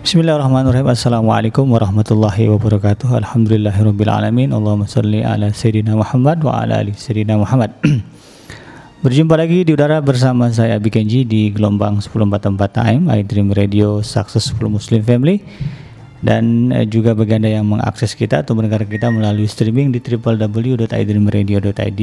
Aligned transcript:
Bismillahirrahmanirrahim. 0.00 0.88
Assalamualaikum 0.88 1.76
warahmatullahi 1.76 2.48
wabarakatuh. 2.48 3.20
Alhamdulillahirrabbilalamin 3.20 4.48
Allahumma 4.48 4.88
salli 4.88 5.20
ala 5.20 5.52
Sayyidina 5.52 5.92
Muhammad 5.92 6.40
wa 6.40 6.64
ala 6.64 6.80
ali 6.80 6.96
Sayyidina 6.96 7.36
Muhammad. 7.36 7.76
Berjumpa 9.04 9.36
lagi 9.36 9.60
di 9.60 9.76
udara 9.76 10.00
bersama 10.00 10.48
saya 10.48 10.80
Abi 10.80 10.88
Kenji 10.88 11.28
di 11.28 11.52
gelombang 11.52 12.00
1044 12.00 12.80
AM 12.80 13.12
iDream 13.12 13.52
Radio 13.52 14.00
Successful 14.00 14.72
Muslim 14.72 15.04
Family. 15.04 15.44
Dan 16.24 16.72
eh, 16.72 16.88
juga 16.88 17.12
bagi 17.12 17.36
Anda 17.36 17.60
yang 17.60 17.68
mengakses 17.68 18.16
kita 18.16 18.40
atau 18.40 18.56
mendengar 18.56 18.80
kita 18.88 19.12
melalui 19.12 19.44
streaming 19.44 19.92
di 19.92 20.00
www.idreamradio.id 20.00 22.00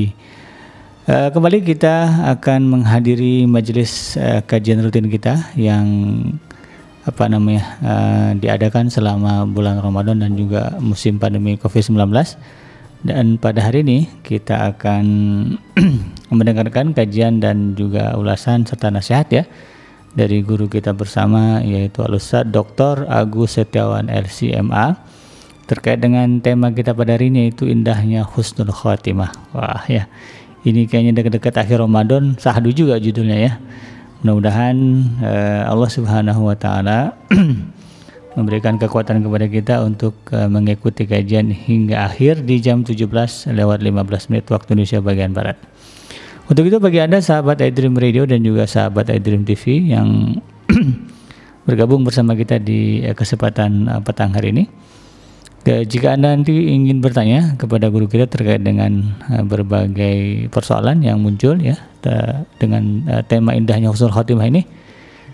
Uh, 1.07 1.31
kembali 1.31 1.63
kita 1.63 2.27
akan 2.35 2.67
menghadiri 2.67 3.47
majelis 3.47 4.19
uh, 4.19 4.43
kajian 4.43 4.83
rutin 4.83 5.07
kita 5.07 5.39
yang 5.55 5.87
apa 7.07 7.23
namanya 7.31 7.63
uh, 7.79 8.31
diadakan 8.35 8.91
selama 8.91 9.47
bulan 9.47 9.79
Ramadan 9.79 10.19
dan 10.19 10.35
juga 10.35 10.75
musim 10.83 11.15
pandemi 11.17 11.55
Covid-19 11.55 12.11
dan 13.07 13.39
pada 13.39 13.63
hari 13.63 13.87
ini 13.87 14.11
kita 14.27 14.75
akan 14.75 15.05
mendengarkan 16.35 16.91
kajian 16.91 17.39
dan 17.39 17.79
juga 17.79 18.19
ulasan 18.19 18.67
serta 18.67 18.91
nasihat 18.91 19.27
ya 19.31 19.43
dari 20.17 20.41
guru 20.41 20.65
kita 20.65 20.97
bersama 20.97 21.61
yaitu 21.61 22.01
Alusad 22.01 22.49
Dr. 22.49 23.05
Agus 23.05 23.55
Setiawan 23.55 24.09
LCMA 24.09 24.97
terkait 25.69 26.01
dengan 26.01 26.41
tema 26.41 26.73
kita 26.73 26.97
pada 26.97 27.13
hari 27.13 27.29
ini 27.29 27.47
yaitu 27.47 27.69
indahnya 27.69 28.25
husnul 28.25 28.73
khatimah. 28.73 29.29
Wah 29.53 29.85
ya. 29.85 30.09
Ini 30.65 30.89
kayaknya 30.89 31.21
dekat-dekat 31.21 31.53
akhir 31.63 31.85
Ramadan 31.85 32.33
sahdu 32.41 32.73
juga 32.73 32.97
judulnya 32.97 33.37
ya. 33.37 33.53
Mudah-mudahan 34.25 34.77
uh, 35.21 35.61
Allah 35.69 35.89
Subhanahu 35.93 36.49
wa 36.49 36.57
taala 36.57 37.13
memberikan 38.37 38.81
kekuatan 38.81 39.21
kepada 39.21 39.45
kita 39.45 39.75
untuk 39.85 40.17
uh, 40.33 40.49
mengikuti 40.49 41.05
kajian 41.05 41.53
hingga 41.53 42.09
akhir 42.09 42.41
di 42.41 42.57
jam 42.57 42.81
17 42.81 43.05
lewat 43.53 43.79
15 43.85 44.29
menit 44.33 44.45
waktu 44.49 44.73
Indonesia 44.73 44.99
bagian 45.05 45.37
barat. 45.37 45.57
Untuk 46.49 46.65
itu 46.65 46.81
bagi 46.81 46.97
Anda 46.97 47.21
sahabat 47.21 47.61
iDream 47.61 47.93
Radio 47.93 48.25
dan 48.25 48.41
juga 48.41 48.65
sahabat 48.65 49.13
iDream 49.13 49.45
TV 49.45 49.93
yang 49.93 50.41
bergabung 51.69 52.01
bersama 52.01 52.33
kita 52.33 52.57
di 52.57 53.05
uh, 53.05 53.13
kesempatan 53.13 53.85
petang 54.01 54.33
hari 54.33 54.49
ini 54.49 54.65
jika 55.65 56.13
Anda 56.15 56.31
nanti 56.31 56.71
ingin 56.71 57.03
bertanya 57.03 57.59
kepada 57.59 57.91
guru 57.91 58.07
kita 58.07 58.31
terkait 58.31 58.63
dengan 58.63 59.03
uh, 59.27 59.43
berbagai 59.43 60.47
persoalan 60.47 61.03
yang 61.03 61.19
muncul 61.19 61.59
ya 61.59 61.75
dengan 62.55 63.03
uh, 63.11 63.19
tema 63.27 63.51
indahnya 63.51 63.91
husnul 63.91 64.15
khotimah 64.15 64.47
ini, 64.47 64.63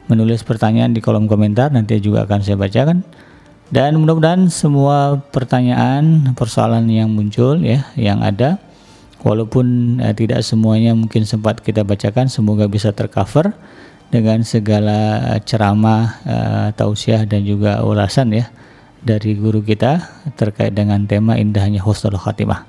menulis 0.08 0.40
pertanyaan 0.40 0.96
di 0.96 1.04
kolom 1.04 1.28
komentar 1.28 1.68
nanti 1.68 2.00
juga 2.00 2.24
akan 2.24 2.40
saya 2.40 2.56
bacakan 2.56 3.04
dan 3.68 4.00
mudah-mudahan 4.00 4.48
semua 4.48 5.20
pertanyaan, 5.28 6.32
persoalan 6.32 6.88
yang 6.88 7.12
muncul 7.12 7.60
ya, 7.60 7.84
yang 8.00 8.24
ada 8.24 8.56
walaupun 9.20 9.98
eh, 10.00 10.16
tidak 10.16 10.40
semuanya 10.40 10.96
mungkin 10.96 11.28
sempat 11.28 11.60
kita 11.60 11.84
bacakan, 11.84 12.32
semoga 12.32 12.64
bisa 12.64 12.96
tercover 12.96 13.52
dengan 14.08 14.40
segala 14.40 15.36
ceramah, 15.44 16.16
eh, 16.24 16.68
tausiah 16.72 17.28
dan 17.28 17.44
juga 17.44 17.84
ulasan 17.84 18.32
ya 18.32 18.48
dari 19.04 19.36
guru 19.36 19.60
kita 19.60 20.00
terkait 20.40 20.72
dengan 20.72 21.04
tema 21.04 21.36
indahnya 21.36 21.84
husnul 21.84 22.16
khatimah. 22.16 22.64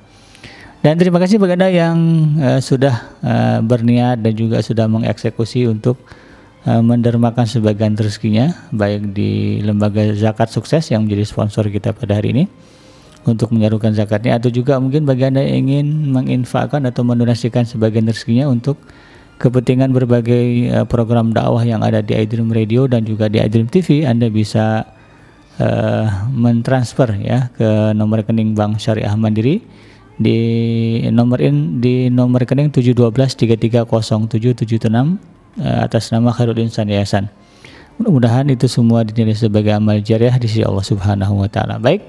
Dan 0.79 0.95
terima 0.95 1.19
kasih 1.19 1.39
bagi 1.39 1.55
Anda 1.55 1.71
yang 1.71 1.97
eh, 2.43 2.59
sudah 2.59 2.95
eh, 3.23 3.59
berniat 3.63 4.19
dan 4.19 4.33
juga 4.35 4.59
sudah 4.59 4.91
mengeksekusi 4.91 5.63
untuk 5.63 5.95
Eh, 6.03 6.27
mendermakan 6.67 7.47
sebagian 7.47 7.95
rezekinya 7.95 8.51
baik 8.75 9.15
di 9.15 9.63
lembaga 9.63 10.11
zakat 10.11 10.51
sukses 10.51 10.91
yang 10.91 11.07
menjadi 11.07 11.23
sponsor 11.23 11.71
kita 11.71 11.95
pada 11.95 12.19
hari 12.19 12.35
ini. 12.35 12.45
Untuk 13.27 13.51
menyalurkan 13.51 13.91
zakatnya 13.91 14.39
atau 14.39 14.47
juga 14.47 14.79
mungkin 14.79 15.03
bagi 15.03 15.27
Anda 15.27 15.43
yang 15.43 15.67
ingin 15.67 16.11
menginfakkan 16.15 16.87
atau 16.87 17.03
mendonasikan 17.03 17.67
sebagian 17.67 18.07
rezekinya 18.07 18.47
untuk 18.47 18.79
kepentingan 19.39 19.95
berbagai 19.95 20.71
uh, 20.71 20.85
program 20.87 21.31
dakwah 21.31 21.63
yang 21.63 21.79
ada 21.79 22.03
di 22.03 22.11
iDream 22.11 22.51
Radio 22.51 22.85
dan 22.91 23.07
juga 23.07 23.31
di 23.31 23.39
iDream 23.39 23.71
TV 23.71 24.03
Anda 24.03 24.27
bisa 24.27 24.83
uh, 25.59 26.05
mentransfer 26.31 27.15
ya 27.23 27.47
ke 27.55 27.95
nomor 27.95 28.23
rekening 28.23 28.51
Bank 28.51 28.83
Syariah 28.83 29.15
Mandiri 29.15 29.63
di 30.19 30.39
nomor 31.15 31.39
in 31.39 31.79
di 31.79 32.11
nomor 32.11 32.43
rekening 32.43 32.75
712 32.75 33.39
330776 33.87 35.38
uh, 35.57 35.89
atas 35.89 36.13
nama 36.13 36.29
Khairul 36.29 36.61
Insan 36.61 36.91
Yayasan. 36.91 37.31
Mudah-mudahan 37.97 38.47
itu 38.47 38.69
semua 38.69 39.03
dinilai 39.03 39.35
sebagai 39.35 39.75
amal 39.75 39.99
jariah 39.99 40.31
di 40.37 40.47
sisi 40.47 40.63
Allah 40.63 40.85
Subhanahu 40.85 41.41
wa 41.41 41.49
taala. 41.49 41.81
Baik. 41.81 42.05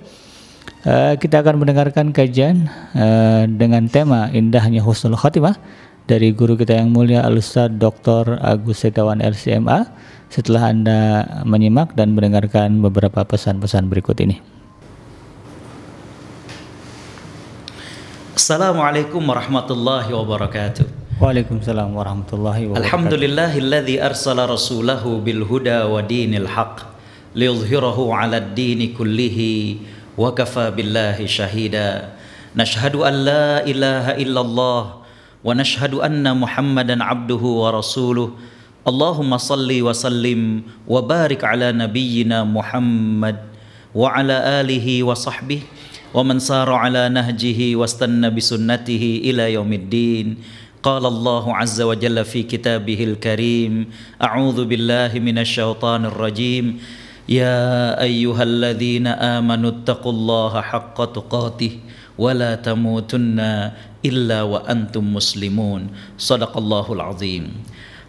Uh, 0.80 1.12
kita 1.20 1.44
akan 1.44 1.60
mendengarkan 1.60 2.12
kajian 2.12 2.68
uh, 2.96 3.44
dengan 3.44 3.84
tema 3.88 4.32
indahnya 4.32 4.80
husnul 4.80 5.16
khatimah 5.16 5.56
dari 6.08 6.32
guru 6.32 6.56
kita 6.56 6.74
yang 6.74 6.90
mulia 6.90 7.22
Al-Ustaz 7.22 7.70
Dr. 7.76 8.40
Agus 8.40 8.82
Setiawan 8.82 9.22
LCMA 9.22 9.92
setelah 10.30 10.70
Anda 10.70 10.98
menyimak 11.46 11.94
dan 11.98 12.14
mendengarkan 12.14 12.82
beberapa 12.82 13.26
pesan-pesan 13.26 13.86
berikut 13.86 14.18
ini. 14.22 14.42
Assalamualaikum 18.34 19.20
warahmatullahi 19.20 20.10
wabarakatuh. 20.10 20.99
Waalaikumsalam 21.20 21.92
warahmatullahi 21.92 22.72
wabarakatuh. 22.72 22.80
Alhamdulillahilladzi 22.80 24.00
arsala 24.00 24.48
rasulahu 24.48 25.20
bil 25.20 25.44
huda 25.44 25.84
wa 25.84 26.00
dinil 26.00 26.48
haq 26.48 26.80
liyudhhirahu 27.36 28.08
'ala 28.08 28.40
ad-dini 28.40 28.96
kullihi 28.96 29.84
wa 30.16 30.32
kafa 30.32 30.72
billahi 30.72 31.28
shahida. 31.28 32.16
Nashhadu 32.56 33.04
an 33.04 33.14
la 33.20 33.60
ilaha 33.68 34.16
illallah 34.16 35.04
wa 35.04 35.48
nashhadu 35.52 36.00
anna 36.00 36.32
Muhammadan 36.32 37.04
'abduhu 37.04 37.68
wa 37.68 37.76
rasuluh. 37.76 38.32
Allahumma 38.88 39.36
salli 39.36 39.84
wa 39.84 39.92
sallim 39.92 40.64
wa 40.88 41.04
barik 41.04 41.44
ala 41.44 41.68
nabiyyina 41.68 42.48
Muhammad 42.48 43.36
wa 43.92 44.08
ala 44.08 44.64
alihi 44.64 45.04
wa 45.04 45.12
sahbihi 45.12 45.68
wa 46.16 46.24
man 46.24 46.40
sara 46.40 46.80
ala 46.80 47.12
nahjihi 47.12 47.76
wastanna 47.76 48.32
bi 48.32 48.40
sunnatihi 48.40 49.28
ila 49.28 49.52
yaumiddin. 49.52 50.40
قال 50.85 51.01
الله 51.01 51.45
عز 51.55 51.81
وجل 51.81 52.17
في 52.25 52.45
كتابه 52.45 52.99
الكريم 53.03 53.73
أعوذ 54.21 54.69
بالله 54.69 55.17
من 55.17 55.41
الشيطان 55.41 56.05
الرجيم 56.05 56.65
يا 57.25 57.97
أيها 57.97 58.43
الذين 58.43 59.07
آمنوا 59.09 59.71
اتقوا 59.81 60.13
الله 60.13 60.53
حق 60.61 60.97
تقاته 61.17 61.73
ولا 62.21 62.55
تموتن 62.61 63.39
إلا 64.05 64.39
وأنتم 64.45 65.03
مسلمون 65.09 65.81
صدق 66.21 66.53
الله 66.53 66.85
العظيم 66.93 67.45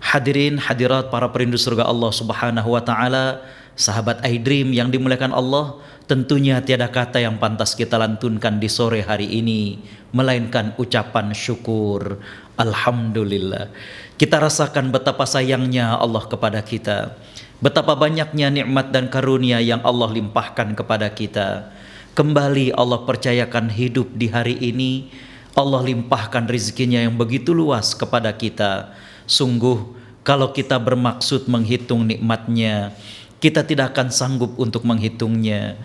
Hadirin 0.06 0.60
hadirat 0.60 1.10
para 1.10 1.26
perindu 1.34 1.58
surga 1.58 1.82
Allah 1.88 2.14
Subhanahu 2.14 2.78
wa 2.78 2.84
taala, 2.84 3.42
sahabat 3.74 4.22
iDream 4.22 4.70
yang 4.70 4.86
dimuliakan 4.86 5.34
Allah, 5.34 5.82
tentunya 6.06 6.62
tiada 6.62 6.86
kata 6.86 7.18
yang 7.18 7.42
pantas 7.42 7.74
kita 7.74 7.98
lantunkan 7.98 8.62
di 8.62 8.70
sore 8.70 9.02
hari 9.02 9.26
ini 9.26 9.82
melainkan 10.14 10.78
ucapan 10.78 11.34
syukur 11.34 12.22
Alhamdulillah. 12.59 13.71
Kita 14.19 14.37
rasakan 14.37 14.91
betapa 14.91 15.25
sayangnya 15.25 15.97
Allah 15.97 16.23
kepada 16.27 16.61
kita. 16.61 17.15
Betapa 17.61 17.93
banyaknya 17.93 18.49
nikmat 18.49 18.89
dan 18.89 19.07
karunia 19.07 19.61
yang 19.61 19.85
Allah 19.85 20.09
limpahkan 20.09 20.73
kepada 20.73 21.09
kita. 21.13 21.69
Kembali 22.17 22.73
Allah 22.75 23.05
percayakan 23.07 23.71
hidup 23.71 24.11
di 24.17 24.27
hari 24.27 24.57
ini. 24.59 25.13
Allah 25.55 25.83
limpahkan 25.83 26.47
rezekinya 26.47 26.99
yang 26.99 27.15
begitu 27.15 27.53
luas 27.55 27.93
kepada 27.93 28.33
kita. 28.33 28.91
Sungguh 29.29 30.01
kalau 30.21 30.53
kita 30.53 30.77
bermaksud 30.77 31.49
menghitung 31.49 32.05
nikmatnya, 32.05 32.93
kita 33.41 33.65
tidak 33.65 33.97
akan 33.97 34.13
sanggup 34.13 34.53
untuk 34.61 34.85
menghitungnya. 34.85 35.81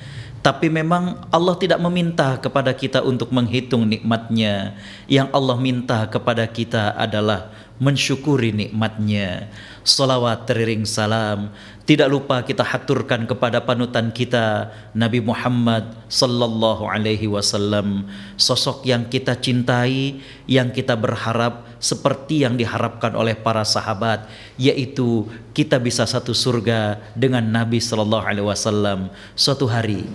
Tapi 0.47 0.71
memang 0.71 1.27
Allah 1.35 1.59
tidak 1.59 1.83
meminta 1.83 2.39
kepada 2.39 2.71
kita 2.71 3.03
untuk 3.03 3.35
menghitung 3.35 3.83
nikmatnya. 3.83 4.79
Yang 5.11 5.35
Allah 5.35 5.59
minta 5.59 6.07
kepada 6.07 6.47
kita 6.47 6.95
adalah 6.95 7.51
mensyukuri 7.83 8.55
nikmatnya. 8.55 9.51
Salawat 9.83 10.47
teriring 10.47 10.87
salam 10.87 11.51
tidak 11.83 12.11
lupa 12.15 12.47
kita 12.47 12.63
haturkan 12.63 13.27
kepada 13.27 13.59
panutan 13.63 14.15
kita 14.15 14.71
Nabi 14.95 15.19
Muhammad 15.19 15.99
sallallahu 16.07 16.91
alaihi 16.91 17.31
wasallam 17.31 18.07
sosok 18.35 18.83
yang 18.87 19.07
kita 19.07 19.39
cintai 19.39 20.19
yang 20.51 20.75
kita 20.75 20.99
berharap 20.99 21.67
seperti 21.79 22.43
yang 22.43 22.59
diharapkan 22.59 23.15
oleh 23.15 23.39
para 23.39 23.63
sahabat 23.63 24.27
yaitu 24.59 25.31
kita 25.55 25.79
bisa 25.79 26.03
satu 26.03 26.35
surga 26.35 26.99
dengan 27.15 27.47
Nabi 27.47 27.79
sallallahu 27.79 28.27
alaihi 28.27 28.47
wasallam 28.51 29.07
suatu 29.39 29.71
hari 29.71 30.11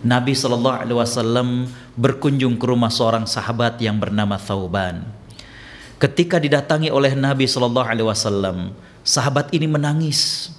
Nabi 0.00 0.32
sallallahu 0.32 0.76
alaihi 0.86 0.98
wasallam 0.98 1.48
berkunjung 1.96 2.56
ke 2.56 2.64
rumah 2.64 2.88
seorang 2.88 3.28
sahabat 3.28 3.76
yang 3.82 4.00
bernama 4.00 4.40
Thauban 4.40 5.04
ketika 6.00 6.40
didatangi 6.40 6.88
oleh 6.88 7.12
Nabi 7.12 7.44
sallallahu 7.44 7.84
alaihi 7.84 8.08
wasallam 8.08 8.72
sahabat 9.04 9.52
ini 9.52 9.68
menangis 9.68 10.50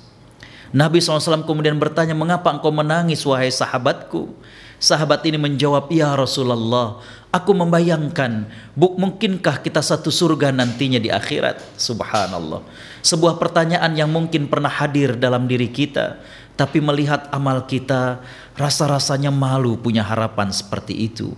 Nabi 0.72 1.04
SAW 1.04 1.44
kemudian 1.44 1.76
bertanya, 1.76 2.16
mengapa 2.16 2.48
engkau 2.48 2.72
menangis 2.72 3.28
wahai 3.28 3.52
sahabatku? 3.52 4.32
Sahabat 4.80 5.22
ini 5.28 5.38
menjawab, 5.38 5.92
ya 5.92 6.16
Rasulullah, 6.16 7.04
aku 7.30 7.52
membayangkan, 7.54 8.50
buk 8.74 8.98
mungkinkah 8.98 9.62
kita 9.62 9.84
satu 9.84 10.10
surga 10.10 10.50
nantinya 10.56 10.98
di 10.98 11.12
akhirat? 11.12 11.60
Subhanallah. 11.76 12.64
Sebuah 13.04 13.38
pertanyaan 13.38 13.94
yang 13.94 14.10
mungkin 14.10 14.48
pernah 14.48 14.72
hadir 14.72 15.20
dalam 15.20 15.46
diri 15.46 15.70
kita, 15.70 16.24
tapi 16.56 16.82
melihat 16.82 17.30
amal 17.36 17.68
kita, 17.68 18.24
rasa-rasanya 18.60 19.32
malu 19.32 19.80
punya 19.80 20.04
harapan 20.04 20.52
seperti 20.52 21.08
itu. 21.08 21.32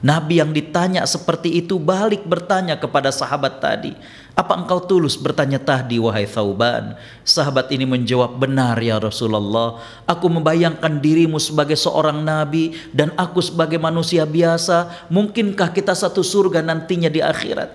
Nabi 0.00 0.40
yang 0.40 0.54
ditanya 0.54 1.04
seperti 1.04 1.60
itu 1.60 1.76
balik 1.76 2.24
bertanya 2.24 2.78
kepada 2.78 3.12
sahabat 3.12 3.60
tadi, 3.60 3.92
apa 4.32 4.56
engkau 4.56 4.80
tulus 4.80 5.20
bertanya 5.20 5.60
tadi 5.60 6.00
wahai 6.00 6.24
Thauban? 6.24 6.96
Sahabat 7.26 7.68
ini 7.74 7.84
menjawab 7.84 8.40
benar 8.40 8.80
ya 8.80 8.96
Rasulullah. 8.96 9.82
Aku 10.08 10.32
membayangkan 10.32 11.02
dirimu 11.02 11.36
sebagai 11.36 11.76
seorang 11.76 12.24
nabi 12.24 12.72
dan 12.94 13.12
aku 13.20 13.44
sebagai 13.44 13.76
manusia 13.76 14.24
biasa. 14.24 15.10
Mungkinkah 15.12 15.76
kita 15.76 15.92
satu 15.92 16.24
surga 16.24 16.64
nantinya 16.64 17.12
di 17.12 17.20
akhirat? 17.20 17.68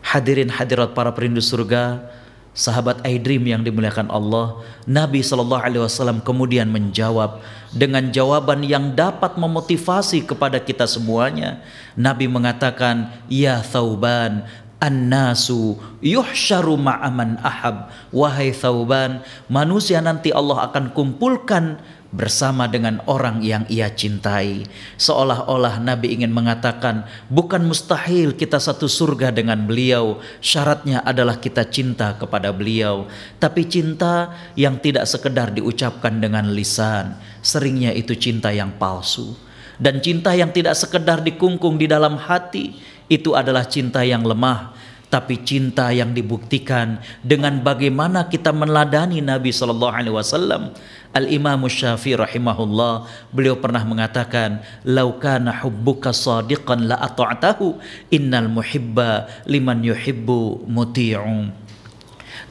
Hadirin 0.00 0.52
hadirat 0.52 0.92
para 0.92 1.12
perindu 1.16 1.40
surga, 1.40 2.04
sahabat 2.50 3.00
Aidrim 3.06 3.46
yang 3.46 3.62
dimuliakan 3.62 4.10
Allah, 4.10 4.60
Nabi 4.84 5.22
Shallallahu 5.22 5.62
Alaihi 5.62 5.82
Wasallam 5.82 6.18
kemudian 6.20 6.66
menjawab 6.68 7.42
dengan 7.70 8.10
jawaban 8.10 8.66
yang 8.66 8.92
dapat 8.94 9.38
memotivasi 9.38 10.26
kepada 10.26 10.58
kita 10.58 10.84
semuanya. 10.90 11.62
Nabi 11.94 12.26
mengatakan, 12.26 13.10
Ya 13.30 13.62
Thauban, 13.62 14.44
An-nasu 14.80 15.76
yuhsyaru 16.00 16.80
ma'aman 16.80 17.36
ahab. 17.44 17.92
Wahai 18.08 18.56
Thauban, 18.56 19.20
manusia 19.44 20.00
nanti 20.00 20.32
Allah 20.32 20.72
akan 20.72 20.96
kumpulkan 20.96 21.76
bersama 22.10 22.66
dengan 22.66 22.98
orang 23.06 23.38
yang 23.42 23.62
ia 23.70 23.86
cintai. 23.90 24.66
Seolah-olah 24.98 25.78
Nabi 25.78 26.18
ingin 26.18 26.34
mengatakan, 26.34 27.06
bukan 27.30 27.62
mustahil 27.62 28.34
kita 28.34 28.58
satu 28.58 28.90
surga 28.90 29.30
dengan 29.30 29.62
beliau. 29.62 30.18
Syaratnya 30.42 31.06
adalah 31.06 31.38
kita 31.38 31.66
cinta 31.70 32.18
kepada 32.18 32.50
beliau. 32.50 33.06
Tapi 33.38 33.66
cinta 33.70 34.34
yang 34.58 34.82
tidak 34.82 35.06
sekedar 35.06 35.54
diucapkan 35.54 36.18
dengan 36.18 36.50
lisan. 36.50 37.14
Seringnya 37.40 37.94
itu 37.94 38.18
cinta 38.18 38.50
yang 38.50 38.74
palsu. 38.74 39.38
Dan 39.80 40.02
cinta 40.04 40.36
yang 40.36 40.52
tidak 40.52 40.76
sekedar 40.76 41.24
dikungkung 41.24 41.80
di 41.80 41.88
dalam 41.88 42.20
hati 42.20 42.76
itu 43.08 43.32
adalah 43.32 43.64
cinta 43.64 44.04
yang 44.04 44.22
lemah 44.22 44.76
tapi 45.10 45.42
cinta 45.42 45.90
yang 45.90 46.14
dibuktikan 46.14 47.02
dengan 47.26 47.58
bagaimana 47.60 48.30
kita 48.30 48.54
meladani 48.54 49.18
Nabi 49.18 49.50
sallallahu 49.50 49.90
alaihi 49.92 50.14
wasallam. 50.14 50.70
Al 51.10 51.26
Imam 51.26 51.66
Syafi'i 51.66 52.14
rahimahullah 52.14 53.10
beliau 53.34 53.58
pernah 53.58 53.82
mengatakan, 53.82 54.62
"Lau 54.86 55.18
kana 55.18 55.50
hubbuka 55.50 56.14
sadiqan 56.14 56.86
la 56.86 57.02
ata'tahu, 57.02 57.82
innal 58.14 58.46
muhibba 58.46 59.26
liman 59.50 59.82
yuhibbu 59.82 60.70
muti'un." 60.70 61.50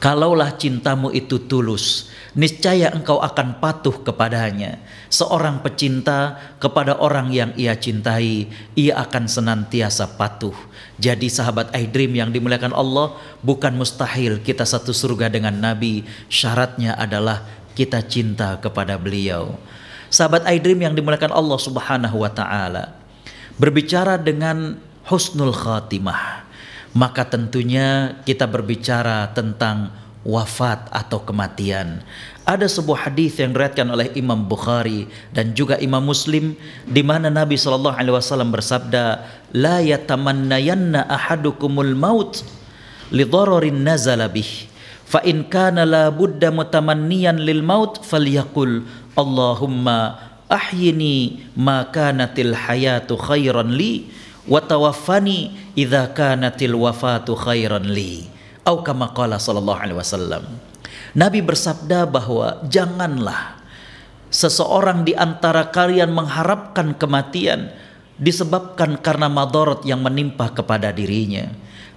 Kalaulah 0.04 0.60
cintamu 0.60 1.12
itu 1.16 1.40
tulus, 1.48 2.12
niscaya 2.36 2.92
engkau 2.92 3.24
akan 3.24 3.64
patuh 3.64 4.04
kepadanya. 4.04 4.80
Seorang 5.10 5.66
pecinta 5.66 6.38
kepada 6.62 7.02
orang 7.02 7.34
yang 7.34 7.52
ia 7.58 7.74
cintai, 7.74 8.46
ia 8.78 8.94
akan 9.02 9.26
senantiasa 9.26 10.06
patuh. 10.14 10.54
Jadi 11.02 11.26
sahabat 11.26 11.74
iDream 11.74 12.14
yang 12.14 12.30
dimuliakan 12.30 12.78
Allah, 12.78 13.18
bukan 13.42 13.74
mustahil 13.74 14.38
kita 14.46 14.70
satu 14.70 14.94
surga 14.94 15.34
dengan 15.34 15.58
Nabi. 15.58 16.06
Syaratnya 16.30 16.94
adalah 16.94 17.42
kita 17.74 18.06
cinta 18.06 18.62
kepada 18.62 19.02
beliau. 19.02 19.58
Sahabat 20.14 20.46
iDream 20.46 20.90
yang 20.90 20.94
dimuliakan 20.94 21.34
Allah 21.34 21.58
Subhanahu 21.58 22.22
wa 22.22 22.30
taala. 22.30 22.94
Berbicara 23.58 24.22
dengan 24.22 24.78
husnul 25.10 25.58
khatimah 25.58 26.50
maka 26.94 27.26
tentunya 27.26 28.18
kita 28.26 28.50
berbicara 28.50 29.30
tentang 29.38 29.94
wafat 30.28 30.92
atau 30.92 31.24
kematian. 31.24 32.04
Ada 32.44 32.66
sebuah 32.66 33.08
hadis 33.08 33.38
yang 33.38 33.54
diriwayatkan 33.54 33.88
oleh 33.94 34.10
Imam 34.18 34.50
Bukhari 34.50 35.06
dan 35.32 35.54
juga 35.54 35.78
Imam 35.80 36.02
Muslim 36.02 36.58
di 36.84 37.06
mana 37.06 37.30
Nabi 37.30 37.56
sallallahu 37.56 37.96
alaihi 37.96 38.16
wasallam 38.18 38.50
bersabda, 38.50 39.24
"La 39.54 39.80
yatamannayanna 39.80 41.06
ahadukumul 41.08 41.94
maut 41.94 42.42
li 43.14 43.24
dhararin 43.24 43.86
nazala 43.86 44.28
bih." 44.28 44.68
Fa 45.10 45.26
in 45.26 45.46
kana 45.50 45.90
la 45.90 46.14
budda 46.14 46.54
mutamanniyan 46.54 47.42
lil 47.42 47.66
maut 47.66 48.02
falyaqul 48.06 48.86
Allahumma 49.18 50.22
ahyini 50.50 51.50
ma 51.58 51.90
kanatil 51.90 52.54
hayatu 52.54 53.18
khairan 53.18 53.74
li 53.74 54.10
wa 54.46 54.62
tawaffani 54.62 55.74
idza 55.74 56.14
kanatil 56.14 56.78
wafatu 56.78 57.34
khairan 57.34 57.90
li 57.90 58.39
au 58.70 58.86
kama 58.86 59.10
qala 59.18 59.42
sallallahu 59.42 59.82
alaihi 59.82 59.98
wasallam. 59.98 60.46
Nabi 61.18 61.42
bersabda 61.42 62.06
bahwa 62.06 62.62
janganlah 62.70 63.58
seseorang 64.30 65.02
di 65.02 65.18
antara 65.18 65.74
kalian 65.74 66.14
mengharapkan 66.14 66.94
kematian 66.94 67.74
disebabkan 68.22 69.02
karena 69.02 69.26
madorot 69.26 69.82
yang 69.90 70.06
menimpa 70.06 70.54
kepada 70.54 70.94
dirinya. 70.94 71.50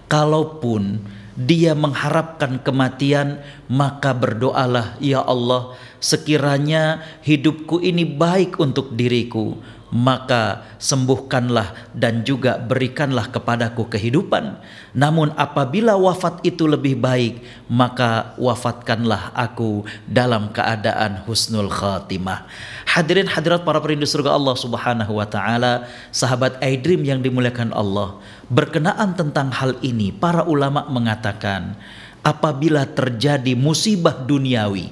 Kalaupun 0.09 1.05
dia 1.37 1.73
mengharapkan 1.73 2.61
kematian 2.61 3.41
maka 3.69 4.13
berdoalah 4.13 5.01
ya 5.01 5.25
Allah 5.25 5.73
sekiranya 5.97 7.01
hidupku 7.25 7.81
ini 7.81 8.05
baik 8.05 8.61
untuk 8.61 8.93
diriku 8.93 9.57
maka 9.93 10.65
sembuhkanlah 10.81 11.93
dan 11.93 12.25
juga 12.25 12.57
berikanlah 12.57 13.29
kepadaku 13.29 13.93
kehidupan. 13.93 14.57
Namun 14.97 15.37
apabila 15.37 16.01
wafat 16.01 16.41
itu 16.49 16.65
lebih 16.65 16.97
baik, 16.97 17.45
maka 17.69 18.33
wafatkanlah 18.41 19.37
aku 19.37 19.85
dalam 20.09 20.49
keadaan 20.49 21.21
husnul 21.29 21.69
khatimah. 21.69 22.49
Hadirin 22.89 23.29
hadirat 23.29 23.69
para 23.69 23.85
perindu 23.85 24.09
surga 24.09 24.33
Allah 24.33 24.57
Subhanahu 24.57 25.13
wa 25.21 25.29
taala, 25.29 25.85
sahabat 26.09 26.57
iDream 26.65 27.05
yang 27.05 27.21
dimuliakan 27.21 27.77
Allah, 27.77 28.17
berkenaan 28.49 29.13
tentang 29.13 29.53
hal 29.53 29.77
ini 29.85 30.09
para 30.09 30.49
ulama 30.49 30.89
mengatakan 30.89 31.77
apabila 32.25 32.89
terjadi 32.89 33.53
musibah 33.53 34.17
duniawi, 34.25 34.89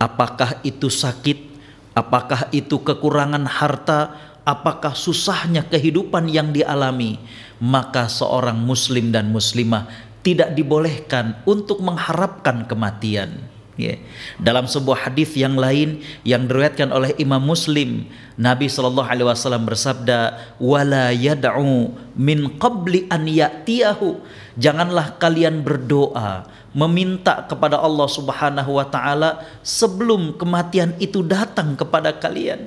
apakah 0.00 0.64
itu 0.64 0.88
sakit 0.88 1.53
Apakah 1.94 2.50
itu 2.50 2.82
kekurangan 2.82 3.46
harta, 3.46 4.18
apakah 4.42 4.92
susahnya 4.98 5.64
kehidupan 5.66 6.26
yang 6.26 6.50
dialami, 6.50 7.22
maka 7.62 8.10
seorang 8.10 8.60
muslim 8.60 9.14
dan 9.14 9.30
muslimah 9.30 9.86
tidak 10.26 10.58
dibolehkan 10.58 11.38
untuk 11.46 11.78
mengharapkan 11.84 12.66
kematian. 12.66 13.54
Yeah. 13.74 13.98
Dalam 14.38 14.70
sebuah 14.70 15.10
hadis 15.10 15.34
yang 15.34 15.58
lain 15.58 16.06
yang 16.22 16.46
diriwayatkan 16.46 16.94
oleh 16.94 17.10
Imam 17.18 17.42
Muslim, 17.42 18.06
Nabi 18.38 18.70
Shallallahu 18.70 19.10
Alaihi 19.10 19.26
Wasallam 19.26 19.66
bersabda, 19.66 20.38
"Wala 20.62 21.10
yad'u 21.10 21.90
min 22.14 22.54
qabli 22.62 23.10
an 23.10 23.26
ya'tiyahu." 23.26 24.22
Janganlah 24.54 25.18
kalian 25.18 25.66
berdoa 25.66 26.46
meminta 26.74 27.46
kepada 27.46 27.78
Allah 27.78 28.10
Subhanahu 28.10 28.76
wa 28.76 28.86
taala 28.90 29.46
sebelum 29.62 30.34
kematian 30.34 30.98
itu 30.98 31.22
datang 31.22 31.78
kepada 31.78 32.18
kalian. 32.18 32.66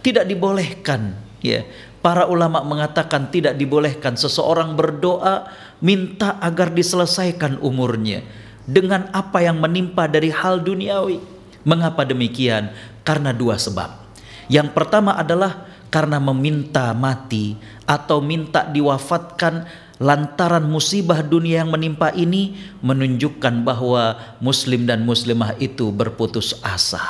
Tidak 0.00 0.24
dibolehkan, 0.24 1.14
ya. 1.44 1.62
Para 2.04 2.28
ulama 2.28 2.60
mengatakan 2.60 3.32
tidak 3.32 3.56
dibolehkan 3.56 4.12
seseorang 4.12 4.76
berdoa 4.76 5.48
minta 5.80 6.36
agar 6.36 6.68
diselesaikan 6.68 7.56
umurnya 7.64 8.20
dengan 8.68 9.08
apa 9.12 9.40
yang 9.40 9.56
menimpa 9.56 10.04
dari 10.04 10.28
hal 10.28 10.60
duniawi. 10.60 11.20
Mengapa 11.64 12.04
demikian? 12.04 12.76
Karena 13.08 13.32
dua 13.32 13.56
sebab. 13.56 14.04
Yang 14.52 14.76
pertama 14.76 15.16
adalah 15.16 15.64
karena 15.88 16.20
meminta 16.20 16.92
mati 16.92 17.56
atau 17.88 18.20
minta 18.20 18.68
diwafatkan 18.68 19.64
lantaran 20.02 20.66
musibah 20.66 21.22
dunia 21.22 21.62
yang 21.62 21.70
menimpa 21.70 22.10
ini 22.14 22.58
menunjukkan 22.82 23.62
bahwa 23.62 24.18
muslim 24.42 24.86
dan 24.86 25.06
muslimah 25.06 25.54
itu 25.62 25.94
berputus 25.94 26.58
asa. 26.66 27.02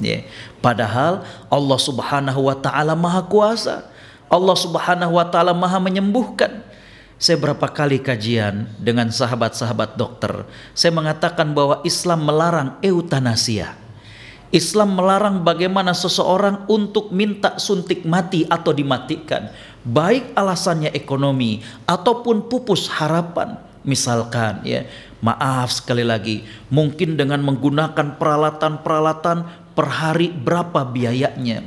Ya. 0.00 0.24
Padahal 0.64 1.22
Allah 1.52 1.78
Subhanahu 1.78 2.40
wa 2.48 2.56
taala 2.56 2.96
Maha 2.96 3.22
Kuasa. 3.28 3.88
Allah 4.32 4.56
Subhanahu 4.56 5.20
wa 5.20 5.26
taala 5.28 5.52
Maha 5.52 5.78
menyembuhkan. 5.78 6.64
Saya 7.14 7.38
berapa 7.38 7.70
kali 7.70 8.02
kajian 8.02 8.66
dengan 8.82 9.06
sahabat-sahabat 9.08 9.94
dokter, 9.94 10.44
saya 10.74 10.90
mengatakan 10.90 11.54
bahwa 11.54 11.78
Islam 11.86 12.26
melarang 12.26 12.74
eutanasia. 12.82 13.78
Islam 14.50 14.94
melarang 14.98 15.42
bagaimana 15.42 15.94
seseorang 15.94 16.66
untuk 16.70 17.14
minta 17.14 17.58
suntik 17.58 18.06
mati 18.06 18.46
atau 18.46 18.74
dimatikan, 18.74 19.50
baik 19.84 20.32
alasannya 20.32 20.90
ekonomi 20.96 21.60
ataupun 21.84 22.48
pupus 22.48 22.88
harapan. 22.88 23.60
Misalkan 23.84 24.64
ya, 24.64 24.88
maaf 25.20 25.68
sekali 25.76 26.08
lagi, 26.08 26.40
mungkin 26.72 27.20
dengan 27.20 27.44
menggunakan 27.44 28.16
peralatan-peralatan 28.16 29.68
per 29.76 29.86
hari 29.92 30.32
berapa 30.32 30.88
biayanya. 30.88 31.60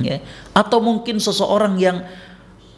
Ya, 0.00 0.18
atau 0.56 0.82
mungkin 0.82 1.22
seseorang 1.22 1.78
yang 1.78 2.02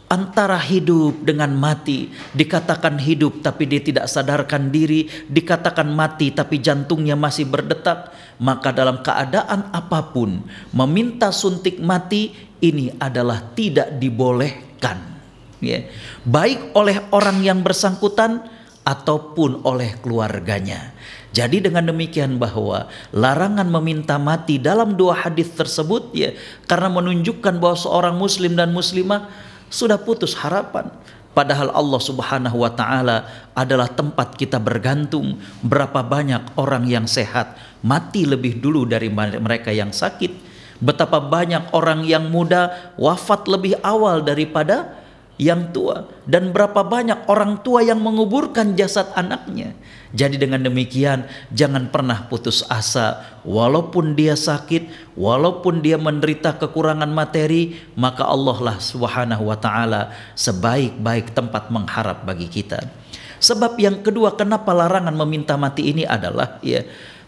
antara 0.07 0.55
hidup 0.55 1.19
dengan 1.27 1.51
mati 1.51 2.07
dikatakan 2.31 2.95
hidup 2.95 3.43
tapi 3.43 3.67
dia 3.67 3.83
tidak 3.83 4.07
sadarkan 4.07 4.71
diri 4.71 5.11
dikatakan 5.27 5.91
mati 5.91 6.31
tapi 6.31 6.63
jantungnya 6.63 7.19
masih 7.19 7.43
berdetak 7.43 8.15
maka 8.39 8.71
dalam 8.71 9.03
keadaan 9.03 9.67
apa 9.75 10.15
pun 10.15 10.47
meminta 10.71 11.35
suntik 11.35 11.83
mati 11.83 12.31
ini 12.63 12.93
adalah 12.97 13.53
tidak 13.53 13.97
dibolehkan 13.97 14.97
ya 15.61 15.85
baik 16.25 16.73
oleh 16.77 17.01
orang 17.13 17.41
yang 17.41 17.59
bersangkutan 17.65 18.45
ataupun 18.87 19.67
oleh 19.67 19.99
keluarganya 19.99 20.95
jadi 21.37 21.69
dengan 21.69 21.85
demikian 21.85 22.41
bahwa 22.41 22.89
larangan 23.13 23.69
meminta 23.69 24.17
mati 24.17 24.57
dalam 24.57 24.97
dua 24.97 25.21
hadis 25.21 25.53
tersebut 25.53 26.09
ya 26.15 26.33
karena 26.65 26.89
menunjukkan 26.89 27.61
bahwa 27.61 27.77
seorang 27.77 28.17
muslim 28.17 28.57
dan 28.57 28.73
muslimah 28.73 29.29
sudah 29.69 29.99
putus 29.99 30.33
harapan. 30.33 30.89
Padahal 31.37 31.69
Allah 31.69 32.01
Subhanahu 32.01 32.65
wa 32.65 32.73
taala 32.73 33.29
adalah 33.53 33.85
tempat 33.85 34.33
kita 34.33 34.57
bergantung. 34.57 35.37
Berapa 35.61 36.01
banyak 36.01 36.57
orang 36.57 36.89
yang 36.89 37.05
sehat 37.05 37.53
mati 37.85 38.25
lebih 38.25 38.57
dulu 38.57 38.89
dari 38.89 39.13
mereka 39.13 39.69
yang 39.69 39.93
sakit. 39.93 40.46
Betapa 40.77 41.17
banyak 41.17 41.73
orang 41.73 42.05
yang 42.05 42.29
muda 42.29 42.93
wafat 43.01 43.49
lebih 43.49 43.81
awal 43.81 44.21
daripada 44.21 44.97
yang 45.37 45.69
tua 45.69 46.09
dan 46.25 46.49
berapa 46.49 46.81
banyak 46.81 47.29
orang 47.29 47.61
tua 47.61 47.85
yang 47.85 48.01
menguburkan 48.01 48.73
jasad 48.73 49.05
anaknya. 49.13 49.77
Jadi 50.09 50.41
dengan 50.41 50.65
demikian 50.65 51.29
jangan 51.53 51.93
pernah 51.93 52.25
putus 52.25 52.65
asa 52.65 53.37
walaupun 53.45 54.17
dia 54.17 54.33
sakit, 54.33 55.13
walaupun 55.13 55.85
dia 55.85 56.01
menderita 56.01 56.57
kekurangan 56.57 57.09
materi, 57.09 57.77
maka 57.93 58.25
Allah 58.25 58.57
lah 58.57 58.77
Subhanahu 58.81 59.45
wa 59.45 59.57
taala 59.61 60.09
sebaik-baik 60.33 61.37
tempat 61.37 61.69
mengharap 61.69 62.25
bagi 62.25 62.49
kita. 62.49 62.81
Sebab 63.37 63.77
yang 63.77 64.01
kedua 64.01 64.33
kenapa 64.33 64.73
larangan 64.73 65.13
meminta 65.13 65.53
mati 65.53 65.93
ini 65.93 66.01
adalah 66.01 66.57
ya 66.65 66.81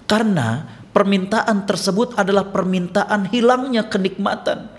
karena 0.09 0.78
permintaan 0.91 1.65
tersebut 1.69 2.17
adalah 2.17 2.49
permintaan 2.49 3.29
hilangnya 3.29 3.85
kenikmatan. 3.87 4.69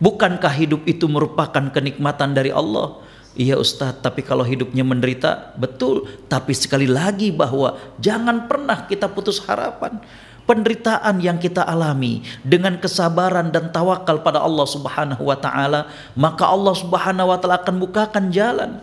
Bukankah 0.00 0.52
hidup 0.56 0.88
itu 0.88 1.04
merupakan 1.06 1.68
kenikmatan 1.68 2.32
dari 2.32 2.48
Allah? 2.48 3.04
Iya 3.38 3.60
Ustadz, 3.60 4.02
tapi 4.02 4.26
kalau 4.26 4.42
hidupnya 4.42 4.82
menderita, 4.82 5.54
betul. 5.54 6.08
Tapi 6.26 6.50
sekali 6.50 6.90
lagi 6.90 7.30
bahwa 7.30 7.78
jangan 8.02 8.50
pernah 8.50 8.90
kita 8.90 9.06
putus 9.06 9.38
harapan. 9.46 10.02
Penderitaan 10.48 11.22
yang 11.22 11.38
kita 11.38 11.62
alami 11.62 12.26
dengan 12.42 12.74
kesabaran 12.74 13.54
dan 13.54 13.70
tawakal 13.70 14.18
pada 14.18 14.42
Allah 14.42 14.66
Subhanahu 14.66 15.30
wa 15.30 15.38
taala, 15.38 15.86
maka 16.18 16.42
Allah 16.42 16.74
Subhanahu 16.74 17.30
wa 17.30 17.38
taala 17.38 17.62
akan 17.62 17.76
bukakan 17.78 18.34
jalan. 18.34 18.82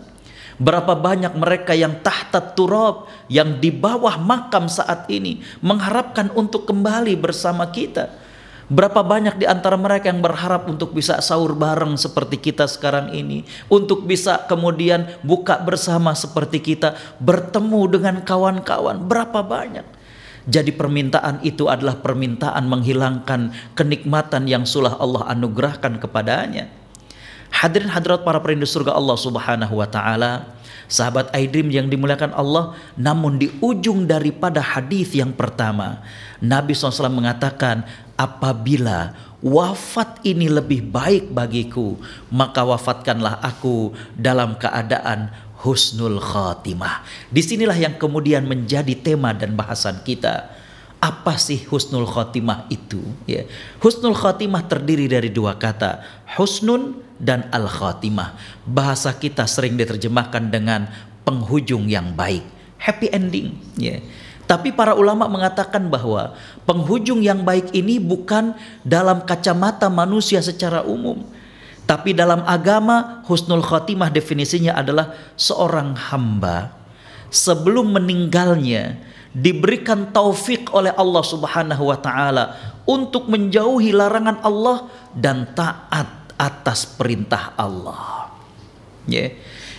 Berapa 0.57 0.97
banyak 0.97 1.37
mereka 1.37 1.77
yang 1.77 2.01
tahta 2.01 2.41
turab, 2.41 3.05
yang 3.29 3.61
di 3.61 3.69
bawah 3.69 4.17
makam 4.17 4.65
saat 4.65 5.05
ini 5.07 5.45
mengharapkan 5.61 6.33
untuk 6.33 6.65
kembali 6.65 7.13
bersama 7.13 7.69
kita 7.69 8.09
Berapa 8.67 8.99
banyak 8.99 9.39
di 9.39 9.47
antara 9.47 9.79
mereka 9.79 10.11
yang 10.11 10.19
berharap 10.19 10.67
untuk 10.67 10.91
bisa 10.91 11.23
sahur 11.23 11.55
bareng 11.55 11.95
seperti 11.95 12.35
kita 12.35 12.67
sekarang 12.67 13.15
ini, 13.15 13.47
untuk 13.71 14.03
bisa 14.03 14.43
kemudian 14.43 15.07
buka 15.23 15.55
bersama 15.63 16.11
seperti 16.11 16.59
kita, 16.59 16.99
bertemu 17.23 17.81
dengan 17.87 18.15
kawan-kawan. 18.27 19.07
Berapa 19.07 19.39
banyak? 19.39 19.87
Jadi 20.51 20.75
permintaan 20.75 21.47
itu 21.47 21.71
adalah 21.71 22.03
permintaan 22.03 22.67
menghilangkan 22.67 23.55
kenikmatan 23.71 24.51
yang 24.51 24.67
sulah 24.67 24.99
Allah 24.99 25.31
anugerahkan 25.31 26.03
kepadanya. 26.03 26.67
Hadirin 27.51 27.89
hadirat 27.89 28.21
para 28.21 28.37
perindu 28.37 28.67
surga 28.69 28.93
Allah 28.93 29.17
Subhanahu 29.17 29.81
wa 29.81 29.87
taala, 29.89 30.53
sahabat 30.87 31.33
Aidrim 31.35 31.67
yang 31.73 31.91
dimuliakan 31.91 32.35
Allah, 32.35 32.77
namun 32.95 33.39
di 33.41 33.51
ujung 33.59 34.07
daripada 34.07 34.63
hadis 34.63 35.15
yang 35.15 35.33
pertama, 35.35 36.05
Nabi 36.39 36.77
SAW 36.77 37.11
mengatakan, 37.11 37.83
apabila 38.15 39.13
wafat 39.41 40.21
ini 40.25 40.49
lebih 40.49 40.85
baik 40.89 41.29
bagiku, 41.33 41.97
maka 42.33 42.65
wafatkanlah 42.65 43.41
aku 43.41 43.93
dalam 44.17 44.57
keadaan 44.57 45.29
husnul 45.61 46.21
khatimah. 46.21 47.01
Di 47.33 47.41
sinilah 47.41 47.77
yang 47.77 47.95
kemudian 47.97 48.45
menjadi 48.45 48.93
tema 48.97 49.33
dan 49.33 49.57
bahasan 49.57 50.01
kita. 50.05 50.53
Apa 50.97 51.37
sih 51.37 51.61
husnul 51.69 52.09
khatimah 52.09 52.65
itu? 52.73 52.97
Ya. 53.29 53.45
Husnul 53.77 54.17
khatimah 54.17 54.65
terdiri 54.65 55.05
dari 55.05 55.29
dua 55.29 55.53
kata, 55.53 56.01
husnun 56.37 57.05
dan 57.17 57.49
al 57.49 57.69
khatimah. 57.69 58.37
Bahasa 58.65 59.13
kita 59.13 59.45
sering 59.49 59.77
diterjemahkan 59.77 60.49
dengan 60.49 60.89
penghujung 61.27 61.89
yang 61.89 62.15
baik, 62.15 62.45
happy 62.79 63.11
ending. 63.11 63.57
Ya. 63.75 63.99
Tapi 64.47 64.71
para 64.71 64.95
ulama 64.95 65.27
mengatakan 65.27 65.91
bahwa 65.91 66.31
penghujung 66.63 67.19
yang 67.19 67.43
baik 67.43 67.75
ini 67.75 67.99
bukan 67.99 68.55
dalam 68.87 69.27
kacamata 69.27 69.91
manusia 69.91 70.39
secara 70.39 70.87
umum. 70.87 71.19
Tapi 71.83 72.15
dalam 72.15 72.43
agama 72.47 73.23
husnul 73.27 73.63
khotimah 73.63 74.11
definisinya 74.11 74.75
adalah 74.75 75.15
seorang 75.35 75.95
hamba 75.95 76.71
sebelum 77.31 77.95
meninggalnya 77.95 78.99
diberikan 79.35 80.11
taufik 80.11 80.71
oleh 80.71 80.91
Allah 80.95 81.23
Subhanahu 81.23 81.83
wa 81.91 81.99
taala 81.99 82.55
untuk 82.87 83.27
menjauhi 83.27 83.91
larangan 83.91 84.39
Allah 84.43 84.87
dan 85.15 85.47
taat 85.55 86.26
atas 86.37 86.85
perintah 86.85 87.51
Allah. 87.57 88.31
Ya. 89.09 89.33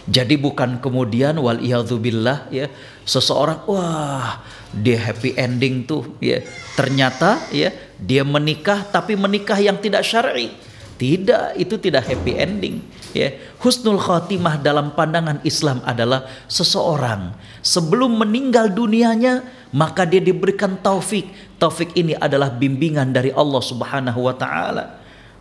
Jadi 0.08 0.40
bukan 0.40 0.80
kemudian 0.80 1.36
wal 1.36 1.60
ya 1.60 2.66
seseorang 3.04 3.60
wah 3.68 4.40
dia 4.72 4.96
happy 4.98 5.36
ending 5.36 5.84
tuh 5.84 6.16
ya. 6.18 6.40
Ternyata 6.74 7.44
ya 7.52 7.72
dia 8.00 8.24
menikah 8.24 8.88
tapi 8.88 9.14
menikah 9.14 9.56
yang 9.60 9.76
tidak 9.78 10.02
syar'i. 10.04 10.52
Tidak 10.98 11.54
itu 11.60 11.78
tidak 11.78 12.10
happy 12.10 12.32
ending 12.40 12.82
ya. 13.12 13.36
Husnul 13.60 14.00
khatimah 14.00 14.58
dalam 14.58 14.96
pandangan 14.96 15.44
Islam 15.44 15.84
adalah 15.84 16.26
seseorang 16.48 17.36
sebelum 17.62 18.18
meninggal 18.18 18.72
dunianya 18.72 19.44
maka 19.76 20.08
dia 20.08 20.24
diberikan 20.24 20.80
taufik. 20.80 21.28
Taufik 21.60 21.92
ini 22.00 22.16
adalah 22.16 22.48
bimbingan 22.48 23.12
dari 23.12 23.28
Allah 23.28 23.60
Subhanahu 23.60 24.24
wa 24.24 24.34
taala 24.34 24.97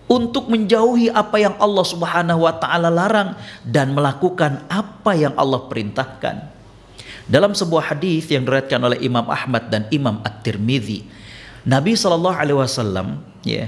untuk 0.07 0.47
menjauhi 0.47 1.11
apa 1.11 1.35
yang 1.39 1.55
Allah 1.59 1.85
Subhanahu 1.85 2.47
wa 2.47 2.55
taala 2.55 2.87
larang 2.87 3.35
dan 3.67 3.91
melakukan 3.91 4.63
apa 4.71 5.11
yang 5.15 5.35
Allah 5.35 5.67
perintahkan 5.67 6.57
dalam 7.27 7.51
sebuah 7.51 7.91
hadis 7.91 8.23
yang 8.31 8.47
diriwayatkan 8.47 8.79
oleh 8.79 9.03
Imam 9.03 9.27
Ahmad 9.27 9.67
dan 9.67 9.83
Imam 9.91 10.23
At-Tirmidzi, 10.23 11.03
Nabi 11.67 11.91
Shallallahu 11.91 12.39
alaihi 12.39 12.55
wasallam 12.55 13.19
ya 13.43 13.67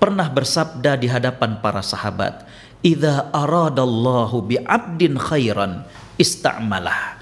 pernah 0.00 0.24
bersabda 0.32 0.96
di 0.96 1.04
hadapan 1.04 1.60
para 1.60 1.84
sahabat, 1.84 2.48
"Idza 2.80 3.28
aradallahu 3.28 4.40
bi 4.40 4.56
'abdin 4.56 5.20
khairan 5.20 5.84
ista'malah." 6.16 7.20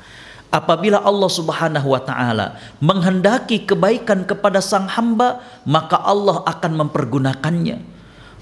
Apabila 0.55 1.03
Allah 1.03 1.31
Subhanahu 1.35 1.91
wa 1.91 2.01
taala 2.07 2.55
menghendaki 2.79 3.67
kebaikan 3.67 4.23
kepada 4.23 4.63
sang 4.63 4.87
hamba, 4.87 5.43
maka 5.67 5.99
Allah 5.99 6.47
akan 6.47 6.87
mempergunakannya. 6.87 7.96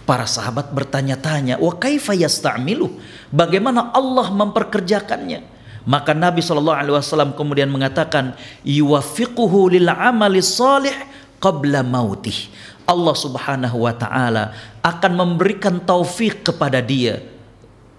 Para 0.05 0.29
sahabat 0.29 0.69
bertanya-tanya, 0.73 1.57
"Wa 1.57 1.81
kaifa 1.81 2.13
yasta'milu?" 2.13 2.93
Bagaimana 3.33 3.89
Allah 3.97 4.29
memperkerjakannya? 4.29 5.41
Maka 5.85 6.17
Nabi 6.17 6.41
Shallallahu 6.41 6.81
Alaihi 6.81 6.97
Wasallam 6.97 7.37
kemudian 7.37 7.69
mengatakan, 7.69 8.37
yuwafiquhu 8.65 9.69
lil 9.69 9.89
amali 9.89 10.41
salih 10.41 10.97
qabla 11.41 11.85
mautih. 11.85 12.49
Allah 12.85 13.17
Subhanahu 13.17 13.85
wa 13.85 13.93
taala 13.97 14.53
akan 14.85 15.13
memberikan 15.13 15.81
taufik 15.81 16.45
kepada 16.45 16.85
dia 16.85 17.21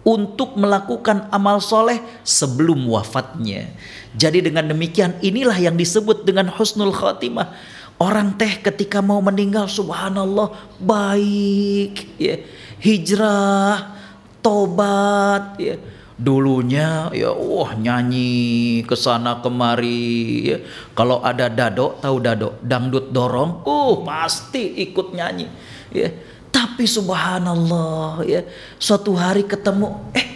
untuk 0.05 0.53
melakukan 0.53 1.25
amal 1.33 1.57
soleh 1.57 1.97
sebelum 2.21 2.85
wafatnya. 2.85 3.73
Jadi 4.13 4.45
dengan 4.45 4.69
demikian 4.69 5.17
inilah 5.25 5.57
yang 5.57 5.73
disebut 5.73 6.21
dengan 6.25 6.49
husnul 6.53 6.93
khatimah. 6.93 7.49
Orang 7.95 8.35
teh 8.35 8.59
ketika 8.59 8.99
mau 8.99 9.23
meninggal 9.23 9.71
subhanallah 9.71 10.51
baik 10.83 12.19
ya. 12.19 12.43
Hijrah, 12.83 13.95
tobat 14.43 15.55
ya. 15.55 15.79
Dulunya 16.15 17.11
ya 17.11 17.35
wah 17.35 17.75
nyanyi 17.75 18.83
ke 18.87 18.95
sana 18.95 19.39
kemari 19.39 20.47
ya. 20.47 20.57
Kalau 20.95 21.23
ada 21.23 21.51
dado 21.51 21.99
tahu 21.99 22.23
dado 22.23 22.55
dangdut 22.63 23.11
dorong 23.11 23.63
uh 23.67 23.99
pasti 24.03 24.79
ikut 24.79 25.15
nyanyi 25.15 25.47
ya. 25.91 26.11
Tapi 26.51 26.87
subhanallah 26.87 28.23
ya 28.27 28.47
suatu 28.79 29.15
hari 29.15 29.43
ketemu 29.43 29.91
eh 30.15 30.27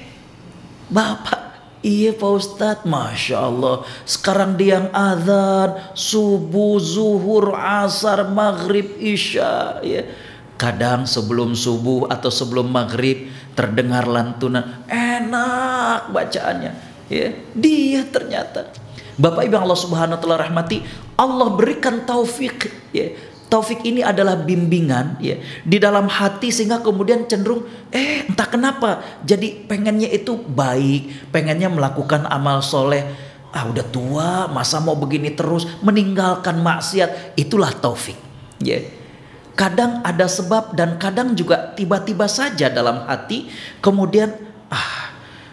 Bapak 0.92 1.49
Iya 1.80 2.12
Pak 2.12 2.32
Ustadz, 2.36 2.84
Masya 2.84 3.38
Allah. 3.40 3.88
Sekarang 4.04 4.60
dia 4.60 4.84
yang 4.84 4.92
azan, 4.92 5.80
subuh, 5.96 6.76
zuhur, 6.76 7.56
asar, 7.56 8.28
maghrib, 8.28 9.00
isya. 9.00 9.80
Ya. 9.80 10.04
Kadang 10.60 11.08
sebelum 11.08 11.56
subuh 11.56 12.12
atau 12.12 12.28
sebelum 12.28 12.68
maghrib 12.68 13.32
terdengar 13.56 14.12
lantunan. 14.12 14.84
Enak 14.92 16.12
bacaannya. 16.12 16.72
Ya. 17.08 17.32
Dia 17.56 18.04
ternyata. 18.12 18.68
Bapak 19.16 19.48
Ibu 19.48 19.56
Allah 19.60 19.80
Subhanahu 19.80 20.16
wa 20.16 20.22
taala 20.24 20.40
rahmati, 20.40 20.84
Allah 21.20 21.48
berikan 21.52 22.08
taufik 22.08 22.72
ya 22.96 23.12
Taufik 23.50 23.82
ini 23.82 24.06
adalah 24.06 24.38
bimbingan 24.38 25.18
ya 25.18 25.42
di 25.66 25.82
dalam 25.82 26.06
hati 26.06 26.54
sehingga 26.54 26.86
kemudian 26.86 27.26
cenderung 27.26 27.66
eh 27.90 28.30
entah 28.30 28.46
kenapa 28.46 29.02
jadi 29.26 29.66
pengennya 29.66 30.06
itu 30.06 30.38
baik, 30.38 31.34
pengennya 31.34 31.66
melakukan 31.66 32.30
amal 32.30 32.62
soleh. 32.62 33.02
Ah 33.50 33.66
udah 33.66 33.82
tua, 33.90 34.46
masa 34.54 34.78
mau 34.78 34.94
begini 34.94 35.34
terus 35.34 35.66
meninggalkan 35.82 36.62
maksiat 36.62 37.34
itulah 37.42 37.74
taufik. 37.74 38.14
Ya. 38.62 38.86
Kadang 39.58 40.06
ada 40.06 40.30
sebab 40.30 40.78
dan 40.78 41.02
kadang 41.02 41.34
juga 41.34 41.74
tiba-tiba 41.74 42.30
saja 42.30 42.70
dalam 42.70 43.10
hati 43.10 43.50
kemudian 43.82 44.30
ah 44.70 45.09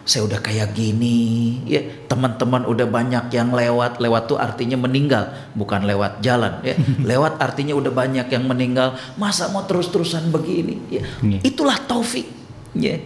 saya 0.07 0.23
udah 0.23 0.39
kayak 0.39 0.71
gini 0.71 1.59
ya. 1.67 1.83
Teman-teman 2.07 2.63
udah 2.63 2.87
banyak 2.87 3.27
yang 3.35 3.51
lewat. 3.51 3.99
Lewat 3.99 4.31
tuh 4.31 4.39
artinya 4.39 4.79
meninggal 4.79 5.35
bukan 5.51 5.83
lewat 5.83 6.23
jalan 6.23 6.63
ya. 6.63 6.79
Lewat 7.11 7.43
artinya 7.43 7.75
udah 7.75 7.91
banyak 7.91 8.31
yang 8.31 8.47
meninggal. 8.47 8.95
Masa 9.19 9.51
mau 9.51 9.67
terus-terusan 9.67 10.31
begini 10.31 10.79
ya? 10.87 11.03
Iya. 11.19 11.39
itulah 11.43 11.75
taufik 11.83 12.23
ya. 12.71 13.03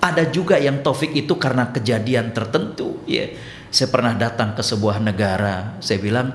Ada 0.00 0.32
juga 0.32 0.56
yang 0.56 0.80
taufik 0.80 1.12
itu 1.12 1.36
karena 1.36 1.68
kejadian 1.68 2.32
tertentu 2.32 3.04
ya. 3.04 3.28
Saya 3.68 3.92
pernah 3.92 4.16
datang 4.16 4.56
ke 4.56 4.64
sebuah 4.64 5.04
negara 5.04 5.76
saya 5.84 6.00
bilang 6.00 6.32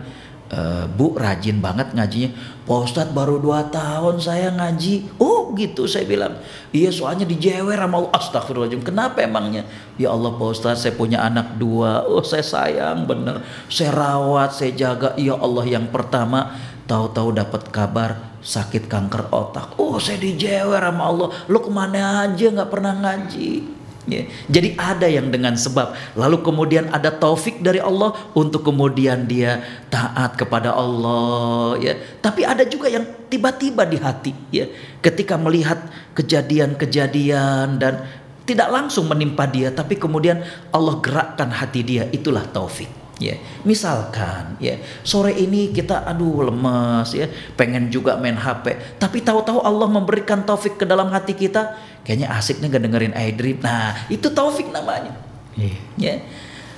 e, 0.54 0.86
Bu 0.94 1.18
rajin 1.18 1.58
banget 1.58 1.98
ngajinya. 1.98 2.30
Pak 2.64 2.80
Ustadz 2.86 3.12
baru 3.12 3.42
dua 3.42 3.68
tahun 3.74 4.22
saya 4.22 4.54
ngaji. 4.54 5.18
Oh 5.18 5.52
gitu 5.58 5.90
saya 5.90 6.06
bilang. 6.06 6.38
Iya 6.70 6.94
soalnya 6.94 7.26
dijewer 7.26 7.76
sama 7.76 8.00
Allah. 8.00 8.14
Astagfirullahaladzim 8.14 8.86
Kenapa 8.86 9.26
emangnya? 9.26 9.66
Ya 9.98 10.14
Allah 10.14 10.38
Pak 10.38 10.48
Ustadz 10.54 10.86
saya 10.86 10.94
punya 10.94 11.26
anak 11.26 11.58
dua. 11.58 12.06
Oh 12.06 12.22
saya 12.22 12.46
sayang 12.46 13.10
bener. 13.10 13.42
Saya 13.68 13.92
rawat 13.92 14.54
saya 14.54 14.72
jaga. 14.78 15.18
Ya 15.18 15.34
Allah 15.34 15.66
yang 15.66 15.90
pertama 15.90 16.54
Tahu-tahu 16.84 17.32
dapat 17.32 17.72
kabar 17.72 18.20
sakit 18.44 18.92
kanker 18.92 19.32
otak. 19.32 19.80
Oh 19.80 19.96
saya 20.04 20.20
dijewer 20.20 20.84
sama 20.84 21.08
Allah. 21.08 21.32
Lu 21.48 21.64
ke 21.64 21.72
mana 21.72 22.28
aja 22.28 22.52
nggak 22.52 22.68
pernah 22.68 22.92
ngaji 23.00 23.83
Ya. 24.04 24.28
Jadi 24.52 24.76
ada 24.76 25.08
yang 25.08 25.32
dengan 25.32 25.56
sebab, 25.56 25.96
lalu 26.20 26.44
kemudian 26.44 26.92
ada 26.92 27.08
taufik 27.08 27.64
dari 27.64 27.80
Allah 27.80 28.12
untuk 28.36 28.68
kemudian 28.68 29.24
dia 29.24 29.64
taat 29.88 30.36
kepada 30.36 30.76
Allah. 30.76 31.80
Ya. 31.80 31.96
Tapi 32.20 32.44
ada 32.44 32.68
juga 32.68 32.92
yang 32.92 33.08
tiba-tiba 33.32 33.88
di 33.88 33.98
hati, 34.00 34.34
ya, 34.52 34.68
ketika 35.00 35.40
melihat 35.40 35.80
kejadian-kejadian 36.20 37.80
dan 37.80 38.04
tidak 38.44 38.68
langsung 38.72 39.08
menimpa 39.08 39.48
dia, 39.48 39.72
tapi 39.72 39.96
kemudian 39.96 40.44
Allah 40.76 41.00
gerakkan 41.00 41.48
hati 41.48 41.82
dia, 41.84 42.04
itulah 42.12 42.44
taufik. 42.52 43.03
Ya, 43.24 43.40
misalkan 43.64 44.60
ya 44.60 44.76
sore 45.00 45.32
ini 45.32 45.72
kita 45.72 46.04
aduh 46.04 46.44
lemas 46.44 47.16
ya, 47.16 47.32
pengen 47.56 47.88
juga 47.88 48.20
main 48.20 48.36
HP, 48.36 49.00
tapi 49.00 49.24
tahu-tahu 49.24 49.64
Allah 49.64 49.88
memberikan 49.88 50.44
taufik 50.44 50.76
ke 50.76 50.84
dalam 50.84 51.08
hati 51.08 51.32
kita, 51.32 51.80
kayaknya 52.04 52.36
asik 52.36 52.60
nih 52.60 52.68
gak 52.68 52.84
dengerin 52.84 53.16
iDream. 53.16 53.64
Nah, 53.64 53.96
itu 54.12 54.28
taufik 54.28 54.68
namanya. 54.76 55.16
Yeah. 55.56 55.80
Ya. 55.96 56.16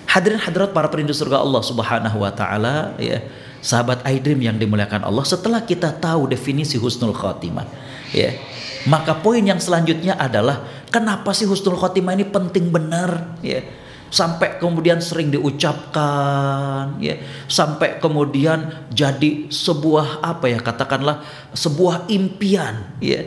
Hadirin 0.06 0.38
hadirat 0.38 0.70
para 0.70 0.86
perindu 0.86 1.18
surga 1.18 1.42
Allah 1.42 1.66
Subhanahu 1.66 2.22
wa 2.22 2.30
taala 2.30 2.94
ya. 3.02 3.26
Sahabat 3.66 4.06
iDream 4.06 4.38
yang 4.46 4.62
dimuliakan 4.62 5.02
Allah, 5.02 5.26
setelah 5.26 5.66
kita 5.66 5.98
tahu 5.98 6.30
definisi 6.30 6.78
husnul 6.78 7.18
khotimah, 7.18 7.66
ya. 8.14 8.38
Maka 8.86 9.18
poin 9.18 9.42
yang 9.42 9.58
selanjutnya 9.58 10.14
adalah 10.14 10.62
kenapa 10.94 11.34
sih 11.34 11.50
husnul 11.50 11.74
khotimah 11.74 12.14
ini 12.14 12.30
penting 12.30 12.70
benar, 12.70 13.34
ya 13.42 13.66
sampai 14.14 14.62
kemudian 14.62 15.02
sering 15.02 15.34
diucapkan 15.34 16.98
ya 17.02 17.20
sampai 17.50 17.98
kemudian 18.00 18.88
jadi 18.94 19.50
sebuah 19.52 20.24
apa 20.24 20.46
ya 20.50 20.60
katakanlah 20.62 21.26
sebuah 21.52 22.08
impian 22.08 22.96
ya 23.02 23.26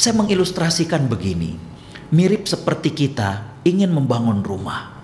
saya 0.00 0.16
mengilustrasikan 0.16 1.12
begini. 1.12 1.60
Mirip 2.08 2.48
seperti 2.48 2.88
kita 2.88 3.60
ingin 3.68 3.92
membangun 3.92 4.40
rumah. 4.40 4.96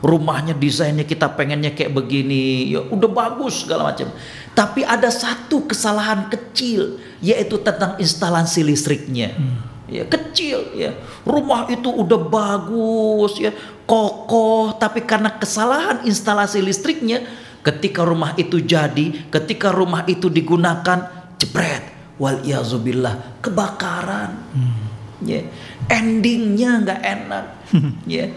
Rumahnya 0.00 0.56
desainnya 0.56 1.04
kita 1.04 1.28
pengennya 1.36 1.76
kayak 1.76 1.92
begini, 1.92 2.72
ya 2.72 2.80
udah 2.88 3.10
bagus 3.12 3.66
segala 3.66 3.92
macam. 3.92 4.08
Tapi 4.56 4.88
ada 4.88 5.12
satu 5.12 5.68
kesalahan 5.68 6.32
kecil 6.32 6.96
yaitu 7.20 7.60
tentang 7.60 8.00
instalasi 8.00 8.64
listriknya. 8.64 9.36
Hmm. 9.36 9.67
Ya 9.88 10.04
kecil 10.04 10.76
ya. 10.76 10.92
Rumah 11.24 11.72
itu 11.72 11.88
udah 11.88 12.20
bagus 12.20 13.40
ya, 13.40 13.50
kokoh 13.88 14.76
tapi 14.76 15.02
karena 15.08 15.32
kesalahan 15.32 16.04
instalasi 16.04 16.60
listriknya 16.60 17.24
ketika 17.64 18.04
rumah 18.04 18.36
itu 18.36 18.60
jadi, 18.60 19.28
ketika 19.32 19.72
rumah 19.72 20.04
itu 20.04 20.28
digunakan, 20.28 21.08
jebret 21.40 21.84
wal 22.20 22.40
iazubillah 22.44 23.40
kebakaran. 23.40 24.30
Hmm. 24.52 24.76
Ya. 25.24 25.42
Endingnya 25.88 26.84
nggak 26.84 27.00
enak. 27.00 27.44
ya. 28.08 28.28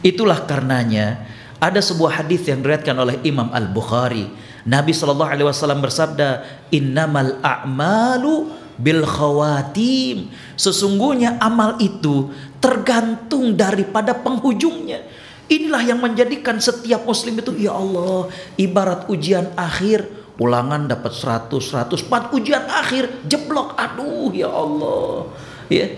Itulah 0.00 0.46
karenanya 0.48 1.26
ada 1.60 1.82
sebuah 1.84 2.24
hadis 2.24 2.48
yang 2.48 2.64
diriwayatkan 2.64 2.96
oleh 2.96 3.20
Imam 3.26 3.52
Al 3.52 3.68
Bukhari. 3.68 4.30
Nabi 4.64 4.92
Shallallahu 4.92 5.28
Alaihi 5.28 5.48
Wasallam 5.48 5.80
bersabda, 5.84 6.44
Innamal 6.72 7.40
a'malu 7.40 8.59
bil 8.80 9.04
khawatim. 9.04 10.32
Sesungguhnya 10.56 11.36
amal 11.38 11.76
itu 11.78 12.32
tergantung 12.58 13.54
daripada 13.54 14.16
penghujungnya. 14.16 15.04
Inilah 15.50 15.82
yang 15.82 16.00
menjadikan 16.00 16.62
setiap 16.62 17.04
muslim 17.04 17.42
itu 17.42 17.50
ya 17.58 17.74
Allah 17.74 18.30
ibarat 18.54 19.10
ujian 19.10 19.50
akhir 19.58 20.06
ulangan 20.38 20.86
dapat 20.88 21.12
100 21.12 21.50
100 21.52 22.38
ujian 22.38 22.64
akhir 22.70 23.26
jeblok 23.26 23.76
aduh 23.76 24.30
ya 24.32 24.48
Allah. 24.48 25.26
Ya. 25.68 25.90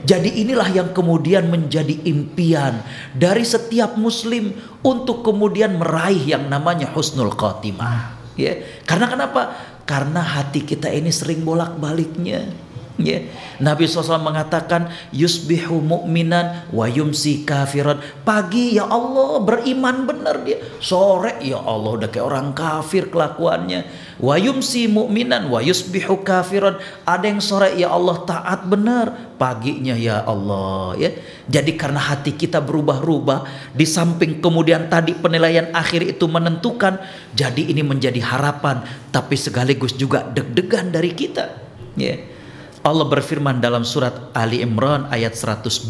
Jadi 0.00 0.40
inilah 0.40 0.64
yang 0.72 0.96
kemudian 0.96 1.52
menjadi 1.52 1.92
impian 2.08 2.80
dari 3.12 3.44
setiap 3.44 4.00
muslim 4.00 4.56
untuk 4.80 5.20
kemudian 5.20 5.76
meraih 5.76 6.24
yang 6.24 6.48
namanya 6.48 6.88
husnul 6.96 7.28
khotimah 7.36 8.16
ya. 8.40 8.56
Karena 8.88 9.12
kenapa 9.12 9.52
karena 9.90 10.22
hati 10.22 10.62
kita 10.62 10.86
ini 10.86 11.10
sering 11.10 11.42
bolak-baliknya 11.42 12.46
Ya. 13.00 13.24
Nabi 13.60 13.84
SAW 13.84 14.20
mengatakan 14.20 14.88
yusbihu 15.12 15.80
mu'minan 15.84 16.68
wa 16.72 16.88
yumsi 16.88 17.44
kafiran. 17.44 18.00
Pagi 18.24 18.76
ya 18.76 18.88
Allah 18.88 19.40
beriman 19.44 20.08
benar 20.08 20.44
dia. 20.44 20.60
Sore 20.80 21.40
ya 21.44 21.60
Allah 21.60 22.00
udah 22.00 22.08
kayak 22.08 22.24
orang 22.24 22.56
kafir 22.56 23.12
kelakuannya. 23.12 23.84
Wa 24.20 24.36
yumsi 24.36 24.88
mu'minan 24.88 25.48
wa 25.52 25.60
yusbihu 25.60 26.24
kafiran. 26.24 26.80
Ada 27.04 27.24
yang 27.28 27.40
sore 27.44 27.76
ya 27.76 27.92
Allah 27.92 28.24
taat 28.24 28.64
benar. 28.68 29.36
Paginya 29.36 29.96
ya 29.96 30.24
Allah 30.24 30.96
ya. 30.96 31.10
Jadi 31.48 31.76
karena 31.76 32.00
hati 32.00 32.36
kita 32.36 32.60
berubah-ubah 32.60 33.72
di 33.72 33.88
samping 33.88 34.44
kemudian 34.44 34.88
tadi 34.92 35.16
penilaian 35.16 35.72
akhir 35.72 36.04
itu 36.16 36.24
menentukan. 36.28 37.00
Jadi 37.36 37.72
ini 37.72 37.80
menjadi 37.84 38.20
harapan 38.20 38.84
tapi 39.12 39.36
sekaligus 39.36 39.96
juga 39.96 40.24
deg-degan 40.24 40.92
dari 40.92 41.12
kita. 41.12 41.44
Ya. 41.96 42.16
Yeah. 42.16 42.39
Allah 42.80 43.04
berfirman 43.04 43.60
dalam 43.60 43.84
surat 43.84 44.32
Ali 44.32 44.64
Imran 44.64 45.04
ayat 45.12 45.36
102 45.36 45.84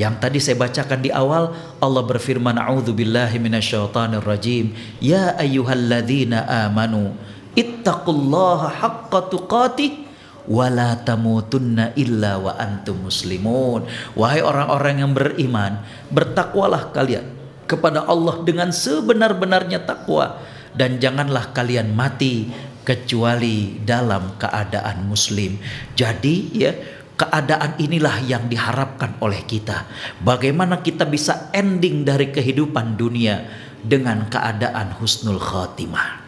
yang 0.00 0.16
tadi 0.16 0.40
saya 0.40 0.56
bacakan 0.56 1.04
di 1.04 1.12
awal 1.12 1.52
Allah 1.76 2.02
berfirman 2.08 2.56
a'udzubillahi 2.56 3.36
minasyaitonir 3.36 4.24
rajim. 4.24 4.72
Ya 4.96 5.36
ayyuhalladzina 5.36 6.48
amanu 6.68 7.12
ittaqullaha 7.52 8.80
haqqa 8.80 9.28
tuqatih 9.28 10.08
wala 10.48 10.96
tamutunna 11.04 11.92
illa 12.00 12.40
wa 12.40 12.56
antum 12.56 12.96
muslimun. 13.12 13.84
Wahai 14.16 14.40
orang-orang 14.40 15.04
yang 15.04 15.12
beriman 15.12 15.84
bertakwalah 16.08 16.96
kalian 16.96 17.28
kepada 17.68 18.08
Allah 18.08 18.40
dengan 18.40 18.72
sebenar-benarnya 18.72 19.84
takwa. 19.84 20.40
Dan 20.76 21.00
janganlah 21.00 21.56
kalian 21.56 21.96
mati 21.96 22.52
kecuali 22.86 23.82
dalam 23.82 24.38
keadaan 24.38 25.10
muslim. 25.10 25.58
Jadi 25.98 26.34
ya 26.54 26.70
keadaan 27.18 27.74
inilah 27.82 28.22
yang 28.22 28.46
diharapkan 28.46 29.18
oleh 29.18 29.42
kita. 29.42 29.90
Bagaimana 30.22 30.86
kita 30.86 31.02
bisa 31.02 31.50
ending 31.50 32.06
dari 32.06 32.30
kehidupan 32.30 32.94
dunia 32.94 33.42
dengan 33.82 34.30
keadaan 34.30 34.94
husnul 35.02 35.42
khatimah. 35.42 36.22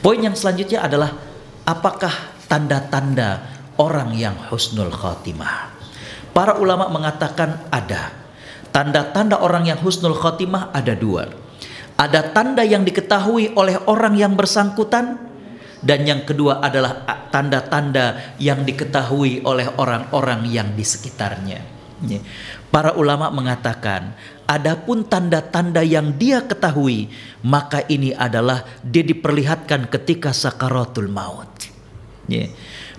Poin 0.00 0.18
yang 0.18 0.34
selanjutnya 0.34 0.82
adalah 0.82 1.14
apakah 1.68 2.10
tanda-tanda 2.50 3.44
orang 3.76 4.16
yang 4.16 4.34
husnul 4.50 4.90
khatimah? 4.90 5.70
Para 6.32 6.56
ulama 6.56 6.88
mengatakan 6.88 7.68
ada. 7.68 8.10
Tanda-tanda 8.72 9.36
orang 9.44 9.68
yang 9.68 9.76
husnul 9.84 10.16
khotimah 10.16 10.72
ada 10.72 10.96
dua. 10.96 11.41
Ada 11.96 12.32
tanda 12.32 12.62
yang 12.64 12.82
diketahui 12.82 13.54
oleh 13.54 13.76
orang 13.86 14.16
yang 14.18 14.32
bersangkutan 14.34 15.32
dan 15.82 16.06
yang 16.06 16.22
kedua 16.22 16.62
adalah 16.62 17.02
tanda-tanda 17.34 18.36
yang 18.38 18.62
diketahui 18.62 19.42
oleh 19.42 19.66
orang-orang 19.76 20.46
yang 20.46 20.70
di 20.78 20.86
sekitarnya. 20.86 21.58
Para 22.70 22.94
ulama 22.94 23.30
mengatakan, 23.34 24.14
adapun 24.46 25.06
tanda-tanda 25.06 25.82
yang 25.82 26.14
dia 26.14 26.42
ketahui, 26.46 27.10
maka 27.42 27.82
ini 27.90 28.14
adalah 28.14 28.62
dia 28.82 29.02
diperlihatkan 29.02 29.90
ketika 29.90 30.30
sakaratul 30.30 31.10
maut. 31.10 31.50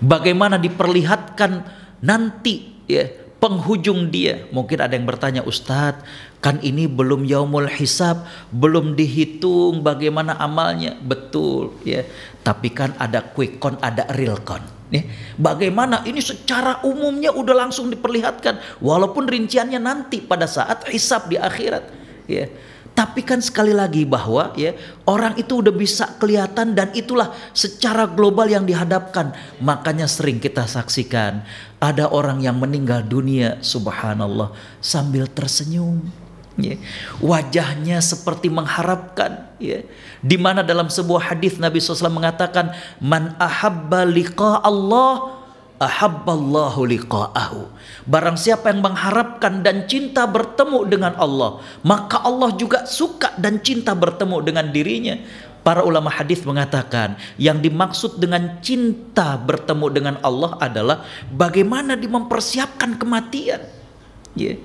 Bagaimana 0.04 0.60
diperlihatkan 0.60 1.64
nanti 2.04 2.84
ya 2.84 3.08
penghujung 3.40 4.08
dia. 4.08 4.48
Mungkin 4.52 4.80
ada 4.80 4.96
yang 4.96 5.04
bertanya, 5.04 5.44
Ustadz, 5.44 6.00
kan 6.44 6.60
ini 6.60 6.84
belum 6.84 7.24
yaumul 7.24 7.72
hisab, 7.72 8.28
belum 8.52 8.92
dihitung 8.92 9.80
bagaimana 9.80 10.36
amalnya. 10.36 10.92
Betul, 11.00 11.72
ya. 11.88 12.04
Tapi 12.44 12.68
kan 12.68 12.92
ada 13.00 13.24
quick 13.24 13.56
count, 13.56 13.80
ada 13.80 14.04
real 14.12 14.36
count. 14.44 14.60
Ya. 14.92 15.08
Bagaimana 15.40 16.04
ini 16.04 16.20
secara 16.20 16.84
umumnya 16.84 17.32
udah 17.32 17.64
langsung 17.64 17.88
diperlihatkan, 17.88 18.60
walaupun 18.84 19.24
rinciannya 19.24 19.80
nanti 19.80 20.20
pada 20.20 20.44
saat 20.44 20.84
hisab 20.92 21.32
di 21.32 21.40
akhirat. 21.40 21.88
Ya. 22.28 22.52
Tapi 22.94 23.26
kan 23.26 23.42
sekali 23.42 23.74
lagi 23.74 24.06
bahwa 24.06 24.54
ya 24.54 24.70
orang 25.02 25.34
itu 25.34 25.58
udah 25.58 25.74
bisa 25.74 26.14
kelihatan 26.14 26.78
dan 26.78 26.94
itulah 26.94 27.34
secara 27.50 28.06
global 28.06 28.46
yang 28.46 28.62
dihadapkan. 28.62 29.34
Makanya 29.58 30.06
sering 30.06 30.38
kita 30.38 30.62
saksikan 30.62 31.42
ada 31.82 32.06
orang 32.06 32.38
yang 32.38 32.54
meninggal 32.54 33.02
dunia 33.02 33.58
subhanallah 33.66 34.54
sambil 34.78 35.26
tersenyum. 35.26 36.06
Ya. 36.54 36.78
Wajahnya 37.18 37.98
seperti 37.98 38.46
mengharapkan 38.46 39.50
ya. 39.58 39.82
Di 40.22 40.38
mana 40.38 40.62
dalam 40.62 40.86
sebuah 40.86 41.34
hadis 41.34 41.58
Nabi 41.58 41.82
SAW 41.82 42.14
mengatakan 42.14 42.70
man 43.02 43.34
ahabba 43.42 44.06
liqa 44.06 44.62
Allah 44.62 45.42
ahabballahu 45.82 46.86
liqa'ahu. 46.86 47.60
Barang 48.06 48.38
siapa 48.38 48.70
yang 48.70 48.86
mengharapkan 48.86 49.66
dan 49.66 49.90
cinta 49.90 50.24
bertemu 50.30 50.86
dengan 50.86 51.12
Allah, 51.18 51.58
maka 51.82 52.22
Allah 52.22 52.54
juga 52.54 52.86
suka 52.86 53.34
dan 53.36 53.58
cinta 53.58 53.92
bertemu 53.92 54.36
dengan 54.46 54.66
dirinya. 54.70 55.18
Para 55.64 55.80
ulama 55.80 56.12
hadis 56.12 56.44
mengatakan 56.44 57.16
yang 57.40 57.56
dimaksud 57.56 58.20
dengan 58.20 58.60
cinta 58.60 59.40
bertemu 59.40 59.86
dengan 59.88 60.14
Allah 60.20 60.60
adalah 60.60 61.08
bagaimana 61.32 61.96
dia 61.96 62.12
mempersiapkan 62.12 63.00
kematian. 63.00 63.64
Yeah. 64.36 64.60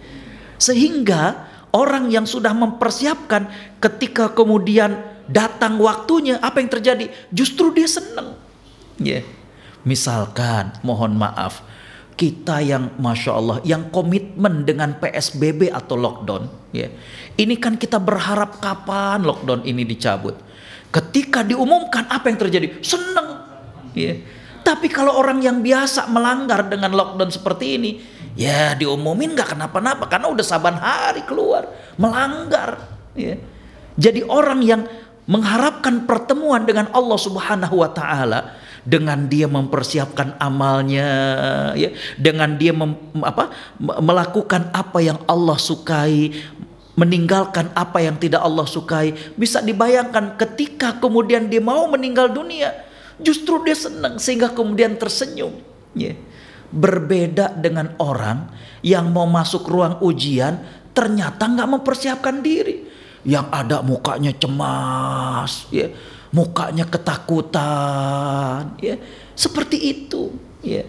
Sehingga 0.60 1.48
orang 1.75 2.10
yang 2.10 2.25
sudah 2.25 2.51
mempersiapkan 2.53 3.49
ketika 3.82 4.34
kemudian 4.34 4.99
datang 5.29 5.77
waktunya 5.77 6.41
apa 6.41 6.62
yang 6.62 6.69
terjadi? 6.69 7.10
Justru 7.29 7.73
dia 7.73 7.88
senang. 7.88 8.38
Yeah 8.99 9.23
Misalkan, 9.88 10.75
mohon 10.84 11.15
maaf, 11.15 11.63
kita 12.19 12.60
yang 12.60 12.91
masya 12.99 13.32
Allah, 13.32 13.58
yang 13.63 13.88
komitmen 13.88 14.67
dengan 14.67 14.99
PSBB 14.99 15.71
atau 15.71 15.95
lockdown, 15.95 16.51
ya, 16.75 16.91
ini 17.39 17.55
kan 17.55 17.79
kita 17.79 17.95
berharap 17.95 18.60
kapan 18.60 19.23
lockdown 19.23 19.63
ini 19.63 19.88
dicabut. 19.88 20.36
Ketika 20.91 21.47
diumumkan 21.47 22.12
apa 22.12 22.27
yang 22.27 22.39
terjadi? 22.41 22.84
Seneng, 22.84 23.39
ya. 23.95 24.19
Tapi 24.60 24.91
kalau 24.91 25.15
orang 25.15 25.39
yang 25.39 25.63
biasa 25.63 26.12
melanggar 26.12 26.67
dengan 26.67 26.91
lockdown 26.91 27.32
seperti 27.32 27.79
ini, 27.79 27.91
ya 28.39 28.71
diumumin 28.80 29.36
nggak 29.36 29.52
kenapa-napa 29.52 30.08
karena 30.08 30.32
udah 30.32 30.45
saban 30.47 30.80
hari 30.80 31.28
keluar 31.28 31.67
melanggar. 31.99 32.80
Ya. 33.12 33.36
Jadi 33.99 34.23
orang 34.23 34.63
yang 34.63 34.88
mengharapkan 35.28 36.08
pertemuan 36.08 36.63
dengan 36.63 36.88
Allah 36.95 37.19
Subhanahu 37.19 37.84
Wa 37.84 37.91
Taala 37.91 38.56
dengan 38.88 39.28
dia 39.28 39.45
mempersiapkan 39.45 40.39
amalnya 40.39 41.10
ya 41.75 41.91
dengan 42.15 42.56
dia 42.56 42.71
mem, 42.71 42.95
apa 43.21 43.52
melakukan 43.78 44.71
apa 44.71 45.04
yang 45.04 45.19
Allah 45.28 45.60
sukai 45.60 46.32
meninggalkan 46.95 47.69
apa 47.75 47.99
yang 47.99 48.15
tidak 48.15 48.39
Allah 48.39 48.63
sukai 48.63 49.13
bisa 49.36 49.60
dibayangkan 49.60 50.39
ketika 50.39 50.95
kemudian 50.97 51.52
dia 51.52 51.60
mau 51.60 51.86
meninggal 51.91 52.32
dunia 52.32 52.71
justru 53.19 53.60
dia 53.67 53.75
senang 53.75 54.15
sehingga 54.15 54.49
kemudian 54.49 54.95
tersenyum 54.95 55.60
ya 55.91 56.15
berbeda 56.69 57.58
dengan 57.58 57.97
orang 57.97 58.49
yang 58.86 59.10
mau 59.10 59.25
masuk 59.25 59.65
ruang 59.67 59.99
ujian 60.05 60.62
ternyata 60.93 61.45
nggak 61.49 61.69
mempersiapkan 61.79 62.39
diri. 62.41 62.88
Yang 63.27 63.47
ada 63.51 63.77
mukanya 63.84 64.32
cemas 64.32 65.67
ya 65.75 65.91
mukanya 66.29 66.86
ketakutan 66.86 68.77
ya 68.77 68.95
seperti 69.34 69.77
itu 69.77 70.34
ya. 70.62 70.86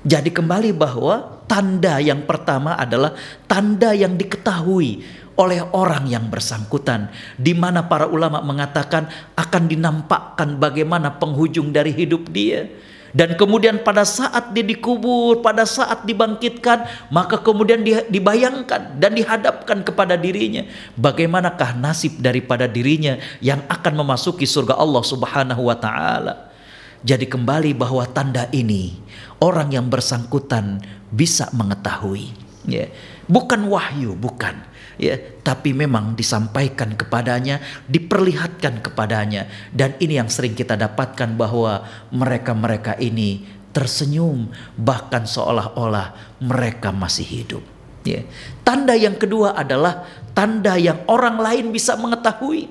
Jadi 0.00 0.32
kembali 0.32 0.72
bahwa 0.72 1.44
tanda 1.44 2.00
yang 2.00 2.24
pertama 2.24 2.72
adalah 2.72 3.12
tanda 3.44 3.92
yang 3.92 4.16
diketahui 4.16 5.04
oleh 5.36 5.60
orang 5.76 6.08
yang 6.08 6.24
bersangkutan 6.32 7.12
di 7.36 7.52
mana 7.52 7.84
para 7.84 8.08
ulama 8.08 8.40
mengatakan 8.40 9.12
akan 9.36 9.68
dinampakkan 9.68 10.56
bagaimana 10.56 11.20
penghujung 11.20 11.68
dari 11.68 11.92
hidup 11.92 12.32
dia 12.32 12.64
dan 13.10 13.34
kemudian 13.34 13.82
pada 13.82 14.06
saat 14.06 14.54
dia 14.54 14.62
dikubur, 14.62 15.42
pada 15.42 15.66
saat 15.66 16.06
dibangkitkan, 16.06 17.10
maka 17.10 17.42
kemudian 17.42 17.82
dia 17.82 18.06
dibayangkan 18.06 18.98
dan 19.02 19.18
dihadapkan 19.18 19.82
kepada 19.82 20.14
dirinya. 20.14 20.62
Bagaimanakah 20.94 21.74
nasib 21.74 22.22
daripada 22.22 22.70
dirinya 22.70 23.18
yang 23.42 23.66
akan 23.66 24.06
memasuki 24.06 24.46
surga 24.46 24.78
Allah 24.78 25.02
subhanahu 25.02 25.62
wa 25.66 25.76
ta'ala. 25.76 26.34
Jadi 27.02 27.26
kembali 27.26 27.74
bahwa 27.74 28.04
tanda 28.06 28.46
ini 28.52 28.94
orang 29.42 29.74
yang 29.74 29.88
bersangkutan 29.90 30.78
bisa 31.10 31.50
mengetahui. 31.50 32.30
Ya. 32.68 32.92
Bukan 33.26 33.66
wahyu, 33.72 34.14
bukan 34.14 34.69
ya 35.00 35.16
tapi 35.40 35.72
memang 35.72 36.12
disampaikan 36.12 36.92
kepadanya 36.92 37.64
diperlihatkan 37.88 38.84
kepadanya. 38.84 39.48
Dan 39.72 39.96
ini 39.96 40.20
yang 40.20 40.28
sering 40.28 40.52
kita 40.52 40.76
dapatkan 40.76 41.32
bahwa 41.40 41.88
mereka-mereka 42.12 43.00
ini 43.00 43.48
tersenyum 43.72 44.52
bahkan 44.76 45.24
seolah-olah 45.24 46.36
mereka 46.44 46.92
masih 46.92 47.24
hidup. 47.24 47.64
Ya 48.04 48.28
tanda 48.60 48.92
yang 48.92 49.16
kedua 49.16 49.56
adalah 49.56 50.04
tanda 50.36 50.76
yang 50.76 51.00
orang 51.08 51.40
lain 51.40 51.72
bisa 51.72 51.96
mengetahui. 51.96 52.68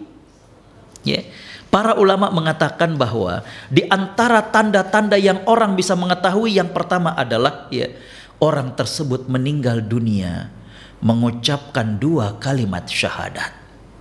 Ya 1.02 1.26
Para 1.70 1.94
ulama 1.94 2.34
mengatakan 2.34 2.98
bahwa 2.98 3.46
di 3.70 3.86
antara 3.94 4.42
tanda-tanda 4.42 5.22
yang 5.22 5.46
orang 5.46 5.78
bisa 5.78 5.94
mengetahui 5.94 6.58
yang 6.58 6.74
pertama 6.74 7.13
adalah 7.13 7.70
ya 7.70 7.94
orang 8.42 8.74
tersebut 8.74 9.30
meninggal 9.30 9.78
dunia 9.86 10.50
mengucapkan 10.99 11.99
dua 11.99 12.39
kalimat 12.39 12.88
syahadat. 12.88 13.51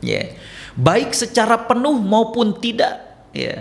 Ya. 0.03 0.13
Yeah. 0.13 0.27
Baik 0.79 1.11
secara 1.11 1.67
penuh 1.67 1.99
maupun 1.99 2.55
tidak, 2.63 3.03
ya. 3.35 3.43
Yeah. 3.43 3.61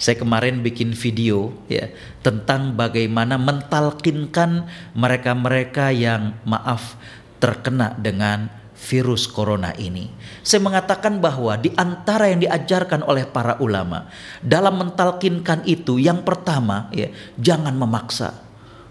Saya 0.00 0.16
kemarin 0.16 0.64
bikin 0.64 0.96
video 0.96 1.52
ya 1.68 1.92
tentang 2.24 2.72
bagaimana 2.72 3.36
mentalkinkan 3.36 4.64
mereka-mereka 4.96 5.92
yang 5.92 6.40
maaf 6.48 6.96
terkena 7.36 7.92
dengan 8.00 8.48
virus 8.80 9.28
corona 9.28 9.76
ini. 9.76 10.08
Saya 10.40 10.64
mengatakan 10.64 11.20
bahwa 11.20 11.52
di 11.60 11.68
antara 11.76 12.32
yang 12.32 12.40
diajarkan 12.40 13.04
oleh 13.04 13.28
para 13.28 13.60
ulama 13.60 14.08
dalam 14.40 14.80
mentalkinkan 14.80 15.68
itu 15.68 16.00
yang 16.00 16.24
pertama 16.24 16.88
ya 16.96 17.12
jangan 17.36 17.76
memaksa 17.76 18.40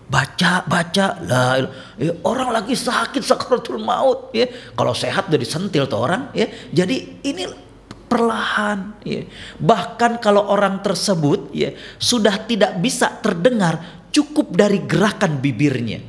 baca 0.10 0.66
baca. 0.66 1.06
Lah 1.24 1.62
ya, 1.96 2.12
orang 2.26 2.50
lagi 2.52 2.74
sakit 2.74 3.22
sakaratul 3.22 3.80
maut 3.80 4.34
ya. 4.34 4.50
Kalau 4.74 4.92
sehat 4.98 5.30
dari 5.30 5.46
sentil 5.46 5.86
tuh 5.86 6.02
orang 6.02 6.34
ya. 6.34 6.50
Jadi 6.74 7.24
ini 7.24 7.70
perlahan 8.10 9.06
ya. 9.06 9.22
bahkan 9.62 10.18
kalau 10.18 10.50
orang 10.50 10.82
tersebut 10.82 11.54
ya 11.54 11.78
sudah 12.02 12.42
tidak 12.50 12.82
bisa 12.82 13.22
terdengar 13.22 14.02
cukup 14.10 14.50
dari 14.50 14.82
gerakan 14.82 15.38
bibirnya 15.38 16.02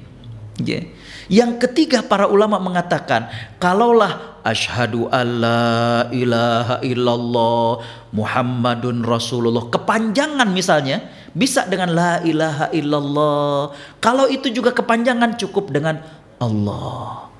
ya 0.64 0.80
yang 1.30 1.62
ketiga 1.62 2.02
para 2.02 2.26
ulama 2.26 2.58
mengatakan 2.58 3.30
kalaulah 3.62 4.42
asyhadu 4.42 5.06
alla 5.14 6.10
ilaha 6.10 6.82
illallah 6.82 7.86
Muhammadun 8.10 9.06
Rasulullah. 9.06 9.70
Kepanjangan 9.70 10.50
misalnya 10.50 11.06
bisa 11.30 11.70
dengan 11.70 11.94
la 11.94 12.18
ilaha 12.26 12.66
illallah. 12.74 13.70
Kalau 14.02 14.26
itu 14.26 14.50
juga 14.50 14.74
kepanjangan 14.74 15.38
cukup 15.38 15.70
dengan 15.70 16.02
Allah. 16.42 17.30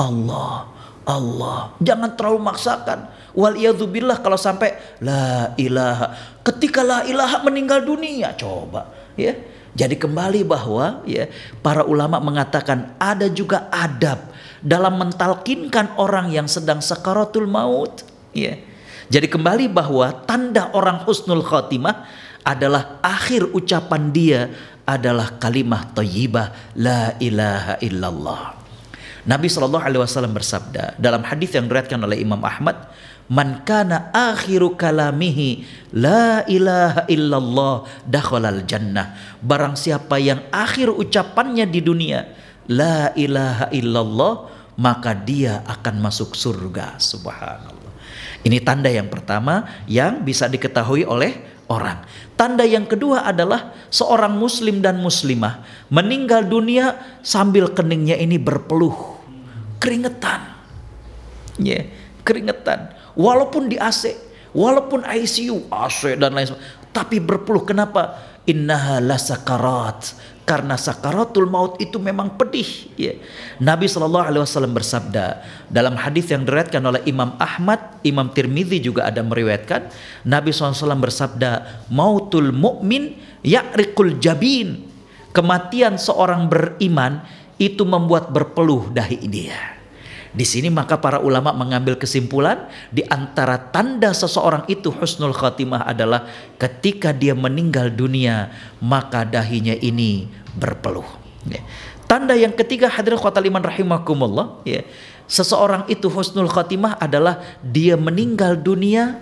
Allah 0.00 0.72
Allah. 1.04 1.76
Jangan 1.84 2.16
terlalu 2.16 2.40
maksakan. 2.40 3.12
Wal 3.36 3.60
billah 3.84 4.24
kalau 4.24 4.40
sampai 4.40 4.80
la 5.04 5.52
ilaha. 5.60 6.40
Ketika 6.40 6.80
la 6.80 7.04
ilaha 7.04 7.44
meninggal 7.44 7.84
dunia 7.84 8.32
coba 8.32 8.96
ya 9.16 9.32
jadi 9.76 9.92
kembali 9.92 10.40
bahwa 10.48 11.04
ya 11.04 11.28
para 11.60 11.84
ulama 11.84 12.16
mengatakan 12.16 12.96
ada 12.96 13.28
juga 13.28 13.68
adab 13.68 14.32
dalam 14.64 14.96
mentalkinkan 14.96 16.00
orang 16.00 16.32
yang 16.32 16.48
sedang 16.48 16.80
sakaratul 16.80 17.44
maut 17.44 18.00
ya. 18.32 18.56
Jadi 19.12 19.28
kembali 19.28 19.68
bahwa 19.70 20.10
tanda 20.24 20.72
orang 20.72 21.04
husnul 21.04 21.44
khotimah 21.44 22.08
adalah 22.40 22.98
akhir 23.04 23.52
ucapan 23.52 24.02
dia 24.10 24.40
adalah 24.88 25.36
kalimah 25.36 25.92
thayyibah 25.92 26.74
la 26.74 27.14
ilaha 27.20 27.76
illallah. 27.84 28.42
Nabi 29.26 29.50
Shallallahu 29.50 29.82
alaihi 29.82 30.00
wasallam 30.00 30.32
bersabda 30.32 30.96
dalam 30.96 31.20
hadis 31.26 31.52
yang 31.52 31.66
diriwayatkan 31.68 31.98
oleh 32.00 32.22
Imam 32.22 32.38
Ahmad 32.40 32.78
man 33.26 33.66
kana 33.66 34.10
akhiru 34.14 34.78
kalamihi 34.78 35.66
la 35.94 36.46
ilaha 36.46 37.06
illallah 37.10 37.86
dakhalal 38.06 38.62
jannah. 38.66 39.18
Barang 39.42 39.74
siapa 39.74 40.18
yang 40.18 40.46
akhir 40.54 40.94
ucapannya 40.94 41.66
di 41.66 41.80
dunia 41.82 42.26
la 42.70 43.10
ilaha 43.14 43.70
illallah 43.74 44.34
maka 44.78 45.16
dia 45.16 45.64
akan 45.66 46.02
masuk 46.02 46.36
surga. 46.36 47.00
Subhanallah. 47.00 47.92
Ini 48.46 48.62
tanda 48.62 48.86
yang 48.86 49.10
pertama 49.10 49.66
yang 49.90 50.22
bisa 50.22 50.46
diketahui 50.46 51.02
oleh 51.02 51.34
orang. 51.66 52.06
Tanda 52.38 52.62
yang 52.62 52.86
kedua 52.86 53.26
adalah 53.26 53.74
seorang 53.90 54.38
muslim 54.38 54.78
dan 54.78 55.02
muslimah 55.02 55.66
meninggal 55.90 56.46
dunia 56.46 56.94
sambil 57.26 57.72
keningnya 57.74 58.14
ini 58.14 58.38
berpeluh. 58.38 59.18
Keringetan. 59.82 60.54
Ya 61.56 61.80
yeah, 61.80 61.84
keringetan 62.26 62.95
walaupun 63.16 63.72
di 63.72 63.80
AC, 63.80 64.14
walaupun 64.52 65.02
ICU, 65.02 65.72
AC 65.72 66.14
dan 66.20 66.36
lain 66.36 66.46
sebagainya, 66.46 66.92
tapi 66.94 67.16
berpeluh 67.20 67.64
kenapa? 67.66 68.22
Innaha 68.46 69.02
lasakarat 69.02 70.14
karena 70.46 70.78
sakaratul 70.78 71.50
maut 71.50 71.74
itu 71.82 71.98
memang 71.98 72.38
pedih 72.38 72.86
ya. 72.94 73.18
Nabi 73.58 73.90
Shallallahu 73.90 74.22
alaihi 74.30 74.42
wasallam 74.46 74.70
bersabda 74.70 75.42
dalam 75.66 75.98
hadis 75.98 76.30
yang 76.30 76.46
diriwayatkan 76.46 76.78
oleh 76.78 77.02
Imam 77.10 77.34
Ahmad, 77.42 77.98
Imam 78.06 78.30
Tirmizi 78.30 78.78
juga 78.78 79.10
ada 79.10 79.26
meriwayatkan 79.26 79.90
Nabi 80.22 80.54
SAW 80.54 80.94
bersabda 81.02 81.82
mautul 81.90 82.54
mukmin 82.54 83.18
ya'riqul 83.42 84.22
jabin 84.22 84.86
kematian 85.34 85.98
seorang 85.98 86.46
beriman 86.46 87.26
itu 87.58 87.82
membuat 87.82 88.30
berpeluh 88.30 88.88
dahi 88.94 89.20
dia 89.26 89.75
di 90.36 90.44
sini 90.44 90.68
maka 90.68 91.00
para 91.00 91.16
ulama 91.16 91.48
mengambil 91.56 91.96
kesimpulan 91.96 92.68
di 92.92 93.00
antara 93.08 93.56
tanda 93.72 94.12
seseorang 94.12 94.68
itu 94.68 94.92
husnul 94.92 95.32
khatimah 95.32 95.88
adalah 95.88 96.28
ketika 96.60 97.16
dia 97.16 97.32
meninggal 97.32 97.88
dunia 97.88 98.52
maka 98.84 99.24
dahinya 99.24 99.72
ini 99.72 100.28
berpeluh. 100.52 101.08
Ya. 101.48 101.64
Tanda 102.04 102.36
yang 102.36 102.52
ketiga 102.52 102.92
hadirin 102.92 103.16
kota 103.16 103.40
liman 103.40 103.64
rahimakumullah 103.64 104.60
ya. 104.68 104.84
Seseorang 105.24 105.88
itu 105.88 106.06
husnul 106.12 106.52
khatimah 106.52 107.00
adalah 107.00 107.40
dia 107.64 107.96
meninggal 107.96 108.60
dunia 108.60 109.18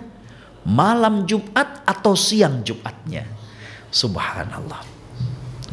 malam 0.67 1.23
Jumat 1.23 1.81
atau 1.87 2.13
siang 2.13 2.59
Jumatnya. 2.61 3.23
Subhanallah. 3.87 4.94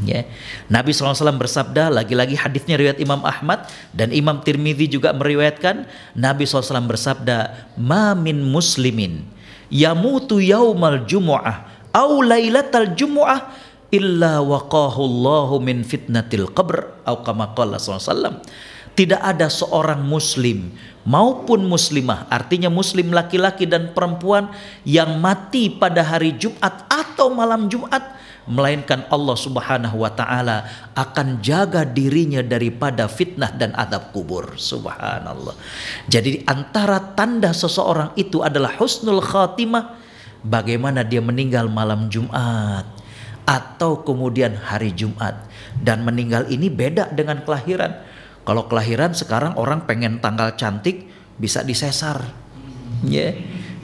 Ya. 0.02 0.26
Nabi 0.66 0.90
SAW 0.90 1.38
bersabda, 1.38 1.88
lagi-lagi 1.92 2.34
hadisnya 2.34 2.74
riwayat 2.74 2.98
Imam 2.98 3.22
Ahmad 3.22 3.70
dan 3.94 4.10
Imam 4.10 4.42
Tirmidzi 4.42 4.90
juga 4.90 5.14
meriwayatkan, 5.14 5.86
Nabi 6.18 6.44
SAW 6.44 6.86
bersabda, 6.90 7.70
"Ma 7.78 8.12
min 8.18 8.42
muslimin 8.42 9.26
yamutu 9.70 10.42
yaumal 10.42 11.06
jumu'ah 11.06 11.70
au 11.94 12.20
lailatal 12.20 12.92
jumu'ah 12.98 13.54
illa 13.94 14.42
waqahu 14.42 15.00
Allahu 15.00 15.62
min 15.62 15.86
fitnatil 15.86 16.50
qabr 16.50 17.06
atau 17.06 17.22
kama 17.22 17.54
qala 17.54 17.78
SAW." 17.78 18.42
Tidak 18.92 19.24
ada 19.24 19.48
seorang 19.48 20.04
muslim 20.04 20.68
maupun 21.08 21.64
muslimah, 21.64 22.28
artinya 22.28 22.68
muslim 22.68 23.08
laki-laki 23.08 23.64
dan 23.64 23.96
perempuan 23.96 24.52
yang 24.84 25.16
mati 25.16 25.72
pada 25.72 26.04
hari 26.04 26.36
Jumat 26.36 26.84
atau 26.92 27.32
malam 27.32 27.72
Jumat 27.72 28.21
melainkan 28.50 29.06
Allah 29.06 29.36
Subhanahu 29.38 30.02
wa 30.02 30.10
taala 30.10 30.66
akan 30.98 31.38
jaga 31.38 31.86
dirinya 31.86 32.42
daripada 32.42 33.06
fitnah 33.06 33.54
dan 33.54 33.70
adab 33.78 34.10
kubur. 34.10 34.58
Subhanallah. 34.58 35.54
Jadi 36.10 36.42
antara 36.46 36.98
tanda 37.14 37.54
seseorang 37.54 38.14
itu 38.18 38.42
adalah 38.42 38.74
husnul 38.78 39.22
khatimah 39.22 39.98
bagaimana 40.42 41.06
dia 41.06 41.22
meninggal 41.22 41.70
malam 41.70 42.10
Jumat 42.10 42.86
atau 43.46 44.02
kemudian 44.02 44.58
hari 44.58 44.94
Jumat 44.94 45.46
dan 45.78 46.02
meninggal 46.02 46.50
ini 46.50 46.66
beda 46.66 47.14
dengan 47.14 47.42
kelahiran. 47.46 48.02
Kalau 48.42 48.66
kelahiran 48.66 49.14
sekarang 49.14 49.54
orang 49.54 49.86
pengen 49.86 50.18
tanggal 50.18 50.58
cantik 50.58 51.06
bisa 51.38 51.62
disesar. 51.62 52.26
Ya. 53.06 53.30
Yeah, 53.30 53.32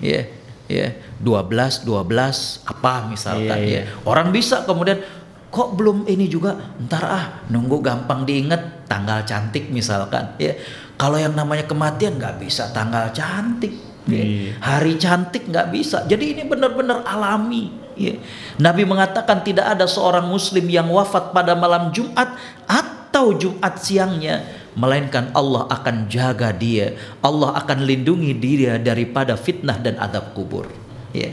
ya. 0.02 0.10
Yeah 0.22 0.38
ya 0.68 0.92
12 1.24 1.88
12 1.88 2.68
apa 2.68 2.92
misalkan 3.09 3.59
iya, 3.59 3.64
iya. 3.64 3.83
ya 3.88 4.04
orang 4.04 4.28
bisa 4.28 4.68
kemudian 4.68 5.00
kok 5.48 5.72
belum 5.74 6.04
ini 6.04 6.28
juga 6.28 6.61
ntar 6.85 7.04
ah 7.09 7.24
nunggu 7.48 7.81
gampang 7.81 8.28
diinget 8.28 8.85
tanggal 8.85 9.24
cantik 9.24 9.72
misalkan 9.72 10.37
ya 10.37 10.52
kalau 11.00 11.16
yang 11.16 11.33
namanya 11.33 11.64
kematian 11.64 12.20
nggak 12.20 12.37
bisa 12.37 12.68
tanggal 12.76 13.09
cantik 13.16 13.72
ya. 14.04 14.20
iya. 14.20 14.52
hari 14.61 15.00
cantik 15.00 15.48
nggak 15.48 15.72
bisa 15.72 16.04
jadi 16.04 16.37
ini 16.37 16.42
benar-benar 16.44 17.00
alami 17.09 17.72
ya. 17.96 18.20
Nabi 18.61 18.85
mengatakan 18.85 19.40
tidak 19.40 19.72
ada 19.72 19.88
seorang 19.88 20.28
muslim 20.28 20.68
yang 20.68 20.92
wafat 20.92 21.33
pada 21.33 21.57
malam 21.57 21.88
Jumat 21.96 22.37
atau 22.68 23.33
Jumat 23.33 23.81
siangnya 23.81 24.57
melainkan 24.76 25.33
Allah 25.33 25.68
akan 25.70 26.11
jaga 26.11 26.52
dia, 26.52 26.98
Allah 27.24 27.57
akan 27.57 27.85
lindungi 27.87 28.35
dia 28.37 28.76
daripada 28.76 29.38
fitnah 29.38 29.78
dan 29.81 29.96
adab 29.96 30.35
kubur. 30.35 30.68
Ya. 31.14 31.33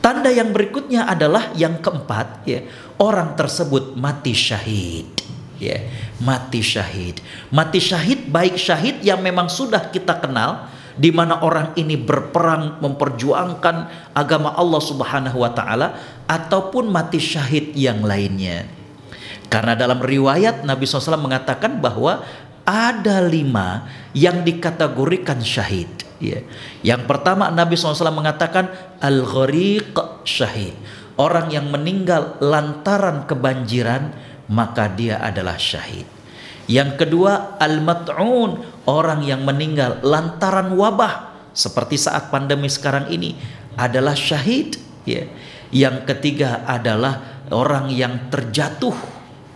Tanda 0.00 0.32
yang 0.32 0.54
berikutnya 0.54 1.04
adalah 1.04 1.52
yang 1.52 1.76
keempat, 1.82 2.48
ya, 2.48 2.64
orang 2.96 3.36
tersebut 3.36 3.96
mati 3.96 4.32
syahid. 4.32 5.08
Ya, 5.60 5.76
mati 6.24 6.64
syahid. 6.64 7.20
Mati 7.52 7.84
syahid 7.84 8.32
baik 8.32 8.56
syahid 8.56 9.04
yang 9.04 9.20
memang 9.20 9.52
sudah 9.52 9.92
kita 9.92 10.16
kenal 10.16 10.72
di 10.96 11.12
mana 11.12 11.44
orang 11.44 11.76
ini 11.76 12.00
berperang 12.00 12.80
memperjuangkan 12.80 13.76
agama 14.16 14.56
Allah 14.56 14.80
Subhanahu 14.80 15.40
wa 15.40 15.52
taala 15.52 16.00
ataupun 16.24 16.88
mati 16.88 17.20
syahid 17.20 17.76
yang 17.76 18.04
lainnya. 18.04 18.68
Karena 19.50 19.74
dalam 19.74 19.98
riwayat 19.98 20.62
Nabi 20.62 20.86
SAW 20.86 21.18
mengatakan 21.18 21.82
bahwa 21.82 22.22
ada 22.70 23.18
lima 23.18 23.90
yang 24.14 24.46
dikategorikan 24.46 25.42
syahid. 25.42 25.90
Ya. 26.22 26.46
Yang 26.86 27.10
pertama 27.10 27.50
Nabi 27.50 27.74
SAW 27.74 28.14
mengatakan 28.14 28.70
al-ghariq 29.02 30.22
syahid. 30.22 30.78
Orang 31.18 31.50
yang 31.50 31.68
meninggal 31.68 32.38
lantaran 32.38 33.26
kebanjiran 33.26 34.14
maka 34.46 34.86
dia 34.86 35.18
adalah 35.18 35.58
syahid. 35.58 36.06
Yang 36.70 37.02
kedua 37.02 37.58
al-mat'un, 37.58 38.62
orang 38.86 39.26
yang 39.26 39.42
meninggal 39.42 39.98
lantaran 40.06 40.78
wabah 40.78 41.34
seperti 41.50 41.98
saat 41.98 42.30
pandemi 42.30 42.70
sekarang 42.70 43.10
ini 43.10 43.34
adalah 43.74 44.14
syahid. 44.14 44.78
Ya. 45.02 45.26
Yang 45.74 46.06
ketiga 46.06 46.62
adalah 46.62 47.42
orang 47.50 47.90
yang 47.90 48.30
terjatuh. 48.30 48.94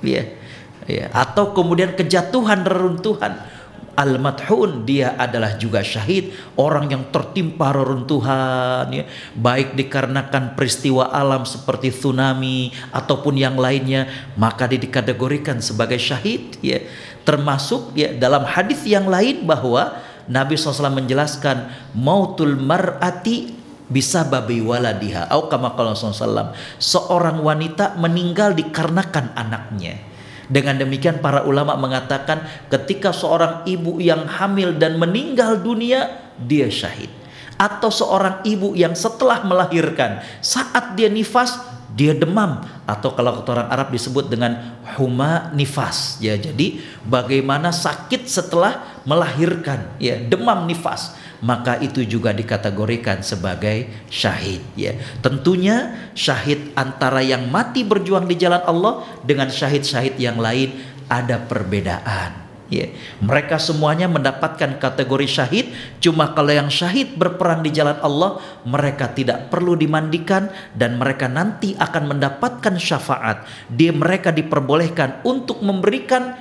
Ya 0.03 0.44
ya, 0.89 1.11
atau 1.13 1.57
kemudian 1.57 1.97
kejatuhan 1.97 2.65
reruntuhan 2.65 3.55
Al-Madhun 3.95 4.83
dia 4.83 5.15
adalah 5.15 5.55
juga 5.55 5.81
syahid 5.81 6.35
Orang 6.59 6.91
yang 6.91 7.15
tertimpa 7.15 7.71
reruntuhan 7.71 8.91
ya. 8.91 9.07
Baik 9.39 9.79
dikarenakan 9.79 10.59
peristiwa 10.59 11.15
alam 11.15 11.47
seperti 11.47 11.95
tsunami 11.95 12.75
Ataupun 12.91 13.39
yang 13.39 13.55
lainnya 13.55 14.11
Maka 14.35 14.67
dia 14.67 14.83
dikategorikan 14.83 15.63
sebagai 15.63 15.99
syahid 16.03 16.59
ya. 16.59 16.83
Termasuk 17.23 17.95
ya 17.95 18.13
dalam 18.19 18.43
hadis 18.45 18.83
yang 18.85 19.07
lain 19.07 19.47
bahwa 19.47 19.95
Nabi 20.27 20.59
SAW 20.59 20.91
menjelaskan 20.91 21.71
Mautul 21.95 22.59
mar'ati 22.59 23.65
bisa 23.85 24.25
babi 24.25 24.65
waladiha 24.65 25.29
au 25.29 25.45
kama 25.53 25.77
sallam 26.01 26.57
seorang 26.81 27.45
wanita 27.45 28.01
meninggal 28.01 28.57
dikarenakan 28.57 29.37
anaknya 29.37 30.01
dengan 30.49 30.77
demikian 30.77 31.21
para 31.21 31.45
ulama 31.45 31.77
mengatakan 31.77 32.45
ketika 32.69 33.13
seorang 33.15 33.65
ibu 33.65 34.01
yang 34.01 34.29
hamil 34.29 34.77
dan 34.77 34.97
meninggal 35.01 35.61
dunia 35.61 36.21
dia 36.41 36.69
syahid. 36.69 37.11
Atau 37.55 37.87
seorang 37.87 38.43
ibu 38.43 38.75
yang 38.75 38.99
setelah 38.99 39.47
melahirkan 39.47 40.19
saat 40.43 40.99
dia 40.99 41.07
nifas 41.07 41.55
dia 41.95 42.11
demam. 42.11 42.67
Atau 42.85 43.15
kalau 43.15 43.47
orang 43.47 43.71
Arab 43.71 43.95
disebut 43.95 44.27
dengan 44.27 44.75
huma 44.99 45.55
nifas. 45.55 46.19
Ya 46.19 46.35
jadi 46.35 46.83
bagaimana 47.07 47.71
sakit 47.71 48.27
setelah 48.27 48.99
melahirkan? 49.07 49.95
Ya 50.03 50.19
demam 50.19 50.67
nifas 50.67 51.15
maka 51.45 51.77
itu 51.85 52.01
juga 52.09 52.33
dikategorikan 52.33 53.21
sebagai 53.21 53.85
syahid 54.09 54.65
ya 54.73 54.97
tentunya 55.21 56.09
syahid 56.17 56.73
antara 56.73 57.21
yang 57.21 57.53
mati 57.53 57.85
berjuang 57.85 58.25
di 58.25 58.41
jalan 58.41 58.65
Allah 58.65 59.05
dengan 59.21 59.53
syahid-syahid 59.53 60.17
yang 60.17 60.41
lain 60.41 60.73
ada 61.13 61.37
perbedaan 61.45 62.45
Ya, 62.73 62.89
mereka 63.21 63.61
semuanya 63.61 64.09
mendapatkan 64.09 64.81
kategori 64.81 65.29
syahid. 65.29 65.67
Cuma 66.01 66.33
kalau 66.33 66.49
yang 66.49 66.73
syahid 66.73 67.13
berperang 67.13 67.61
di 67.61 67.69
jalan 67.69 68.01
Allah, 68.01 68.41
mereka 68.65 69.13
tidak 69.13 69.53
perlu 69.53 69.77
dimandikan 69.77 70.49
dan 70.73 70.97
mereka 70.97 71.29
nanti 71.29 71.77
akan 71.77 72.17
mendapatkan 72.17 72.75
syafaat. 72.81 73.45
Dia 73.69 73.93
mereka 73.93 74.33
diperbolehkan 74.33 75.23
untuk 75.29 75.61
memberikan 75.61 76.35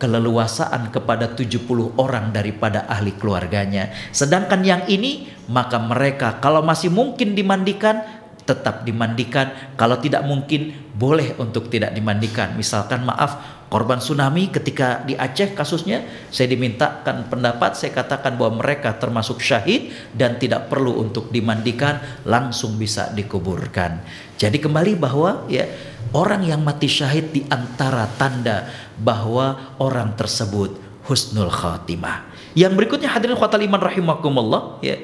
keleluasaan 0.00 0.88
kepada 0.88 1.36
70 1.36 2.00
orang 2.00 2.32
daripada 2.32 2.88
ahli 2.88 3.12
keluarganya. 3.14 3.92
Sedangkan 4.10 4.64
yang 4.64 4.82
ini 4.88 5.28
maka 5.52 5.76
mereka 5.76 6.40
kalau 6.40 6.64
masih 6.64 6.88
mungkin 6.88 7.36
dimandikan 7.36 8.00
tetap 8.48 8.82
dimandikan. 8.88 9.76
Kalau 9.76 10.00
tidak 10.00 10.24
mungkin 10.24 10.72
boleh 10.96 11.36
untuk 11.36 11.68
tidak 11.68 11.92
dimandikan. 11.92 12.56
Misalkan 12.56 13.04
maaf 13.04 13.60
korban 13.70 14.02
tsunami 14.02 14.50
ketika 14.50 15.06
di 15.06 15.14
Aceh 15.14 15.54
kasusnya 15.54 16.02
saya 16.28 16.50
dimintakan 16.50 17.30
pendapat 17.30 17.78
saya 17.78 17.94
katakan 17.94 18.34
bahwa 18.34 18.58
mereka 18.58 18.98
termasuk 18.98 19.38
syahid 19.38 19.94
dan 20.10 20.36
tidak 20.42 20.66
perlu 20.66 20.98
untuk 20.98 21.30
dimandikan 21.30 22.02
langsung 22.26 22.74
bisa 22.74 23.14
dikuburkan 23.14 24.02
jadi 24.34 24.58
kembali 24.58 24.98
bahwa 24.98 25.46
ya 25.46 25.70
orang 26.16 26.42
yang 26.46 26.60
mati 26.62 26.90
syahid 26.90 27.30
di 27.30 27.42
antara 27.48 28.06
tanda 28.18 28.70
bahwa 28.98 29.76
orang 29.78 30.14
tersebut 30.14 30.76
husnul 31.06 31.50
khatimah 31.50 32.28
yang 32.58 32.74
berikutnya 32.74 33.10
hadirin 33.10 33.38
khawatir 33.38 33.62
iman 33.66 33.82
rahimakumullah 33.82 34.62
ya 34.82 34.98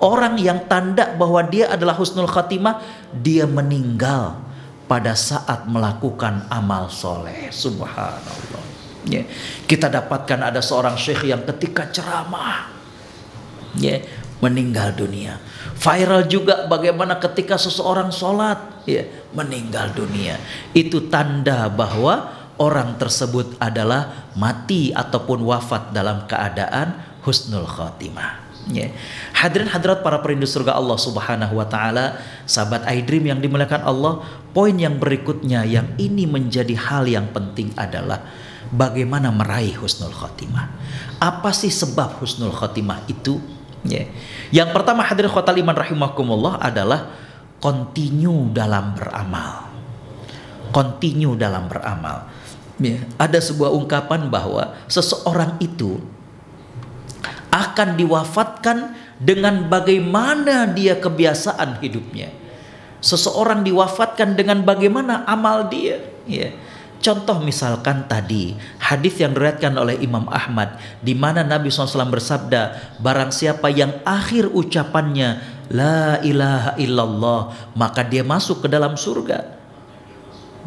orang 0.00 0.40
yang 0.40 0.64
tanda 0.66 1.12
bahwa 1.14 1.44
dia 1.44 1.68
adalah 1.72 1.94
husnul 1.94 2.28
khatimah 2.28 2.80
dia 3.12 3.44
meninggal 3.44 4.50
pada 4.90 5.14
saat 5.14 5.70
melakukan 5.70 6.50
amal 6.50 6.90
soleh. 6.90 7.46
Subhanallah. 7.54 8.64
Ya. 9.06 9.22
Kita 9.70 9.86
dapatkan 9.86 10.50
ada 10.50 10.58
seorang 10.58 10.98
syekh 10.98 11.30
yang 11.30 11.46
ketika 11.46 11.86
ceramah 11.94 12.74
ya, 13.78 14.02
meninggal 14.42 14.90
dunia. 14.98 15.38
Viral 15.80 16.28
juga 16.28 16.68
bagaimana 16.68 17.16
ketika 17.16 17.56
seseorang 17.56 18.12
sholat 18.12 18.84
ya, 18.84 19.00
meninggal 19.32 19.96
dunia. 19.96 20.36
Itu 20.76 21.08
tanda 21.08 21.72
bahwa 21.72 22.28
orang 22.60 23.00
tersebut 23.00 23.56
adalah 23.56 24.28
mati 24.36 24.92
ataupun 24.92 25.40
wafat 25.40 25.96
dalam 25.96 26.28
keadaan 26.28 27.00
husnul 27.24 27.64
khotimah. 27.64 28.44
Ya. 28.68 28.92
Hadirin 29.32 29.72
hadirat 29.72 30.04
para 30.04 30.20
perindu 30.20 30.44
surga 30.44 30.76
Allah 30.76 31.00
Subhanahu 31.00 31.56
wa 31.56 31.64
taala, 31.64 32.20
sahabat 32.44 32.84
iDream 32.84 33.32
yang 33.32 33.40
dimuliakan 33.40 33.80
Allah, 33.80 34.20
poin 34.52 34.76
yang 34.76 35.00
berikutnya 35.00 35.64
yang 35.64 35.96
ini 35.96 36.28
menjadi 36.28 36.76
hal 36.76 37.08
yang 37.08 37.32
penting 37.32 37.72
adalah 37.80 38.20
bagaimana 38.68 39.32
meraih 39.32 39.80
husnul 39.80 40.12
khotimah. 40.12 40.68
Apa 41.16 41.56
sih 41.56 41.72
sebab 41.72 42.20
husnul 42.20 42.52
khotimah 42.52 43.08
itu? 43.08 43.40
Ya. 43.86 44.04
Yang 44.52 44.70
pertama 44.76 45.00
hadirin 45.06 45.32
khotal 45.32 45.56
iman 45.56 45.76
rahimakumullah 45.76 46.60
adalah 46.60 47.16
continue 47.62 48.48
dalam 48.52 48.92
beramal. 48.92 49.72
Continue 50.70 51.34
dalam 51.36 51.66
beramal. 51.68 52.28
Ya. 52.80 53.00
Ada 53.16 53.40
sebuah 53.40 53.72
ungkapan 53.72 54.28
bahwa 54.28 54.76
seseorang 54.88 55.56
itu 55.60 56.00
akan 57.50 57.98
diwafatkan 57.98 58.94
dengan 59.20 59.68
bagaimana 59.68 60.70
dia 60.70 60.96
kebiasaan 60.96 61.82
hidupnya. 61.82 62.32
Seseorang 63.00 63.64
diwafatkan 63.64 64.36
dengan 64.36 64.60
bagaimana 64.64 65.24
amal 65.24 65.68
dia. 65.72 66.04
Ya. 66.28 66.52
Contoh 67.00 67.40
misalkan 67.40 68.04
tadi 68.04 68.52
hadis 68.76 69.16
yang 69.16 69.32
diriwayatkan 69.32 69.72
oleh 69.80 69.96
Imam 70.04 70.28
Ahmad 70.28 70.76
di 71.00 71.16
mana 71.16 71.40
Nabi 71.40 71.72
SAW 71.72 72.12
bersabda 72.12 72.76
barang 73.00 73.32
siapa 73.32 73.72
yang 73.72 74.04
akhir 74.04 74.52
ucapannya 74.52 75.40
la 75.72 76.20
ilaha 76.20 76.76
illallah 76.76 77.72
maka 77.72 78.04
dia 78.04 78.20
masuk 78.20 78.64
ke 78.64 78.68
dalam 78.68 79.00
surga. 79.00 79.56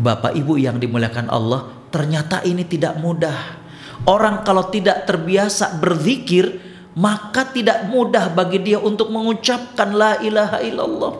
Bapak 0.02 0.34
Ibu 0.34 0.58
yang 0.58 0.82
dimuliakan 0.82 1.30
Allah 1.30 1.70
ternyata 1.94 2.42
ini 2.42 2.66
tidak 2.66 2.98
mudah. 2.98 3.62
Orang 4.10 4.42
kalau 4.42 4.74
tidak 4.74 5.06
terbiasa 5.06 5.78
berzikir 5.78 6.58
maka 6.98 7.46
tidak 7.54 7.86
mudah 7.94 8.34
bagi 8.34 8.58
dia 8.58 8.82
untuk 8.82 9.14
mengucapkan 9.14 9.94
la 9.94 10.18
ilaha 10.18 10.66
illallah. 10.66 11.14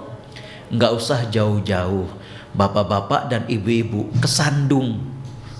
Enggak 0.74 0.92
usah 0.98 1.30
jauh-jauh. 1.30 2.23
Bapak-bapak 2.54 3.30
dan 3.34 3.44
ibu-ibu 3.50 4.14
kesandung. 4.22 5.02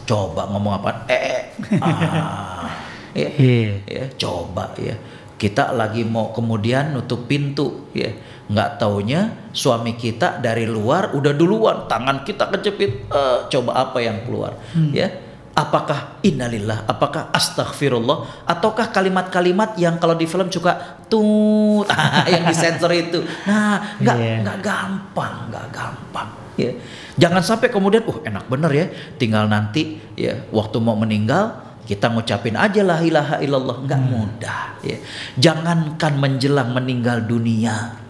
Coba 0.06 0.46
ngomong 0.54 0.74
apa? 0.78 0.90
Eh, 1.10 1.42
ah. 1.82 2.70
ya, 3.18 3.30
yeah. 3.40 3.74
ya, 3.90 4.06
coba 4.20 4.74
ya. 4.78 4.94
Kita 5.34 5.74
lagi 5.76 6.06
mau 6.06 6.32
kemudian 6.32 6.94
nutup 6.94 7.26
pintu 7.26 7.90
ya. 7.98 8.14
Nggak 8.48 8.78
taunya 8.78 9.50
suami 9.56 9.98
kita 9.98 10.38
dari 10.40 10.70
luar 10.70 11.16
udah 11.16 11.34
duluan 11.34 11.90
tangan 11.90 12.22
kita 12.22 12.52
kejepit. 12.54 13.10
Uh, 13.10 13.48
coba 13.50 13.90
apa 13.90 13.98
yang 14.04 14.22
keluar 14.28 14.56
hmm. 14.76 14.92
ya 14.94 15.08
apakah 15.54 16.18
innalillah, 16.26 16.90
apakah 16.90 17.30
astaghfirullah, 17.30 18.46
ataukah 18.50 18.90
kalimat-kalimat 18.90 19.78
yang 19.78 20.02
kalau 20.02 20.18
di 20.18 20.26
film 20.26 20.50
juga 20.50 20.98
tut 21.06 21.86
ah, 21.94 22.26
yang 22.26 22.50
disensor 22.50 22.90
itu. 22.90 23.22
Nah, 23.46 23.98
nggak 24.02 24.18
yeah. 24.18 24.38
nggak 24.42 24.58
gampang, 24.66 25.34
nggak 25.54 25.68
gampang. 25.70 26.30
Ya. 26.58 26.74
Jangan 27.18 27.42
sampai 27.46 27.70
kemudian, 27.70 28.02
uh 28.06 28.18
enak 28.26 28.50
bener 28.50 28.72
ya, 28.74 28.86
tinggal 29.22 29.46
nanti 29.46 30.02
ya 30.18 30.50
waktu 30.50 30.78
mau 30.82 30.98
meninggal 30.98 31.62
kita 31.84 32.10
ngucapin 32.10 32.56
aja 32.56 32.80
la 32.82 33.04
ilaha 33.04 33.36
illallah 33.44 33.78
nggak 33.86 34.02
hmm. 34.02 34.10
mudah 34.10 34.62
ya. 34.82 34.98
Jangankan 35.38 36.14
menjelang 36.18 36.74
meninggal 36.74 37.22
dunia. 37.30 38.02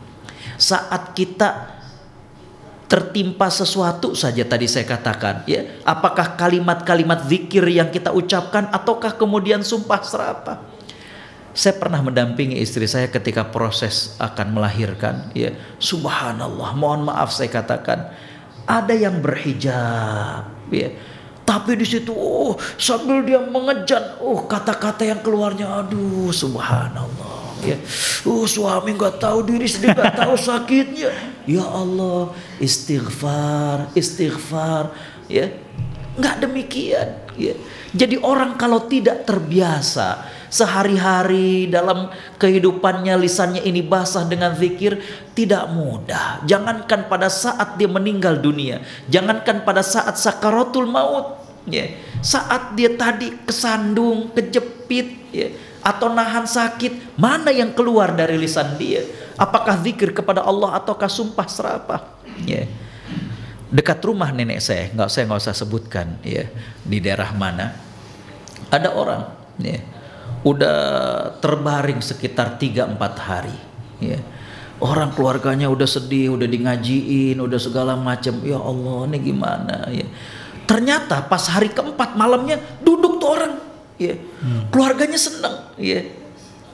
Saat 0.56 1.12
kita 1.12 1.73
tertimpa 2.94 3.50
sesuatu 3.50 4.14
saja 4.14 4.46
tadi 4.46 4.70
saya 4.70 4.86
katakan 4.86 5.42
ya. 5.50 5.82
Apakah 5.82 6.38
kalimat-kalimat 6.38 7.26
zikir 7.26 7.66
yang 7.66 7.90
kita 7.90 8.14
ucapkan 8.14 8.70
ataukah 8.70 9.18
kemudian 9.18 9.66
sumpah 9.66 10.06
serapah 10.06 10.62
saya 11.54 11.78
pernah 11.78 12.02
mendampingi 12.02 12.58
istri 12.58 12.90
saya 12.90 13.10
ketika 13.10 13.46
proses 13.50 14.18
akan 14.18 14.58
melahirkan 14.58 15.30
ya. 15.38 15.54
Subhanallah 15.78 16.74
mohon 16.74 17.10
maaf 17.10 17.30
saya 17.30 17.50
katakan. 17.50 18.10
Ada 18.66 18.94
yang 18.94 19.22
berhijab 19.22 20.50
ya. 20.74 20.90
Tapi 21.44 21.78
di 21.78 21.86
situ 21.86 22.14
oh 22.14 22.58
sambil 22.78 23.22
dia 23.22 23.42
mengejan 23.42 24.22
oh 24.22 24.46
kata-kata 24.50 25.06
yang 25.06 25.22
keluarnya 25.22 25.82
aduh 25.82 26.34
subhanallah 26.34 27.58
ya. 27.62 27.78
Uh 28.26 28.46
suami 28.46 28.98
nggak 28.98 29.18
tahu 29.22 29.46
diri 29.46 29.70
sendiri 29.70 29.94
nggak 29.94 30.26
tahu 30.26 30.34
sakitnya 30.38 31.33
ya 31.50 31.66
Allah 31.66 32.32
istighfar 32.60 33.92
istighfar 33.98 34.94
ya. 35.28 35.52
Nggak 36.14 36.46
demikian 36.46 37.10
ya. 37.34 37.58
Jadi 37.94 38.22
orang 38.22 38.58
kalau 38.58 38.86
tidak 38.86 39.26
terbiasa 39.26 40.30
sehari-hari 40.54 41.66
dalam 41.66 42.14
kehidupannya 42.38 43.18
lisannya 43.18 43.66
ini 43.66 43.82
basah 43.82 44.22
dengan 44.30 44.54
zikir 44.54 45.02
tidak 45.34 45.66
mudah. 45.74 46.46
Jangankan 46.46 47.10
pada 47.10 47.34
saat 47.34 47.82
dia 47.82 47.90
meninggal 47.90 48.38
dunia 48.38 48.86
jangankan 49.10 49.66
pada 49.66 49.82
saat 49.82 50.18
sakaratul 50.22 50.86
maut 50.86 51.42
ya. 51.66 51.90
Saat 52.22 52.78
dia 52.78 52.94
tadi 52.94 53.34
kesandung 53.44 54.32
kejepit 54.32 55.08
ya 55.34 55.50
atau 55.84 56.08
nahan 56.10 56.48
sakit, 56.48 57.20
mana 57.20 57.52
yang 57.52 57.76
keluar 57.76 58.16
dari 58.16 58.40
lisan 58.40 58.80
dia? 58.80 59.04
Apakah 59.36 59.76
zikir 59.84 60.16
kepada 60.16 60.42
Allah 60.42 60.80
ataukah 60.80 61.12
sumpah 61.12 61.46
serapah? 61.46 62.02
Ya. 62.48 62.66
Dekat 63.74 64.00
rumah 64.06 64.32
nenek 64.32 64.62
saya, 64.64 64.88
nggak 64.94 65.10
saya 65.10 65.28
nggak 65.28 65.42
usah 65.44 65.58
sebutkan, 65.58 66.22
ya 66.22 66.46
di 66.86 67.02
daerah 67.02 67.34
mana, 67.34 67.74
ada 68.70 68.94
orang, 68.94 69.26
ya, 69.58 69.82
udah 70.46 70.78
terbaring 71.42 71.98
sekitar 71.98 72.62
3-4 72.62 73.02
hari, 73.18 73.58
ya. 73.98 74.22
orang 74.84 75.16
keluarganya 75.16 75.72
udah 75.72 75.88
sedih, 75.88 76.36
udah 76.36 76.48
di 76.48 76.60
ngajiin, 76.60 77.40
udah 77.40 77.60
segala 77.60 77.96
macam. 77.96 78.44
Ya 78.44 78.60
Allah, 78.60 79.00
ini 79.08 79.18
gimana 79.24 79.88
ya. 79.88 80.08
Ternyata 80.68 81.24
pas 81.28 81.44
hari 81.48 81.72
keempat 81.72 82.20
malamnya 82.20 82.60
duduk 82.84 83.20
tuh 83.20 83.30
orang, 83.32 83.54
ya. 83.98 84.16
Hmm. 84.18 84.70
Keluarganya 84.74 85.20
seneng, 85.20 85.56
ya. 85.78 86.04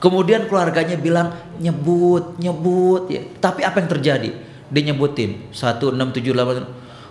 Kemudian 0.00 0.48
keluarganya 0.48 0.96
bilang 0.96 1.36
nyebut, 1.60 2.40
nyebut, 2.40 3.08
ya. 3.12 3.20
Tapi 3.38 3.64
apa 3.64 3.80
yang 3.84 3.90
terjadi? 3.92 4.30
Dia 4.70 4.82
nyebutin 4.92 5.50
satu 5.50 5.90
enam 5.90 6.14
tujuh 6.14 6.30
delapan 6.30 6.62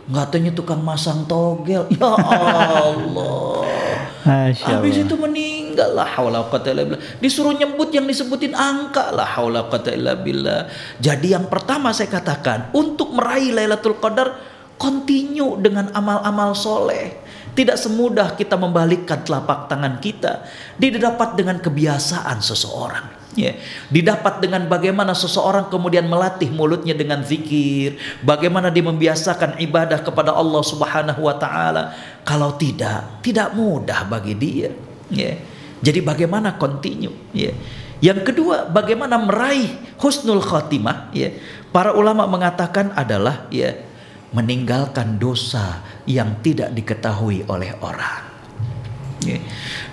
nggak 0.09 0.27
tanya 0.33 0.51
tukang 0.57 0.81
masang 0.81 1.21
togel 1.29 1.85
ya 1.93 2.09
Allah 2.17 3.61
habis 4.57 5.05
itu 5.05 5.13
meninggal 5.13 5.93
lah 5.93 6.09
haula 6.17 6.49
billah 6.49 6.97
disuruh 7.21 7.53
nyebut 7.53 7.93
yang 7.93 8.09
disebutin 8.09 8.57
angka 8.57 9.13
lah 9.13 9.37
haula 9.37 9.69
billah 9.69 10.65
jadi 10.97 11.37
yang 11.37 11.45
pertama 11.45 11.93
saya 11.93 12.09
katakan 12.09 12.73
untuk 12.73 13.13
meraih 13.13 13.53
Lailatul 13.53 14.01
Qadar 14.01 14.33
continue 14.81 15.61
dengan 15.61 15.93
amal-amal 15.93 16.57
soleh 16.57 17.21
tidak 17.59 17.75
semudah 17.75 18.39
kita 18.39 18.55
membalikkan 18.55 19.19
telapak 19.19 19.67
tangan 19.67 19.99
kita 19.99 20.47
didapat 20.79 21.35
dengan 21.35 21.59
kebiasaan 21.59 22.39
seseorang 22.39 23.19
Ya, 23.37 23.53
didapat 23.93 24.41
dengan 24.41 24.65
bagaimana 24.65 25.13
seseorang 25.13 25.69
kemudian 25.69 26.09
melatih 26.09 26.49
mulutnya 26.49 26.97
dengan 26.97 27.21
zikir, 27.21 27.95
bagaimana 28.25 28.73
dia 28.73 28.81
membiasakan 28.81 29.61
ibadah 29.61 30.01
kepada 30.01 30.33
Allah 30.33 30.59
Subhanahu 30.65 31.29
wa 31.29 31.37
taala. 31.37 31.93
Kalau 32.25 32.57
tidak, 32.57 33.21
tidak 33.21 33.53
mudah 33.53 34.09
bagi 34.09 34.33
dia. 34.33 34.73
Ya. 35.13 35.37
Jadi 35.79 36.01
bagaimana 36.01 36.57
continue, 36.57 37.13
ya. 37.29 37.53
Yang 38.01 38.33
kedua, 38.33 38.65
bagaimana 38.65 39.21
meraih 39.21 39.77
husnul 40.01 40.41
khotimah, 40.41 41.13
ya. 41.13 41.29
Para 41.69 41.93
ulama 41.93 42.25
mengatakan 42.25 42.97
adalah 42.97 43.45
ya 43.53 43.77
meninggalkan 44.29 45.17
dosa 45.17 45.81
yang 46.05 46.37
tidak 46.45 46.73
diketahui 46.73 47.45
oleh 47.49 47.73
orang. 47.81 48.29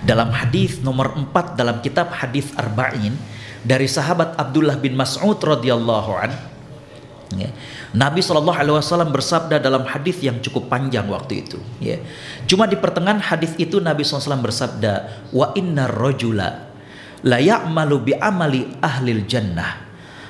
Dalam 0.05 0.31
hadis 0.31 0.79
nomor 0.85 1.13
4 1.17 1.57
dalam 1.59 1.83
kitab 1.83 2.13
hadis 2.15 2.53
Arba'in 2.55 3.17
dari 3.65 3.89
sahabat 3.89 4.37
Abdullah 4.39 4.79
bin 4.79 4.95
Mas'ud 4.95 5.35
radhiyallahu 5.35 6.11
an. 6.15 6.31
Nabi 7.91 8.23
Shallallahu 8.23 8.55
alaihi 8.55 8.77
wasallam 8.79 9.11
bersabda 9.11 9.59
dalam 9.59 9.83
hadis 9.83 10.23
yang 10.23 10.39
cukup 10.39 10.71
panjang 10.71 11.09
waktu 11.11 11.43
itu. 11.43 11.59
Cuma 12.47 12.69
di 12.69 12.79
pertengahan 12.79 13.19
hadis 13.19 13.51
itu 13.59 13.83
Nabi 13.83 14.07
SAW 14.07 14.39
bersabda 14.39 15.25
wa 15.35 15.51
inna 15.57 15.91
rojula 15.91 16.71
la 17.25 17.41
ya'malu 17.41 17.95
bi 17.99 18.13
amali 18.15 18.69
ahlil 18.79 19.25
jannah 19.27 19.83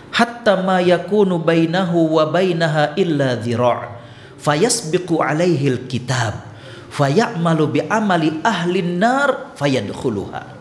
hatta 0.09 0.63
ma 0.63 0.81
yakunu 0.81 1.37
bainahu 1.37 2.17
wa 2.17 2.31
bainaha 2.31 2.97
illa 2.97 3.35
dhira' 3.37 3.96
fayasbiqu 4.37 5.19
alaihi 5.21 5.85
kitab 5.89 6.47
fayamalu 6.93 7.77
bi 7.77 7.79
amali 7.85 8.41
ahlin 8.41 8.97
nar 9.01 9.53
fayadkhuluha. 9.57 10.57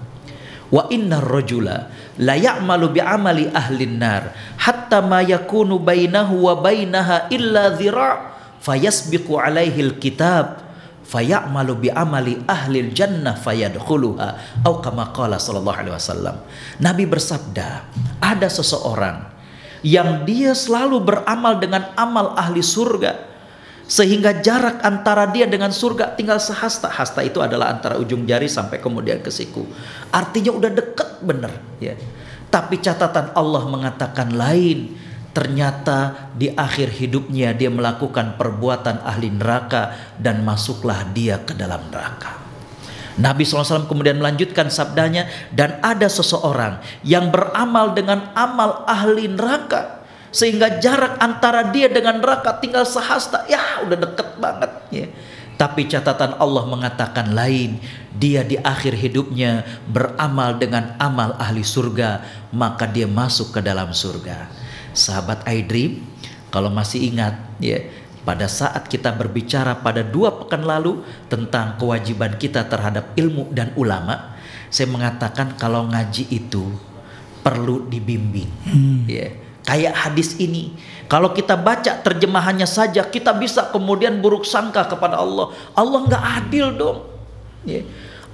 Wa 0.67 0.91
inna 0.91 1.23
rajula 1.23 1.95
la 2.19 2.35
ya'malu 2.35 2.91
bi 2.91 3.01
amali 3.01 3.47
ahlin 3.55 4.03
nar 4.03 4.35
hatta 4.59 4.99
ma 4.99 5.23
yakunu 5.23 5.79
bainahu 5.79 6.51
wa 6.51 6.59
bainaha 6.59 7.31
illa 7.31 7.71
dhira' 7.71 8.35
fayasbiqu 8.59 9.39
alaihi 9.39 9.79
alkitab 9.79 10.67
fayamalu 11.07 11.87
bi 11.87 11.89
amali 11.95 12.43
ahli 12.51 12.91
jannah 12.91 13.39
fayadkhuluha. 13.39 14.61
Atau 14.67 14.83
kama 14.83 15.15
qala 15.15 15.39
sallallahu 15.39 15.79
alaihi 15.87 15.95
wasallam 15.95 16.43
Nabi 16.83 17.07
bersabda 17.07 17.87
ada 18.19 18.49
seseorang 18.51 19.23
yang 19.87 20.27
dia 20.27 20.51
selalu 20.51 20.99
beramal 20.99 21.63
dengan 21.63 21.95
amal 21.95 22.35
ahli 22.35 22.59
surga 22.59 23.26
sehingga 23.87 24.43
jarak 24.43 24.83
antara 24.83 25.31
dia 25.31 25.47
dengan 25.47 25.71
surga 25.71 26.19
tinggal 26.19 26.43
sehasta. 26.43 26.91
Hasta 26.91 27.23
itu 27.23 27.39
adalah 27.39 27.71
antara 27.71 27.95
ujung 28.03 28.27
jari 28.27 28.51
sampai 28.51 28.83
kemudian 28.83 29.23
ke 29.23 29.31
siku. 29.31 29.63
Artinya 30.11 30.51
udah 30.55 30.71
deket 30.75 31.11
bener 31.23 31.53
ya. 31.79 31.95
Tapi 32.51 32.83
catatan 32.83 33.35
Allah 33.35 33.63
mengatakan 33.67 34.35
lain. 34.35 35.07
Ternyata 35.37 36.33
di 36.33 36.49
akhir 36.49 36.97
hidupnya 36.97 37.53
dia 37.53 37.69
melakukan 37.69 38.41
perbuatan 38.41 39.05
ahli 39.05 39.29
neraka 39.29 39.93
dan 40.17 40.41
masuklah 40.41 41.05
dia 41.13 41.45
ke 41.45 41.53
dalam 41.53 41.93
neraka. 41.93 42.41
Nabi 43.21 43.45
SAW 43.45 43.85
kemudian 43.85 44.17
melanjutkan 44.17 44.69
sabdanya 44.73 45.29
dan 45.53 45.77
ada 45.85 46.09
seseorang 46.09 46.81
yang 47.05 47.29
beramal 47.33 47.93
dengan 47.97 48.33
amal 48.33 48.85
ahli 48.89 49.29
neraka 49.29 49.96
sehingga 50.37 50.77
jarak 50.77 51.17
antara 51.17 51.73
dia 51.73 51.89
dengan 51.89 52.21
neraka 52.21 52.61
tinggal 52.61 52.85
sehasta 52.85 53.49
ya 53.49 53.81
udah 53.89 53.97
deket 53.97 54.29
banget 54.37 54.73
ya. 54.93 55.09
Tapi 55.57 55.89
catatan 55.89 56.37
Allah 56.37 56.69
mengatakan 56.69 57.33
lain. 57.33 57.81
Dia 58.13 58.45
di 58.45 58.61
akhir 58.61 58.93
hidupnya 58.93 59.65
beramal 59.89 60.61
dengan 60.61 60.93
amal 61.01 61.33
ahli 61.41 61.65
surga 61.65 62.21
maka 62.53 62.85
dia 62.85 63.09
masuk 63.09 63.57
ke 63.57 63.61
dalam 63.65 63.97
surga. 63.97 64.53
Sahabat 64.93 65.49
iDream 65.49 66.05
kalau 66.53 66.69
masih 66.69 67.09
ingat 67.09 67.41
ya 67.57 67.81
pada 68.29 68.45
saat 68.45 68.93
kita 68.93 69.17
berbicara 69.17 69.81
pada 69.81 70.05
dua 70.05 70.37
pekan 70.37 70.69
lalu 70.69 71.01
tentang 71.33 71.81
kewajiban 71.81 72.37
kita 72.37 72.69
terhadap 72.69 73.17
ilmu 73.17 73.49
dan 73.57 73.73
ulama 73.77 74.37
saya 74.69 74.91
mengatakan 74.91 75.55
kalau 75.55 75.87
ngaji 75.87 76.27
itu 76.33 76.67
perlu 77.47 77.87
dibimbing 77.87 78.51
hmm. 78.67 79.07
ya 79.07 79.46
Kayak 79.67 79.99
hadis 79.99 80.39
ini. 80.39 80.71
Kalau 81.11 81.35
kita 81.35 81.59
baca 81.59 81.99
terjemahannya 82.03 82.67
saja, 82.67 83.03
kita 83.03 83.35
bisa 83.35 83.67
kemudian 83.75 84.23
buruk 84.23 84.47
sangka 84.47 84.87
kepada 84.87 85.19
Allah. 85.19 85.51
Allah 85.75 86.01
nggak 86.07 86.25
adil 86.43 86.67
dong. 86.75 86.99
Ya. 87.67 87.83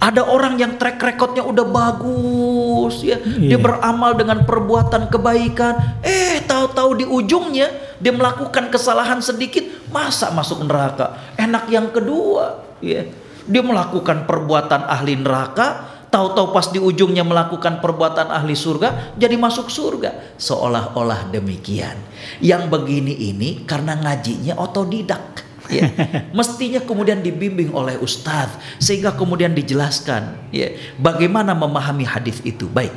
Ada 0.03 0.27
orang 0.27 0.59
yang 0.59 0.77
track 0.83 0.99
recordnya 0.99 1.47
udah 1.47 1.63
bagus, 1.63 3.07
ya. 3.07 3.23
Yeah. 3.23 3.55
Dia 3.55 3.59
beramal 3.63 4.19
dengan 4.19 4.43
perbuatan 4.43 5.07
kebaikan. 5.09 6.03
Eh, 6.03 6.43
tahu-tahu 6.43 6.99
di 6.99 7.07
ujungnya 7.07 7.71
dia 8.03 8.11
melakukan 8.11 8.67
kesalahan 8.67 9.23
sedikit, 9.23 9.63
masa 9.95 10.35
masuk 10.35 10.67
neraka? 10.67 11.17
Enak 11.39 11.71
yang 11.71 11.95
kedua, 11.95 12.61
ya. 12.83 13.07
Dia 13.47 13.63
melakukan 13.63 14.27
perbuatan 14.27 14.91
ahli 14.91 15.23
neraka, 15.23 15.92
Tahu-tahu 16.13 16.53
pas 16.53 16.69
di 16.69 16.77
ujungnya 16.77 17.25
melakukan 17.25 17.81
perbuatan 17.81 18.29
ahli 18.29 18.53
surga, 18.53 19.17
jadi 19.17 19.33
masuk 19.41 19.73
surga. 19.73 20.37
Seolah-olah 20.37 21.33
demikian. 21.33 21.97
Yang 22.37 22.69
begini 22.69 23.33
ini 23.33 23.65
karena 23.65 23.97
ngajinya 23.97 24.61
otodidak. 24.61 25.41
Ya. 25.73 25.89
Mestinya 26.37 26.85
kemudian 26.85 27.25
dibimbing 27.25 27.73
oleh 27.73 27.97
ustadz 27.97 28.61
sehingga 28.77 29.17
kemudian 29.17 29.57
dijelaskan 29.57 30.53
ya, 30.53 30.77
bagaimana 31.01 31.57
memahami 31.57 32.05
hadis 32.05 32.45
itu. 32.45 32.69
Baik. 32.69 32.93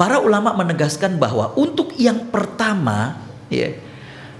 Para 0.00 0.16
ulama 0.16 0.56
menegaskan 0.56 1.20
bahwa 1.20 1.52
untuk 1.52 1.92
yang 2.00 2.32
pertama 2.32 3.20
ya, 3.52 3.76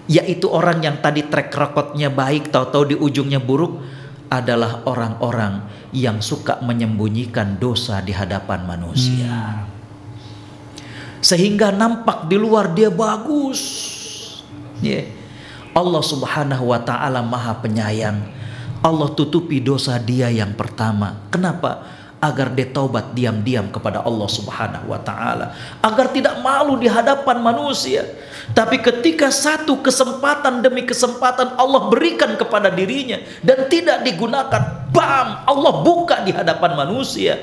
yaitu 0.08 0.48
orang 0.48 0.80
yang 0.80 0.96
tadi 1.04 1.28
track 1.28 1.52
recordnya 1.52 2.08
baik 2.08 2.48
tahu-tahu 2.48 2.84
di 2.88 2.96
ujungnya 2.96 3.38
buruk 3.38 3.84
adalah 4.32 4.88
orang-orang 4.88 5.60
yang 5.92 6.24
suka 6.24 6.64
menyembunyikan 6.64 7.60
dosa 7.60 8.00
di 8.00 8.16
hadapan 8.16 8.64
manusia. 8.64 9.28
Hmm. 9.28 9.68
Sehingga 11.20 11.68
nampak 11.68 12.32
di 12.32 12.40
luar 12.40 12.72
dia 12.72 12.88
bagus. 12.88 13.60
Yeah. 14.80 15.06
Allah 15.76 16.00
Subhanahu 16.00 16.72
wa 16.72 16.80
taala 16.80 17.20
Maha 17.20 17.60
Penyayang. 17.60 18.18
Allah 18.82 19.08
tutupi 19.14 19.62
dosa 19.62 20.00
dia 20.00 20.32
yang 20.32 20.56
pertama. 20.58 21.22
Kenapa? 21.30 21.86
Agar 22.22 22.54
dia 22.54 22.70
taubat 22.70 23.18
diam-diam 23.18 23.66
kepada 23.74 24.06
Allah 24.06 24.30
Subhanahu 24.30 24.94
wa 24.94 25.00
taala, 25.02 25.58
agar 25.82 26.14
tidak 26.14 26.38
malu 26.38 26.78
di 26.78 26.86
hadapan 26.86 27.42
manusia. 27.42 28.06
Tapi 28.54 28.78
ketika 28.78 29.26
satu 29.34 29.82
kesempatan 29.82 30.62
demi 30.62 30.86
kesempatan 30.86 31.58
Allah 31.58 31.90
berikan 31.90 32.38
kepada 32.38 32.70
dirinya 32.70 33.18
dan 33.42 33.66
tidak 33.66 34.06
digunakan, 34.06 34.86
bam, 34.94 35.28
Allah 35.50 35.72
buka 35.82 36.22
di 36.22 36.30
hadapan 36.30 36.78
manusia. 36.78 37.34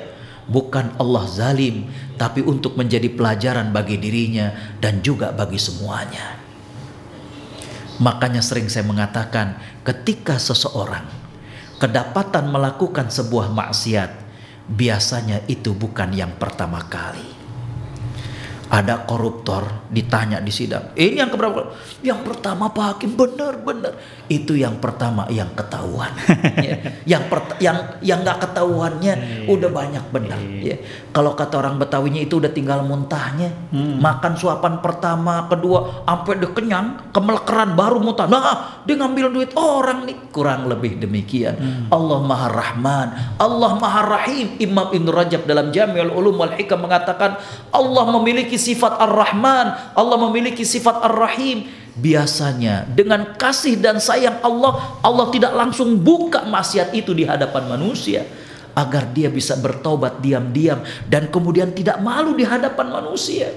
Bukan 0.50 0.98
Allah 0.98 1.30
zalim, 1.30 1.86
tapi 2.18 2.42
untuk 2.42 2.74
menjadi 2.74 3.06
pelajaran 3.14 3.70
bagi 3.70 4.02
dirinya 4.02 4.50
dan 4.82 4.98
juga 5.06 5.30
bagi 5.30 5.62
semuanya. 5.62 6.42
Makanya 8.02 8.42
sering 8.42 8.66
saya 8.66 8.88
mengatakan, 8.88 9.60
ketika 9.86 10.42
seseorang 10.42 11.06
kedapatan 11.78 12.50
melakukan 12.50 13.14
sebuah 13.14 13.54
maksiat, 13.54 14.29
biasanya 14.70 15.42
itu 15.50 15.74
bukan 15.74 16.14
yang 16.14 16.38
pertama 16.38 16.86
kali. 16.86 17.29
Ada 18.70 19.02
koruptor 19.10 19.90
ditanya 19.90 20.38
di 20.38 20.54
sidang. 20.54 20.94
Ini 20.94 21.26
yang 21.26 21.34
keberapa? 21.34 21.74
Yang 22.06 22.22
pertama 22.22 22.70
Pak 22.70 22.86
Hakim 22.96 23.18
benar-benar 23.18 23.98
itu 24.30 24.54
yang 24.54 24.78
pertama 24.78 25.26
yang 25.34 25.50
ketahuan. 25.58 26.14
ya. 26.68 26.78
Yang 27.18 27.24
per, 27.34 27.40
yang 27.58 27.78
yang 28.06 28.22
nggak 28.22 28.46
ketahuannya 28.46 29.14
hmm. 29.18 29.54
udah 29.58 29.70
banyak 29.74 30.06
benar. 30.14 30.38
Hmm. 30.38 30.62
Ya. 30.62 30.78
Kalau 31.10 31.34
kata 31.34 31.58
orang 31.58 31.82
Betawinya 31.82 32.22
itu 32.22 32.38
udah 32.38 32.54
tinggal 32.54 32.86
muntahnya. 32.86 33.50
Hmm. 33.74 33.98
Makan 33.98 34.38
suapan 34.38 34.86
pertama, 34.86 35.50
kedua, 35.50 36.06
sampai 36.06 36.38
udah 36.38 36.52
kenyang, 36.54 36.88
kemelekeran 37.10 37.74
baru 37.74 37.98
muntah. 37.98 38.30
Nah, 38.30 38.86
dia 38.86 38.94
ngambil 38.94 39.34
duit 39.34 39.52
orang 39.58 40.06
nih. 40.06 40.30
Kurang 40.30 40.70
lebih 40.70 41.02
demikian. 41.02 41.58
Hmm. 41.58 41.84
Allah 41.90 42.20
Maha 42.22 42.48
Rahman, 42.54 43.08
Allah 43.42 43.72
Maha 43.82 44.02
Rahim. 44.06 44.62
Imam 44.62 44.94
Ibn 44.94 45.08
Rajab 45.10 45.50
dalam 45.50 45.74
Jami'ul 45.74 46.14
Ulum 46.14 46.38
wal 46.38 46.54
Hikam 46.54 46.86
mengatakan 46.86 47.42
Allah 47.74 48.04
sifat 48.60 49.00
Ar-Rahman, 49.00 49.96
Allah 49.96 50.18
memiliki 50.28 50.68
sifat 50.68 51.00
Ar-Rahim. 51.00 51.72
Biasanya 52.00 52.88
dengan 52.88 53.36
kasih 53.36 53.80
dan 53.80 54.00
sayang 54.00 54.40
Allah, 54.44 55.00
Allah 55.04 55.28
tidak 55.32 55.52
langsung 55.52 56.00
buka 56.00 56.48
maksiat 56.48 56.96
itu 56.96 57.12
di 57.12 57.28
hadapan 57.28 57.68
manusia 57.68 58.24
agar 58.72 59.12
dia 59.12 59.28
bisa 59.28 59.60
bertobat 59.60 60.24
diam-diam 60.24 60.80
dan 61.12 61.28
kemudian 61.28 61.76
tidak 61.76 62.00
malu 62.00 62.36
di 62.38 62.48
hadapan 62.48 62.88
manusia. 62.88 63.52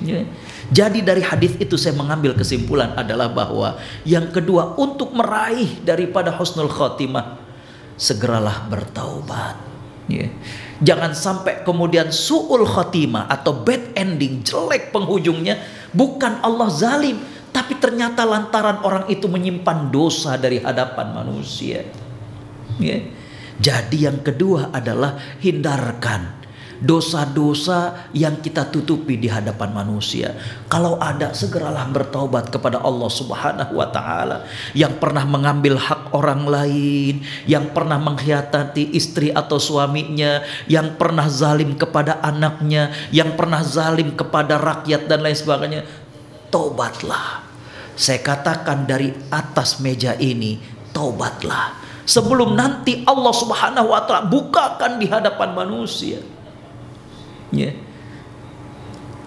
Ya. 0.00 0.24
Jadi 0.72 1.04
dari 1.04 1.20
hadis 1.20 1.60
itu 1.60 1.76
saya 1.76 1.92
mengambil 1.92 2.32
kesimpulan 2.32 2.96
adalah 2.96 3.28
bahwa 3.28 3.76
yang 4.08 4.32
kedua 4.32 4.74
untuk 4.80 5.12
meraih 5.12 5.84
daripada 5.84 6.32
husnul 6.32 6.72
khotimah 6.72 7.36
segeralah 8.00 8.64
bertaubat. 8.72 9.73
Ya. 10.04 10.28
Jangan 10.84 11.16
sampai 11.16 11.64
kemudian 11.64 12.12
su'ul 12.12 12.68
khotimah 12.68 13.30
atau 13.30 13.64
bad 13.64 13.96
ending, 13.96 14.44
jelek 14.44 14.92
penghujungnya. 14.92 15.56
Bukan 15.94 16.44
Allah 16.44 16.68
zalim, 16.68 17.22
tapi 17.54 17.78
ternyata 17.78 18.26
lantaran 18.26 18.82
orang 18.82 19.06
itu 19.06 19.30
menyimpan 19.30 19.88
dosa 19.94 20.34
dari 20.34 20.58
hadapan 20.60 21.14
manusia. 21.14 21.86
Ya. 22.82 22.98
Jadi 23.62 24.10
yang 24.10 24.18
kedua 24.18 24.74
adalah 24.74 25.14
hindarkan 25.38 26.42
dosa-dosa 26.82 28.10
yang 28.10 28.42
kita 28.42 28.66
tutupi 28.66 29.14
di 29.14 29.30
hadapan 29.30 29.70
manusia. 29.70 30.34
Kalau 30.66 30.98
ada 30.98 31.30
segeralah 31.30 31.86
bertaubat 31.86 32.50
kepada 32.50 32.82
Allah 32.82 33.06
Subhanahu 33.06 33.78
wa 33.78 33.88
taala 33.94 34.42
yang 34.74 34.98
pernah 34.98 35.22
mengambil 35.22 35.78
hak 35.78 35.93
orang 36.14 36.46
lain, 36.46 37.26
yang 37.44 37.74
pernah 37.74 37.98
mengkhianati 37.98 38.94
istri 38.94 39.34
atau 39.34 39.58
suaminya, 39.58 40.46
yang 40.70 40.94
pernah 40.94 41.26
zalim 41.26 41.74
kepada 41.74 42.22
anaknya, 42.22 42.94
yang 43.10 43.34
pernah 43.34 43.60
zalim 43.66 44.14
kepada 44.14 44.56
rakyat 44.56 45.10
dan 45.10 45.26
lain 45.26 45.34
sebagainya. 45.36 45.82
Taubatlah. 46.54 47.42
Saya 47.98 48.22
katakan 48.22 48.86
dari 48.86 49.10
atas 49.28 49.82
meja 49.82 50.14
ini, 50.16 50.62
taubatlah. 50.94 51.82
Sebelum 52.06 52.54
nanti 52.54 53.02
Allah 53.04 53.34
Subhanahu 53.34 53.90
wa 53.90 54.06
taala 54.06 54.28
bukakan 54.28 55.00
di 55.00 55.08
hadapan 55.08 55.56
manusia 55.56 56.20
Ya. 57.54 57.70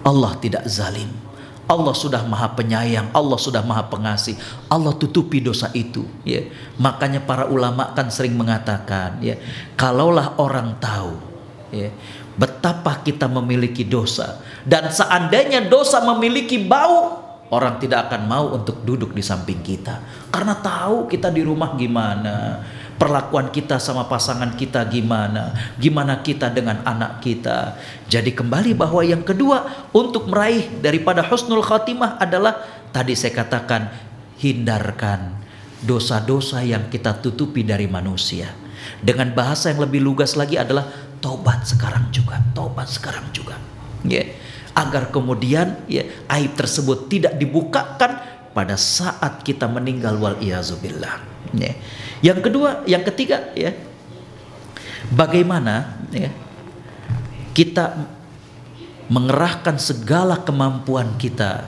Allah 0.04 0.36
tidak 0.36 0.68
zalim. 0.68 1.08
Allah 1.68 1.92
sudah 1.92 2.24
maha 2.24 2.56
penyayang, 2.56 3.12
Allah 3.12 3.36
sudah 3.36 3.60
maha 3.60 3.84
pengasih. 3.92 4.40
Allah 4.72 4.96
tutupi 4.96 5.44
dosa 5.44 5.68
itu, 5.76 6.08
ya. 6.24 6.48
Makanya 6.80 7.20
para 7.20 7.44
ulama 7.44 7.92
kan 7.92 8.08
sering 8.08 8.34
mengatakan, 8.34 9.20
ya, 9.20 9.36
kalaulah 9.76 10.40
orang 10.40 10.80
tahu, 10.80 11.12
ya, 11.68 11.92
betapa 12.40 13.04
kita 13.04 13.28
memiliki 13.28 13.84
dosa 13.84 14.40
dan 14.64 14.88
seandainya 14.88 15.68
dosa 15.68 16.00
memiliki 16.00 16.56
bau, 16.56 17.20
orang 17.52 17.76
tidak 17.82 18.08
akan 18.08 18.22
mau 18.28 18.46
untuk 18.54 18.80
duduk 18.84 19.12
di 19.12 19.24
samping 19.24 19.60
kita 19.64 20.28
karena 20.30 20.54
tahu 20.56 21.08
kita 21.08 21.32
di 21.32 21.42
rumah 21.42 21.74
gimana 21.74 22.62
perlakuan 22.98 23.54
kita 23.54 23.78
sama 23.78 24.10
pasangan 24.10 24.52
kita 24.58 24.82
gimana, 24.90 25.54
gimana 25.78 26.20
kita 26.20 26.50
dengan 26.50 26.82
anak 26.82 27.22
kita. 27.22 27.78
Jadi 28.10 28.34
kembali 28.34 28.74
bahwa 28.74 29.00
yang 29.06 29.22
kedua 29.22 29.88
untuk 29.94 30.26
meraih 30.26 30.66
daripada 30.82 31.22
husnul 31.22 31.62
khatimah 31.62 32.18
adalah 32.18 32.58
tadi 32.90 33.14
saya 33.14 33.32
katakan 33.38 33.88
hindarkan 34.42 35.38
dosa-dosa 35.86 36.66
yang 36.66 36.90
kita 36.90 37.22
tutupi 37.22 37.62
dari 37.62 37.86
manusia. 37.86 38.50
Dengan 38.98 39.30
bahasa 39.30 39.70
yang 39.70 39.86
lebih 39.86 40.02
lugas 40.02 40.34
lagi 40.34 40.58
adalah 40.58 40.90
tobat 41.22 41.62
sekarang 41.66 42.10
juga, 42.10 42.42
tobat 42.50 42.90
sekarang 42.90 43.30
juga. 43.30 43.54
Ya. 44.02 44.26
Yeah. 44.26 44.26
Agar 44.78 45.10
kemudian 45.10 45.74
ya 45.90 46.06
aib 46.38 46.54
tersebut 46.54 47.10
tidak 47.10 47.34
dibukakan 47.34 48.22
pada 48.54 48.78
saat 48.78 49.42
kita 49.42 49.66
meninggal 49.66 50.18
wal 50.22 50.38
iazubillah. 50.38 51.18
Ya. 51.54 51.74
Yang 52.24 52.50
kedua, 52.50 52.82
yang 52.84 53.02
ketiga 53.06 53.52
ya. 53.54 53.74
Bagaimana 55.08 56.04
ya 56.12 56.28
kita 57.56 57.96
mengerahkan 59.08 59.80
segala 59.80 60.36
kemampuan 60.44 61.16
kita 61.16 61.64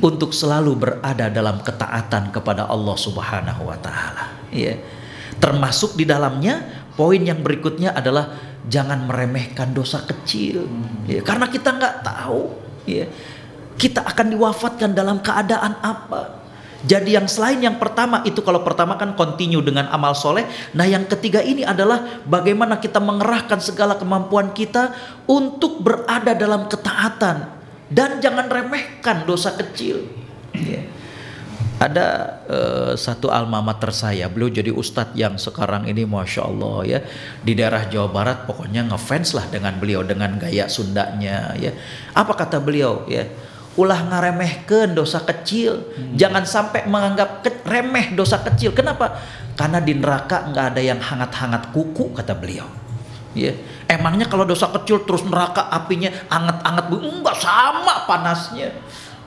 untuk 0.00 0.32
selalu 0.32 0.74
berada 0.80 1.28
dalam 1.28 1.60
ketaatan 1.60 2.32
kepada 2.32 2.64
Allah 2.66 2.96
Subhanahu 2.96 3.68
wa 3.68 3.76
taala 3.76 4.32
ya. 4.48 4.80
Termasuk 5.36 5.96
di 5.96 6.08
dalamnya 6.08 6.88
poin 6.96 7.20
yang 7.20 7.44
berikutnya 7.44 7.92
adalah 7.92 8.32
jangan 8.68 9.08
meremehkan 9.08 9.72
dosa 9.72 10.04
kecil 10.04 10.68
ya, 11.08 11.24
karena 11.24 11.48
kita 11.48 11.72
nggak 11.72 11.96
tahu 12.04 12.52
ya 12.84 13.08
kita 13.80 14.04
akan 14.04 14.36
diwafatkan 14.36 14.92
dalam 14.92 15.24
keadaan 15.24 15.80
apa 15.80 16.39
jadi 16.80 17.20
yang 17.20 17.28
selain 17.28 17.60
yang 17.60 17.76
pertama 17.76 18.24
itu 18.24 18.40
kalau 18.40 18.64
pertama 18.64 18.96
kan 18.96 19.12
continue 19.12 19.60
dengan 19.60 19.92
amal 19.92 20.16
soleh. 20.16 20.48
Nah 20.72 20.88
yang 20.88 21.04
ketiga 21.04 21.44
ini 21.44 21.60
adalah 21.60 22.24
bagaimana 22.24 22.80
kita 22.80 22.96
mengerahkan 22.96 23.60
segala 23.60 24.00
kemampuan 24.00 24.56
kita 24.56 24.96
untuk 25.28 25.84
berada 25.84 26.32
dalam 26.32 26.72
ketaatan 26.72 27.52
dan 27.92 28.22
jangan 28.24 28.48
remehkan 28.48 29.28
dosa 29.28 29.52
kecil. 29.60 30.08
Yeah. 30.56 30.88
Ada 31.80 32.06
uh, 32.44 32.92
satu 32.92 33.32
alma 33.32 33.64
mater 33.64 33.88
saya, 33.88 34.28
beliau 34.28 34.52
jadi 34.52 34.68
ustadz 34.68 35.16
yang 35.16 35.40
sekarang 35.40 35.88
ini 35.88 36.04
masya 36.04 36.44
Allah 36.44 36.76
ya 36.84 37.00
di 37.40 37.56
daerah 37.56 37.88
Jawa 37.88 38.12
Barat 38.12 38.44
pokoknya 38.44 38.84
ngefans 38.92 39.32
lah 39.32 39.48
dengan 39.48 39.80
beliau 39.80 40.04
dengan 40.04 40.36
gaya 40.36 40.68
Sundanya 40.68 41.56
ya. 41.56 41.72
Apa 42.12 42.36
kata 42.36 42.60
beliau 42.60 43.08
ya? 43.08 43.24
Ulah 43.80 44.00
ngaremehkan 44.12 44.92
dosa 44.92 45.24
kecil. 45.24 45.80
Hmm. 45.96 46.14
Jangan 46.20 46.44
sampai 46.44 46.84
menganggap 46.84 47.40
ke, 47.40 47.50
remeh 47.64 48.12
dosa 48.12 48.44
kecil. 48.44 48.76
Kenapa? 48.76 49.16
Karena 49.56 49.80
di 49.80 49.96
neraka 49.96 50.52
nggak 50.52 50.66
ada 50.76 50.80
yang 50.84 51.00
hangat-hangat 51.00 51.72
kuku 51.72 52.12
kata 52.12 52.36
beliau. 52.36 52.68
Ya, 53.30 53.54
emangnya 53.86 54.26
kalau 54.26 54.42
dosa 54.42 54.66
kecil 54.74 55.06
terus 55.06 55.22
neraka 55.22 55.70
apinya 55.70 56.10
anget-anget 56.28 56.86
enggak 56.92 57.36
sama 57.38 58.04
panasnya. 58.04 58.74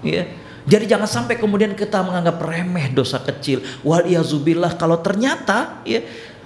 Ya. 0.03 0.27
Jadi 0.63 0.87
jangan 0.87 1.07
sampai 1.07 1.35
kemudian 1.35 1.75
kita 1.75 1.99
menganggap 2.03 2.39
remeh 2.39 2.91
dosa 2.91 3.19
kecil. 3.19 3.63
Wal 3.83 4.07
iazubillah 4.07 4.79
kalau 4.79 4.99
ternyata 4.99 5.83
ya 5.83 6.03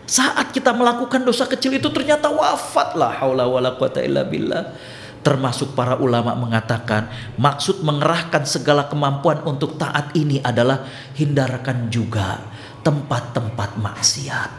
saat 0.07 0.55
kita 0.55 0.71
melakukan 0.71 1.21
dosa 1.21 1.43
kecil 1.45 1.75
itu 1.75 1.91
ternyata 1.91 2.31
wafat 2.31 2.95
lah 2.95 3.11
haula 3.19 3.43
wala 3.43 3.75
quwata 3.75 3.99
illa 3.99 4.23
billah 4.23 4.71
termasuk 5.27 5.75
para 5.75 5.99
ulama 5.99 6.31
mengatakan 6.39 7.11
maksud 7.35 7.83
mengerahkan 7.83 8.47
segala 8.47 8.87
kemampuan 8.87 9.43
untuk 9.43 9.75
taat 9.75 10.15
ini 10.15 10.39
adalah 10.39 10.87
hindarkan 11.19 11.91
juga 11.91 12.39
tempat-tempat 12.79 13.75
maksiat. 13.75 14.51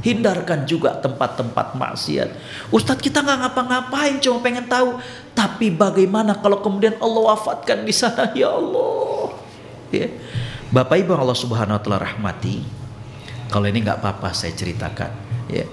Hindarkan 0.00 0.64
juga 0.64 0.96
tempat-tempat 0.96 1.76
maksiat. 1.76 2.28
Ustadz 2.72 3.04
kita 3.04 3.20
nggak 3.20 3.36
ngapa-ngapain 3.44 4.16
cuma 4.24 4.40
pengen 4.40 4.64
tahu. 4.64 4.96
Tapi 5.36 5.68
bagaimana 5.68 6.40
kalau 6.40 6.64
kemudian 6.64 6.96
Allah 6.96 7.36
wafatkan 7.36 7.84
di 7.84 7.92
sana 7.92 8.32
ya 8.38 8.56
Allah. 8.56 9.36
Ya. 9.92 10.08
Bapak 10.72 11.04
Ibu 11.04 11.12
Allah 11.12 11.36
Subhanahu 11.36 11.76
Wa 11.76 11.82
Taala 11.84 12.00
rahmati. 12.00 12.64
Kalau 13.52 13.68
ini 13.68 13.84
nggak 13.84 14.00
apa-apa 14.00 14.32
saya 14.32 14.56
ceritakan. 14.56 15.12
Ya 15.52 15.68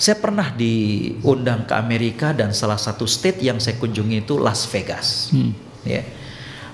saya 0.00 0.16
pernah 0.16 0.48
diundang 0.56 1.68
ke 1.68 1.76
Amerika 1.76 2.32
dan 2.32 2.56
salah 2.56 2.80
satu 2.80 3.04
state 3.04 3.44
yang 3.44 3.60
saya 3.60 3.76
kunjungi 3.76 4.24
itu 4.24 4.40
Las 4.40 4.64
Vegas. 4.72 5.28
Hmm. 5.28 5.52
Ya. 5.84 6.08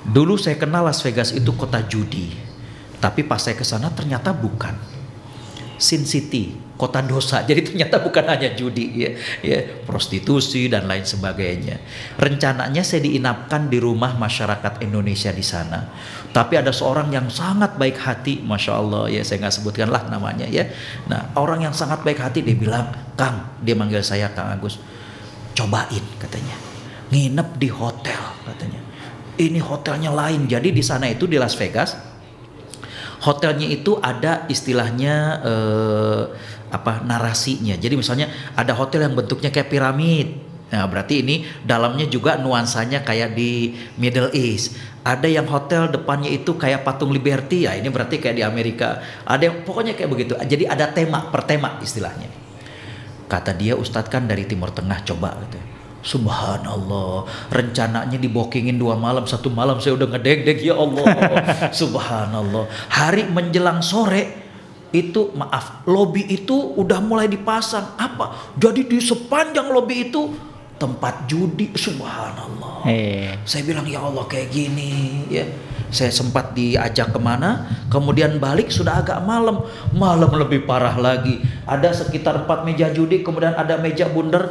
Dulu 0.06 0.38
saya 0.38 0.54
kenal 0.54 0.86
Las 0.86 1.02
Vegas 1.02 1.34
itu 1.34 1.50
kota 1.58 1.82
judi, 1.82 2.30
tapi 3.02 3.26
pas 3.26 3.42
saya 3.42 3.58
ke 3.58 3.66
sana 3.66 3.90
ternyata 3.90 4.30
bukan. 4.30 4.78
Sin 5.74 6.06
City, 6.06 6.54
kota 6.76 7.00
dosa. 7.02 7.42
Jadi 7.48 7.72
ternyata 7.72 7.98
bukan 7.98 8.24
hanya 8.28 8.52
judi 8.52 9.04
ya, 9.04 9.10
ya, 9.40 9.58
prostitusi 9.84 10.68
dan 10.68 10.84
lain 10.86 11.02
sebagainya. 11.02 11.80
Rencananya 12.20 12.84
saya 12.84 13.02
diinapkan 13.02 13.66
di 13.72 13.80
rumah 13.80 14.14
masyarakat 14.14 14.84
Indonesia 14.84 15.32
di 15.32 15.42
sana. 15.42 15.88
Tapi 16.30 16.60
ada 16.60 16.70
seorang 16.70 17.08
yang 17.10 17.32
sangat 17.32 17.80
baik 17.80 17.96
hati, 17.96 18.44
masya 18.44 18.76
Allah 18.76 19.08
ya 19.08 19.24
saya 19.24 19.40
nggak 19.40 19.56
sebutkan 19.56 19.88
lah 19.88 20.04
namanya 20.12 20.44
ya. 20.44 20.68
Nah 21.08 21.32
orang 21.34 21.64
yang 21.64 21.72
sangat 21.72 22.04
baik 22.04 22.20
hati 22.20 22.44
dia 22.44 22.54
bilang, 22.54 22.92
Kang, 23.16 23.56
dia 23.64 23.72
manggil 23.72 24.04
saya 24.04 24.28
Kang 24.36 24.52
Agus, 24.52 24.78
cobain 25.56 26.04
katanya. 26.20 26.56
nginep 27.06 27.48
di 27.56 27.70
hotel 27.70 28.18
katanya. 28.44 28.82
Ini 29.38 29.62
hotelnya 29.62 30.10
lain. 30.10 30.50
Jadi 30.50 30.74
di 30.74 30.82
sana 30.82 31.06
itu 31.06 31.30
di 31.30 31.38
Las 31.38 31.54
Vegas 31.54 31.94
hotelnya 33.26 33.66
itu 33.66 33.96
ada 33.98 34.44
istilahnya 34.46 35.40
eh, 35.40 36.22
apa 36.70 37.02
narasinya. 37.02 37.74
Jadi 37.78 37.94
misalnya 37.94 38.26
ada 38.54 38.74
hotel 38.74 39.06
yang 39.06 39.14
bentuknya 39.14 39.50
kayak 39.54 39.70
piramid. 39.70 40.28
Nah, 40.66 40.82
berarti 40.90 41.22
ini 41.22 41.46
dalamnya 41.62 42.10
juga 42.10 42.34
nuansanya 42.42 43.06
kayak 43.06 43.38
di 43.38 43.70
Middle 44.02 44.34
East. 44.34 44.74
Ada 45.06 45.30
yang 45.30 45.46
hotel 45.46 45.86
depannya 45.94 46.26
itu 46.26 46.58
kayak 46.58 46.82
patung 46.82 47.14
Liberty 47.14 47.70
ya, 47.70 47.78
ini 47.78 47.86
berarti 47.86 48.18
kayak 48.18 48.34
di 48.34 48.42
Amerika. 48.42 48.98
Ada 49.22 49.46
yang 49.46 49.56
pokoknya 49.62 49.94
kayak 49.94 50.10
begitu. 50.10 50.32
Jadi 50.34 50.66
ada 50.66 50.90
tema 50.90 51.30
per 51.30 51.46
tema 51.46 51.78
istilahnya. 51.78 52.26
Kata 53.30 53.54
dia 53.54 53.78
Ustadz 53.78 54.10
kan 54.10 54.26
dari 54.26 54.42
Timur 54.46 54.74
Tengah 54.74 55.06
coba 55.06 55.38
gitu. 55.46 55.58
Subhanallah, 56.06 57.26
rencananya 57.50 58.14
dibokingin 58.14 58.78
dua 58.78 58.94
malam, 58.94 59.26
satu 59.26 59.50
malam 59.50 59.82
saya 59.82 59.98
udah 59.98 60.14
ngedek-dek 60.14 60.62
ya 60.62 60.78
Allah. 60.78 61.02
Subhanallah. 61.82 62.70
Hari 62.94 63.26
menjelang 63.26 63.82
sore 63.82 64.45
itu 65.04 65.32
maaf, 65.36 65.84
lobby 65.84 66.24
itu 66.24 66.54
udah 66.54 67.02
mulai 67.04 67.28
dipasang. 67.28 67.96
Apa? 68.00 68.54
Jadi 68.56 68.88
di 68.88 68.98
sepanjang 69.02 69.68
lobby 69.68 70.08
itu 70.08 70.32
tempat 70.80 71.28
judi. 71.28 71.72
Subhanallah. 71.76 72.84
Eh. 72.88 73.36
Saya 73.44 73.62
bilang 73.64 73.84
ya 73.88 74.04
Allah 74.04 74.24
kayak 74.24 74.48
gini 74.52 75.24
ya. 75.28 75.44
Saya 75.86 76.10
sempat 76.10 76.50
diajak 76.58 77.14
ke 77.14 77.20
mana, 77.22 77.62
kemudian 77.86 78.42
balik 78.42 78.74
sudah 78.74 79.06
agak 79.06 79.22
malam. 79.22 79.62
Malam 79.94 80.34
lebih 80.34 80.66
parah 80.66 80.98
lagi. 80.98 81.38
Ada 81.62 82.04
sekitar 82.04 82.42
empat 82.42 82.66
meja 82.66 82.90
judi, 82.90 83.22
kemudian 83.22 83.54
ada 83.54 83.78
meja 83.78 84.10
bundar 84.10 84.50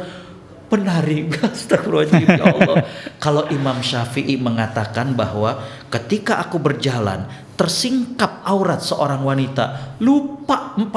penari. 0.68 1.30
Astagfirullahaladzim 1.54 2.28
ya 2.36 2.44
Allah. 2.46 2.76
Kalau 3.24 3.48
Imam 3.50 3.78
Syafi'i 3.82 4.38
mengatakan 4.38 5.14
bahwa 5.16 5.62
ketika 5.90 6.42
aku 6.42 6.60
berjalan 6.60 7.26
tersingkap 7.56 8.44
aurat 8.44 8.84
seorang 8.84 9.24
wanita 9.24 9.96
lupa 10.04 10.76
40 10.76 10.92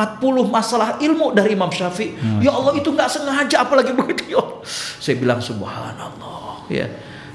masalah 0.52 1.00
ilmu 1.00 1.32
dari 1.32 1.56
Imam 1.56 1.72
Syafi'i. 1.72 2.20
Hmm. 2.20 2.44
ya 2.44 2.52
Allah 2.52 2.76
itu 2.76 2.92
nggak 2.92 3.08
sengaja 3.08 3.64
apalagi 3.64 3.96
begitu 3.96 4.36
ya 4.36 4.44
saya 5.00 5.16
bilang 5.18 5.40
subhanallah. 5.40 6.68
Ya. 6.70 6.88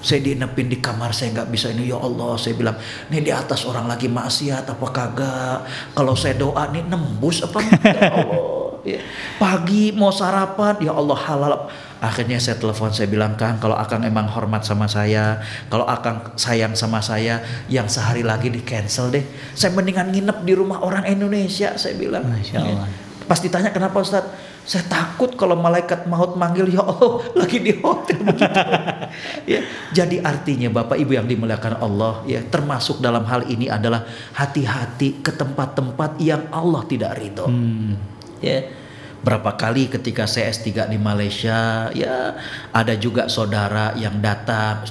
Saya 0.05 0.21
dinepin 0.21 0.69
di 0.69 0.85
kamar 0.85 1.17
saya 1.17 1.33
nggak 1.33 1.49
bisa 1.49 1.73
ini. 1.73 1.89
Ya 1.89 1.97
Allah 1.97 2.37
saya 2.37 2.53
bilang 2.55 2.77
ini 3.09 3.25
di 3.25 3.33
atas 3.33 3.65
orang 3.65 3.89
lagi 3.89 4.05
maksiat 4.05 4.69
apa 4.69 4.87
kagak? 4.93 5.59
Kalau 5.97 6.13
saya 6.13 6.37
doa 6.37 6.69
nih 6.69 6.85
nembus 6.85 7.41
apa 7.41 7.59
ya 7.65 8.13
Allah. 8.13 8.53
Ya. 8.85 9.01
pagi 9.41 9.97
mau 9.97 10.13
sarapan 10.13 10.77
ya 10.77 10.93
Allah 10.93 11.17
halal 11.17 11.53
Akhirnya 12.03 12.37
saya 12.43 12.61
telepon, 12.61 12.93
saya 12.93 13.09
bilang 13.09 13.39
Kang, 13.39 13.57
kalau 13.63 13.79
Akang 13.79 14.05
emang 14.05 14.29
hormat 14.29 14.67
sama 14.67 14.85
saya, 14.91 15.41
kalau 15.73 15.89
Akang 15.89 16.35
sayang 16.37 16.77
sama 16.77 17.01
saya, 17.01 17.41
yang 17.71 17.89
sehari 17.89 18.21
lagi 18.21 18.53
di 18.53 18.61
cancel 18.61 19.09
deh. 19.09 19.25
Saya 19.57 19.73
mendingan 19.73 20.13
nginep 20.13 20.39
di 20.45 20.53
rumah 20.53 20.85
orang 20.85 21.09
Indonesia, 21.09 21.79
saya 21.81 21.95
bilang. 21.97 22.29
Masya 22.29 22.59
Allah. 22.61 22.89
Pas 23.25 23.41
ditanya 23.41 23.73
kenapa 23.73 24.05
Ustaz? 24.05 24.25
Saya 24.65 24.85
takut 24.89 25.37
kalau 25.37 25.61
malaikat 25.61 26.09
maut 26.09 26.41
manggil 26.41 26.73
ya 26.73 26.81
Allah 26.81 27.21
lagi 27.41 27.61
di 27.61 27.73
hotel 27.85 28.17
begitu. 28.33 28.61
ya, 29.45 29.61
jadi 29.93 30.25
artinya 30.25 30.73
Bapak 30.73 30.97
Ibu 30.97 31.13
yang 31.21 31.29
dimuliakan 31.29 31.85
Allah 31.85 32.25
ya 32.25 32.41
termasuk 32.41 33.01
dalam 33.05 33.29
hal 33.29 33.45
ini 33.45 33.69
adalah 33.69 34.09
hati-hati 34.33 35.21
ke 35.21 35.37
tempat-tempat 35.37 36.17
yang 36.17 36.49
Allah 36.49 36.81
tidak 36.89 37.13
ridho. 37.21 37.45
Hmm. 37.45 37.93
Ya 38.41 38.84
Berapa 39.25 39.57
kali 39.57 39.89
ketika 39.89 40.29
saya 40.29 40.53
S3 40.53 40.93
di 40.93 41.01
Malaysia, 41.01 41.89
ya 41.97 42.37
ada 42.71 42.93
juga 42.95 43.33
saudara 43.33 43.97
yang 43.97 44.21
datang. 44.21 44.85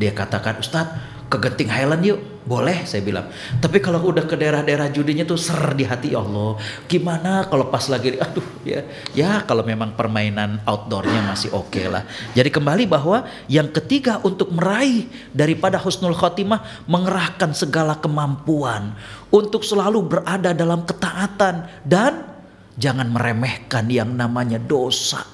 Dia 0.00 0.16
katakan, 0.16 0.56
Ustadz 0.56 1.16
ke 1.26 1.36
Genting 1.42 1.70
Highland 1.70 2.04
yuk. 2.06 2.20
Boleh 2.46 2.86
saya 2.86 3.02
bilang. 3.02 3.26
Tapi 3.58 3.82
kalau 3.82 3.98
udah 4.06 4.22
ke 4.22 4.38
daerah-daerah 4.38 4.86
judinya 4.94 5.26
tuh 5.26 5.34
ser 5.34 5.74
di 5.74 5.82
hati 5.82 6.14
Allah. 6.14 6.54
Gimana 6.86 7.42
kalau 7.50 7.66
pas 7.74 7.82
lagi 7.90 8.14
aduh 8.14 8.46
ya. 8.62 8.86
Ya 9.18 9.42
kalau 9.42 9.66
memang 9.66 9.98
permainan 9.98 10.62
outdoornya 10.62 11.26
masih 11.26 11.50
oke 11.50 11.74
okay 11.74 11.90
lah. 11.90 12.06
Jadi 12.38 12.46
kembali 12.54 12.86
bahwa 12.86 13.26
yang 13.50 13.66
ketiga 13.74 14.22
untuk 14.22 14.54
meraih 14.54 15.10
daripada 15.34 15.74
husnul 15.82 16.14
khotimah 16.14 16.86
mengerahkan 16.86 17.50
segala 17.50 17.98
kemampuan 17.98 18.94
untuk 19.34 19.66
selalu 19.66 20.06
berada 20.06 20.54
dalam 20.54 20.86
ketaatan 20.86 21.66
dan 21.82 22.35
Jangan 22.76 23.08
meremehkan 23.08 23.88
yang 23.88 24.12
namanya 24.12 24.60
dosa. 24.60 25.24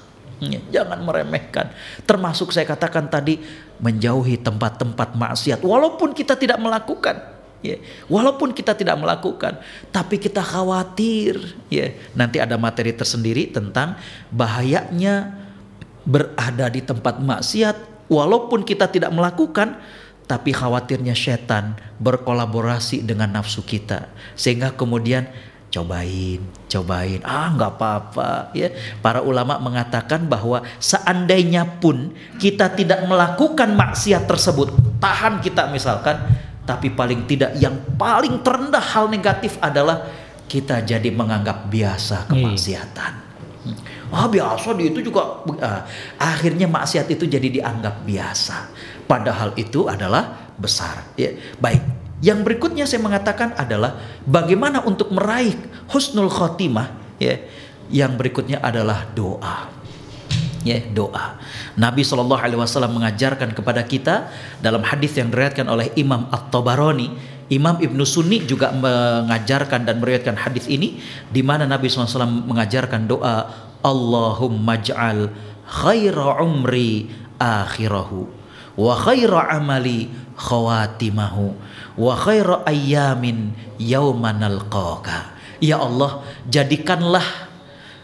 Ya, 0.43 0.59
jangan 0.81 1.03
meremehkan. 1.07 1.71
Termasuk 2.03 2.51
saya 2.51 2.67
katakan 2.67 3.07
tadi 3.07 3.39
menjauhi 3.79 4.39
tempat-tempat 4.43 5.15
maksiat 5.15 5.59
walaupun 5.63 6.11
kita 6.11 6.35
tidak 6.35 6.59
melakukan. 6.59 7.31
Ya, 7.63 7.79
walaupun 8.11 8.51
kita 8.51 8.75
tidak 8.75 8.99
melakukan, 8.99 9.55
tapi 9.87 10.19
kita 10.19 10.43
khawatir. 10.43 11.39
Ya, 11.71 11.95
nanti 12.11 12.43
ada 12.43 12.59
materi 12.59 12.91
tersendiri 12.91 13.55
tentang 13.55 13.95
bahayanya 14.35 15.31
berada 16.03 16.67
di 16.67 16.83
tempat 16.83 17.23
maksiat 17.23 18.07
walaupun 18.11 18.67
kita 18.67 18.91
tidak 18.91 19.15
melakukan, 19.15 19.79
tapi 20.27 20.51
khawatirnya 20.51 21.15
setan 21.15 21.79
berkolaborasi 21.99 23.03
dengan 23.03 23.31
nafsu 23.39 23.63
kita 23.63 24.11
sehingga 24.35 24.71
kemudian 24.75 25.27
cobain, 25.73 26.39
cobain. 26.69 27.19
Ah, 27.25 27.49
nggak 27.49 27.71
apa-apa 27.73 28.53
ya. 28.53 28.69
Para 29.01 29.25
ulama 29.25 29.57
mengatakan 29.57 30.29
bahwa 30.29 30.61
seandainya 30.77 31.65
pun 31.81 32.13
kita 32.37 32.69
tidak 32.77 33.01
melakukan 33.09 33.73
maksiat 33.73 34.29
tersebut, 34.29 34.69
tahan 35.01 35.41
kita 35.41 35.73
misalkan, 35.73 36.21
tapi 36.69 36.93
paling 36.93 37.25
tidak 37.25 37.57
yang 37.57 37.73
paling 37.97 38.45
terendah 38.45 38.83
hal 38.83 39.09
negatif 39.09 39.57
adalah 39.57 40.05
kita 40.45 40.85
jadi 40.85 41.09
menganggap 41.09 41.65
biasa 41.73 42.29
kemaksiatan. 42.29 43.13
Hmm. 43.65 44.13
Ah 44.13 44.29
biasa 44.29 44.77
di 44.77 44.93
itu 44.93 45.01
juga 45.01 45.41
ah, 45.57 45.89
akhirnya 46.21 46.69
maksiat 46.69 47.09
itu 47.09 47.25
jadi 47.25 47.49
dianggap 47.49 48.05
biasa. 48.05 48.69
Padahal 49.09 49.57
itu 49.57 49.89
adalah 49.89 50.53
besar. 50.53 51.01
Ya, 51.17 51.33
baik 51.57 52.02
yang 52.23 52.39
berikutnya 52.47 52.87
saya 52.87 53.03
mengatakan 53.03 53.51
adalah 53.59 53.99
bagaimana 54.23 54.79
untuk 54.87 55.11
meraih 55.11 55.59
husnul 55.91 56.31
khotimah 56.31 57.19
ya. 57.19 57.35
Yang 57.91 58.15
berikutnya 58.15 58.63
adalah 58.63 59.03
doa. 59.11 59.67
Ya, 60.63 60.79
doa. 60.79 61.35
Nabi 61.75 62.07
Shallallahu 62.07 62.39
alaihi 62.39 62.55
wasallam 62.55 62.95
mengajarkan 62.95 63.51
kepada 63.51 63.83
kita 63.83 64.31
dalam 64.63 64.79
hadis 64.87 65.19
yang 65.19 65.27
diriwayatkan 65.27 65.67
oleh 65.67 65.91
Imam 65.99 66.31
At-Tabarani, 66.31 67.11
Imam 67.51 67.75
Ibnu 67.83 68.07
Sunni 68.07 68.47
juga 68.47 68.71
mengajarkan 68.71 69.83
dan 69.83 69.99
meriwayatkan 69.99 70.39
hadis 70.39 70.71
ini 70.71 71.03
di 71.27 71.43
mana 71.43 71.67
Nabi 71.67 71.91
SAW 71.91 72.47
mengajarkan 72.47 73.03
doa 73.03 73.51
Allahumma 73.83 74.79
ja'al 74.79 75.27
khaira 75.67 76.39
umri 76.39 77.11
akhirahu 77.35 78.31
wa 78.79 78.93
khaira 78.97 79.53
amali 79.53 80.09
khawatimahu 80.43 81.55
wa 81.95 82.13
khairu 82.19 82.67
ayyamin 82.67 83.55
yauman 83.79 84.43
nalqaka. 84.43 85.31
Ya 85.63 85.79
Allah, 85.79 86.27
jadikanlah 86.51 87.23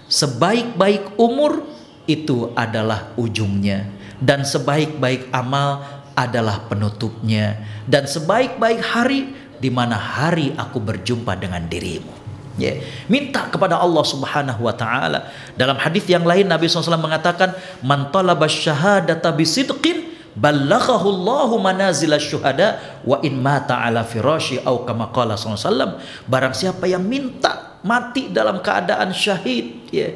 sebaik-baik 0.08 1.20
umur 1.20 1.68
itu 2.08 2.56
adalah 2.56 3.12
ujungnya 3.20 3.92
dan 4.24 4.48
sebaik-baik 4.48 5.28
amal 5.36 5.84
adalah 6.16 6.64
penutupnya 6.72 7.60
dan 7.86 8.08
sebaik-baik 8.08 8.80
hari 8.80 9.36
di 9.60 9.68
mana 9.68 10.00
hari 10.00 10.56
aku 10.56 10.80
berjumpa 10.80 11.36
dengan 11.36 11.68
dirimu. 11.68 12.16
Ya, 12.60 12.76
minta 13.08 13.48
kepada 13.48 13.80
Allah 13.80 14.04
Subhanahu 14.04 14.68
wa 14.68 14.76
taala. 14.76 15.32
Dalam 15.56 15.80
hadis 15.80 16.04
yang 16.12 16.28
lain 16.28 16.44
Nabi 16.44 16.68
SAW 16.68 17.00
mengatakan, 17.00 17.56
"Man 17.80 18.12
talaba 18.12 18.52
syahadata 18.52 19.32
bisidqin 19.32 20.09
ballaghahu 20.40 21.08
Allahu 21.12 21.60
manazil 21.60 22.16
syuhada 22.16 23.04
wa 23.04 23.20
in 23.20 23.36
mata 23.44 23.84
ala 23.84 24.08
firashi 24.08 24.64
au 24.64 24.88
kama 24.88 25.12
qala 25.12 25.36
sallallahu 25.36 26.00
barang 26.32 26.56
siapa 26.56 26.88
yang 26.88 27.04
minta 27.04 27.80
mati 27.84 28.32
dalam 28.32 28.64
keadaan 28.64 29.12
syahid 29.12 29.92
ya 29.92 30.16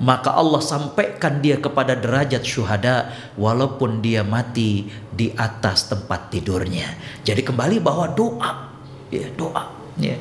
maka 0.00 0.32
Allah 0.32 0.64
sampaikan 0.64 1.44
dia 1.44 1.60
kepada 1.60 1.92
derajat 1.92 2.40
syuhada 2.40 3.12
walaupun 3.36 4.00
dia 4.00 4.24
mati 4.24 4.88
di 5.12 5.28
atas 5.36 5.92
tempat 5.92 6.32
tidurnya. 6.32 6.88
Jadi 7.20 7.44
kembali 7.44 7.84
bahwa 7.84 8.08
doa 8.08 8.72
ya 9.12 9.28
doa 9.36 9.68
ya 10.00 10.16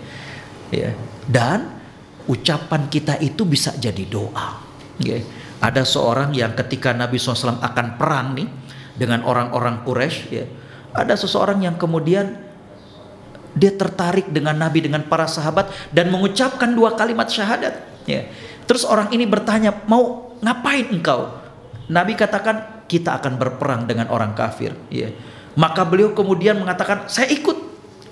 ya 0.67 0.91
dan 1.31 1.79
ucapan 2.27 2.91
kita 2.91 3.23
itu 3.23 3.47
bisa 3.47 3.71
jadi 3.79 4.03
doa. 4.03 4.59
Ya. 4.99 5.23
Ada 5.63 5.87
seorang 5.87 6.35
yang 6.35 6.55
ketika 6.55 6.91
Nabi 6.91 7.15
SAW 7.15 7.63
akan 7.63 7.87
perang 7.95 8.35
nih 8.35 8.47
dengan 8.99 9.23
orang-orang 9.23 9.87
Quraisy 9.87 10.19
ya. 10.27 10.45
Ada 10.91 11.15
seseorang 11.15 11.63
yang 11.63 11.79
kemudian 11.79 12.35
dia 13.55 13.71
tertarik 13.71 14.27
dengan 14.29 14.59
Nabi 14.59 14.83
dengan 14.85 15.07
para 15.07 15.25
sahabat 15.25 15.71
dan 15.95 16.11
mengucapkan 16.11 16.75
dua 16.75 16.99
kalimat 16.99 17.31
syahadat 17.31 17.79
ya. 18.03 18.27
Terus 18.67 18.83
orang 18.83 19.09
ini 19.15 19.23
bertanya, 19.23 19.73
"Mau 19.87 20.35
ngapain 20.43 20.91
engkau?" 20.91 21.39
Nabi 21.89 22.13
katakan, 22.13 22.79
kita 22.89 23.21
akan 23.21 23.37
berperang 23.37 23.85
dengan 23.85 24.09
orang 24.09 24.33
kafir 24.33 24.73
ya 24.89 25.13
maka 25.53 25.85
beliau 25.85 26.11
kemudian 26.17 26.57
mengatakan 26.57 27.05
saya 27.05 27.29
ikut 27.29 27.55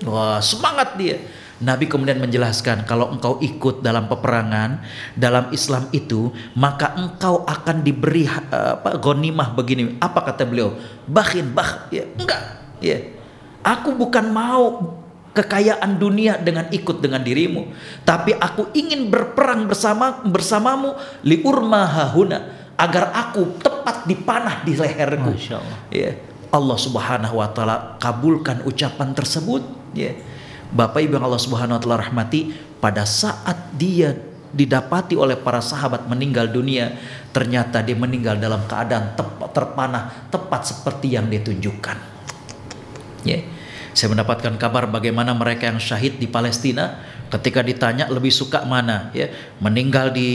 wah 0.06 0.38
semangat 0.38 0.94
dia 0.94 1.18
Nabi 1.58 1.90
kemudian 1.90 2.22
menjelaskan 2.22 2.86
kalau 2.86 3.10
engkau 3.10 3.42
ikut 3.42 3.82
dalam 3.82 4.06
peperangan 4.06 4.78
dalam 5.18 5.50
Islam 5.50 5.90
itu 5.90 6.30
maka 6.54 6.94
engkau 6.94 7.42
akan 7.42 7.82
diberi 7.82 8.30
apa 8.30 8.94
gonimah 9.02 9.58
begini. 9.58 9.98
Apa 9.98 10.22
kata 10.22 10.46
beliau? 10.46 10.78
Bahin 11.10 11.50
bah 11.50 11.90
ya 11.90 12.06
enggak. 12.14 12.42
Ya. 12.78 12.98
Aku 13.66 13.98
bukan 13.98 14.30
mau 14.30 14.94
kekayaan 15.34 15.98
dunia 15.98 16.38
dengan 16.38 16.70
ikut 16.70 17.02
dengan 17.02 17.26
dirimu 17.26 17.74
tapi 18.06 18.38
aku 18.38 18.70
ingin 18.74 19.10
berperang 19.10 19.66
bersama 19.66 20.22
bersamamu 20.26 20.94
li 21.26 21.42
urma 21.42 21.86
hahuna 21.86 22.70
agar 22.78 23.10
aku 23.10 23.58
tepat 23.58 24.06
dipanah 24.06 24.62
di 24.62 24.78
leherku. 24.78 25.34
Ya. 25.90 26.14
Allah 26.54 26.78
Subhanahu 26.78 27.42
wa 27.42 27.50
taala 27.50 27.98
kabulkan 27.98 28.62
ucapan 28.62 29.10
tersebut. 29.10 29.66
Ya 29.90 30.14
Bapak 30.68 31.00
Ibu 31.00 31.16
yang 31.16 31.24
Allah 31.24 31.40
Subhanahu 31.40 31.76
wa 31.76 31.82
taala 31.82 31.98
rahmati, 32.04 32.52
pada 32.78 33.08
saat 33.08 33.72
dia 33.74 34.12
didapati 34.52 35.16
oleh 35.16 35.36
para 35.36 35.60
sahabat 35.60 36.08
meninggal 36.08 36.48
dunia, 36.48 36.96
ternyata 37.32 37.84
dia 37.84 37.96
meninggal 37.96 38.40
dalam 38.40 38.64
keadaan 38.64 39.16
tepat, 39.16 39.48
terpanah 39.52 40.28
tepat 40.32 40.68
seperti 40.68 41.16
yang 41.16 41.28
ditunjukkan. 41.28 41.96
Ya. 43.24 43.40
Saya 43.96 44.14
mendapatkan 44.14 44.54
kabar 44.62 44.86
bagaimana 44.86 45.34
mereka 45.34 45.66
yang 45.66 45.82
syahid 45.82 46.22
di 46.22 46.30
Palestina 46.30 47.02
ketika 47.28 47.60
ditanya 47.60 48.08
lebih 48.08 48.32
suka 48.32 48.64
mana 48.64 49.12
ya 49.12 49.28
meninggal 49.60 50.14
di 50.14 50.30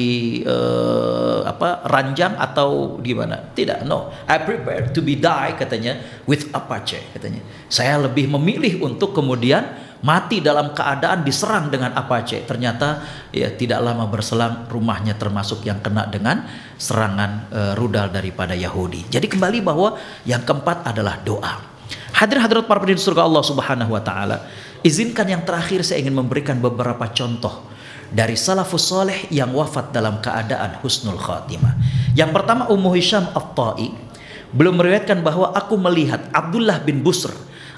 uh, 0.45 1.41
apa 1.47 1.87
ranjang 1.89 2.37
atau 2.37 3.01
di 3.01 3.17
mana 3.17 3.39
tidak 3.57 3.81
no 3.87 4.13
I 4.29 4.37
prepare 4.45 4.93
to 4.93 5.01
be 5.01 5.17
die 5.17 5.57
katanya 5.57 5.97
with 6.29 6.53
Apache 6.53 7.01
katanya 7.17 7.41
saya 7.65 7.97
lebih 7.97 8.29
memilih 8.29 8.85
untuk 8.85 9.17
kemudian 9.17 9.65
mati 10.03 10.43
dalam 10.43 10.75
keadaan 10.75 11.23
diserang 11.23 11.71
dengan 11.71 11.95
Apache. 11.95 12.43
Ternyata 12.43 13.01
ya 13.31 13.49
tidak 13.55 13.79
lama 13.79 14.05
berselang 14.11 14.67
rumahnya 14.67 15.15
termasuk 15.15 15.63
yang 15.63 15.79
kena 15.79 16.05
dengan 16.11 16.43
serangan 16.75 17.47
e, 17.47 17.61
rudal 17.79 18.11
daripada 18.11 18.51
Yahudi. 18.51 19.07
Jadi 19.07 19.31
kembali 19.31 19.63
bahwa 19.63 19.95
yang 20.27 20.43
keempat 20.43 20.83
adalah 20.83 21.23
doa. 21.23 21.71
Hadir 22.13 22.37
hadirat 22.43 22.67
para 22.67 22.83
pendiri 22.83 22.99
surga 22.99 23.25
Allah 23.25 23.43
Subhanahu 23.47 23.91
wa 23.95 24.03
taala. 24.03 24.37
Izinkan 24.83 25.25
yang 25.31 25.47
terakhir 25.47 25.87
saya 25.87 26.03
ingin 26.03 26.19
memberikan 26.19 26.59
beberapa 26.59 27.07
contoh 27.15 27.71
dari 28.11 28.35
salafus 28.35 28.83
soleh 28.83 29.31
yang 29.31 29.55
wafat 29.55 29.95
dalam 29.95 30.19
keadaan 30.19 30.83
husnul 30.83 31.17
khatimah. 31.17 31.79
Yang 32.13 32.35
pertama 32.35 32.67
Ummu 32.67 32.91
Hisham 32.93 33.25
At-Ta'i 33.31 33.89
belum 34.53 34.77
meriwayatkan 34.77 35.23
bahwa 35.25 35.55
aku 35.55 35.79
melihat 35.79 36.29
Abdullah 36.29 36.83
bin 36.83 37.01
Busr 37.01 37.33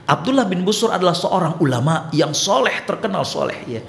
Abdullah 0.06 0.46
bin 0.46 0.62
Busur 0.62 0.94
adalah 0.94 1.18
seorang 1.18 1.58
ulama 1.58 2.14
yang 2.14 2.30
soleh 2.38 2.86
terkenal 2.86 3.26
soleh 3.26 3.58
ya. 3.66 3.82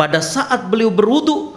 Pada 0.00 0.24
saat 0.24 0.64
beliau 0.64 0.88
berwudu, 0.88 1.52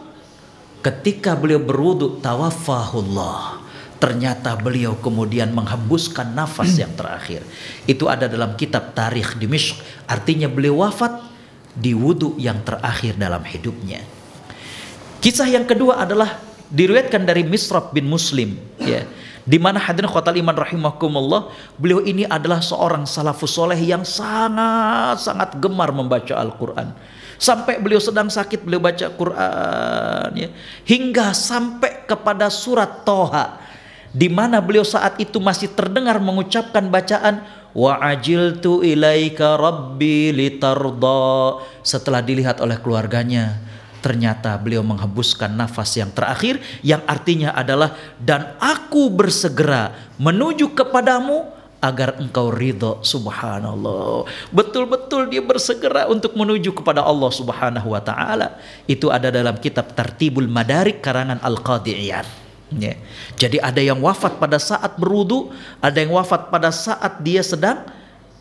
ketika 0.84 1.38
beliau 1.38 1.64
berwudu 1.64 2.20
tawafahullah. 2.20 3.64
Ternyata 4.02 4.58
beliau 4.58 4.98
kemudian 4.98 5.54
menghembuskan 5.54 6.34
nafas 6.34 6.74
yang 6.74 6.90
terakhir. 6.98 7.46
Itu 7.86 8.10
ada 8.10 8.26
dalam 8.26 8.58
kitab 8.58 8.98
Tarikh 8.98 9.38
Dimishq. 9.38 9.78
Artinya 10.10 10.50
beliau 10.50 10.82
wafat 10.82 11.22
di 11.78 11.94
wudu 11.94 12.34
yang 12.42 12.66
terakhir 12.66 13.14
dalam 13.14 13.46
hidupnya. 13.46 14.02
Kisah 15.22 15.46
yang 15.54 15.70
kedua 15.70 16.02
adalah 16.02 16.42
diriwayatkan 16.74 17.22
dari 17.30 17.46
Misrab 17.46 17.94
bin 17.94 18.10
Muslim 18.10 18.58
ya 18.82 19.06
di 19.42 19.58
mana 19.58 19.82
hadirin 19.82 20.10
khotal 20.10 20.38
iman 20.38 20.54
rahimakumullah, 20.54 21.50
beliau 21.78 22.02
ini 22.06 22.30
adalah 22.30 22.62
seorang 22.62 23.10
salafus 23.10 23.58
soleh 23.58 23.78
yang 23.78 24.06
sangat-sangat 24.06 25.58
gemar 25.58 25.90
membaca 25.90 26.38
Al-Quran. 26.38 26.94
Sampai 27.42 27.82
beliau 27.82 27.98
sedang 27.98 28.30
sakit 28.30 28.62
beliau 28.62 28.78
baca 28.78 29.10
Quran 29.10 30.30
ya. 30.38 30.50
Hingga 30.86 31.34
sampai 31.34 32.06
kepada 32.06 32.54
surat 32.54 33.02
Toha 33.02 33.58
di 34.14 34.30
mana 34.30 34.62
beliau 34.62 34.86
saat 34.86 35.18
itu 35.18 35.42
masih 35.42 35.74
terdengar 35.74 36.22
mengucapkan 36.22 36.86
bacaan 36.92 37.42
wa 37.72 37.98
ajiltu 38.04 38.84
ilaika 38.84 39.56
rabbi 39.56 40.36
litarda 40.36 41.64
setelah 41.82 42.20
dilihat 42.20 42.60
oleh 42.60 42.76
keluarganya 42.78 43.71
Ternyata 44.02 44.58
beliau 44.58 44.82
menghembuskan 44.82 45.54
nafas 45.54 45.94
yang 45.94 46.10
terakhir 46.10 46.58
yang 46.82 47.06
artinya 47.06 47.54
adalah 47.54 47.94
dan 48.18 48.58
aku 48.58 49.14
bersegera 49.14 49.94
menuju 50.18 50.74
kepadamu 50.74 51.62
agar 51.82 52.22
engkau 52.22 52.54
ridho 52.54 53.02
subhanallah. 53.02 54.30
Betul-betul 54.54 55.34
dia 55.34 55.42
bersegera 55.42 56.06
untuk 56.06 56.38
menuju 56.38 56.78
kepada 56.78 57.02
Allah 57.02 57.34
subhanahu 57.34 57.98
wa 57.98 58.02
ta'ala. 58.02 58.62
Itu 58.86 59.10
ada 59.10 59.34
dalam 59.34 59.58
kitab 59.58 59.98
Tartibul 59.98 60.46
Madarik 60.46 61.02
karangan 61.02 61.42
Al-Qadi'iyat. 61.42 62.26
Ya. 62.78 62.96
Jadi 63.36 63.58
ada 63.60 63.82
yang 63.84 64.00
wafat 64.00 64.40
pada 64.40 64.56
saat 64.62 64.96
berudu, 64.96 65.52
ada 65.84 65.98
yang 66.00 66.16
wafat 66.16 66.54
pada 66.54 66.72
saat 66.72 67.20
dia 67.20 67.44
sedang 67.44 67.84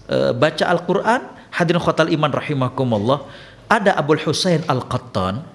uh, 0.07 0.31
baca 0.37 0.69
Al-Quran. 0.71 1.41
Hadirin 1.51 1.83
khotal 1.83 2.15
iman 2.15 2.31
rahimakumullah 2.31 3.27
ada 3.71 3.95
Abu 3.95 4.19
Husain 4.19 4.67
Al-Qattan 4.67 5.47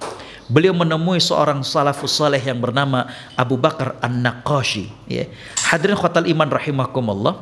beliau 0.47 0.71
menemui 0.71 1.19
seorang 1.19 1.59
salafus 1.67 2.15
saleh 2.15 2.39
yang 2.39 2.63
bernama 2.63 3.11
Abu 3.35 3.59
Bakar 3.59 3.99
An-Naqashi 3.99 4.87
ya. 5.11 5.27
Hadirin 5.67 5.99
khotal 5.99 6.23
iman 6.31 6.47
rahimakumullah 6.47 7.35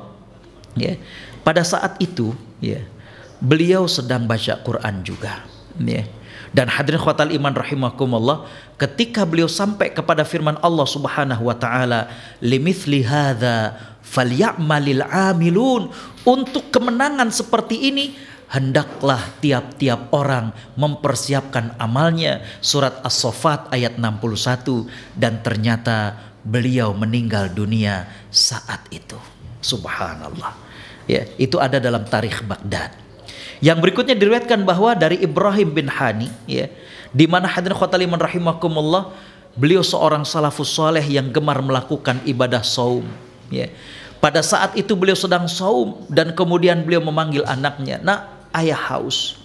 ya. 0.73 0.97
Pada 1.45 1.61
saat 1.61 2.01
itu 2.01 2.33
ya 2.57 2.81
beliau 3.37 3.85
sedang 3.85 4.25
baca 4.25 4.57
Quran 4.65 5.05
juga 5.05 5.45
ya. 5.77 6.09
Dan 6.53 6.69
hadirin 6.69 7.01
khotal 7.01 7.33
iman 7.33 7.53
rahimakumullah 7.53 8.45
ketika 8.77 9.25
beliau 9.25 9.49
sampai 9.49 9.89
kepada 9.89 10.21
firman 10.21 10.57
Allah 10.61 10.85
Subhanahu 10.85 11.49
wa 11.49 11.57
taala 11.57 12.13
limithli 12.41 13.05
hadza 13.05 13.77
falyamalil 14.05 15.05
amilun. 15.05 15.93
Untuk 16.23 16.71
kemenangan 16.71 17.27
seperti 17.35 17.91
ini 17.91 18.15
hendaklah 18.53 19.19
tiap-tiap 19.41 20.13
orang 20.13 20.53
mempersiapkan 20.77 21.73
amalnya. 21.81 22.45
Surat 22.61 23.01
As-Saffat 23.01 23.73
ayat 23.73 23.97
61 23.97 25.17
dan 25.17 25.41
ternyata 25.41 26.13
beliau 26.45 26.93
meninggal 26.93 27.49
dunia 27.49 28.05
saat 28.29 28.85
itu. 28.93 29.17
Subhanallah. 29.65 30.53
Ya 31.09 31.25
itu 31.41 31.57
ada 31.57 31.81
dalam 31.81 32.05
tarikh 32.05 32.45
Baghdad. 32.45 32.93
Yang 33.59 33.77
berikutnya 33.89 34.15
diriwayatkan 34.15 34.61
bahwa 34.63 34.93
dari 34.93 35.23
Ibrahim 35.23 35.73
bin 35.73 35.87
Hani 35.89 36.29
ya 36.45 36.69
di 37.09 37.25
mana 37.25 37.49
hadirin 37.49 37.75
khotaliman 37.75 38.19
rahimakumullah 38.19 39.11
beliau 39.55 39.81
seorang 39.81 40.27
salafus 40.27 40.71
soleh 40.71 41.03
yang 41.03 41.31
gemar 41.31 41.57
melakukan 41.63 42.21
ibadah 42.27 42.61
saum 42.61 43.07
ya. 43.49 43.71
Pada 44.23 44.39
saat 44.39 44.79
itu 44.79 44.95
beliau 44.95 45.19
sedang 45.19 45.51
saum 45.51 46.07
dan 46.07 46.31
kemudian 46.31 46.79
beliau 46.87 47.03
memanggil 47.03 47.43
anaknya. 47.43 47.99
Nak 47.99 48.42
ayah 48.55 48.77
haus. 48.77 49.41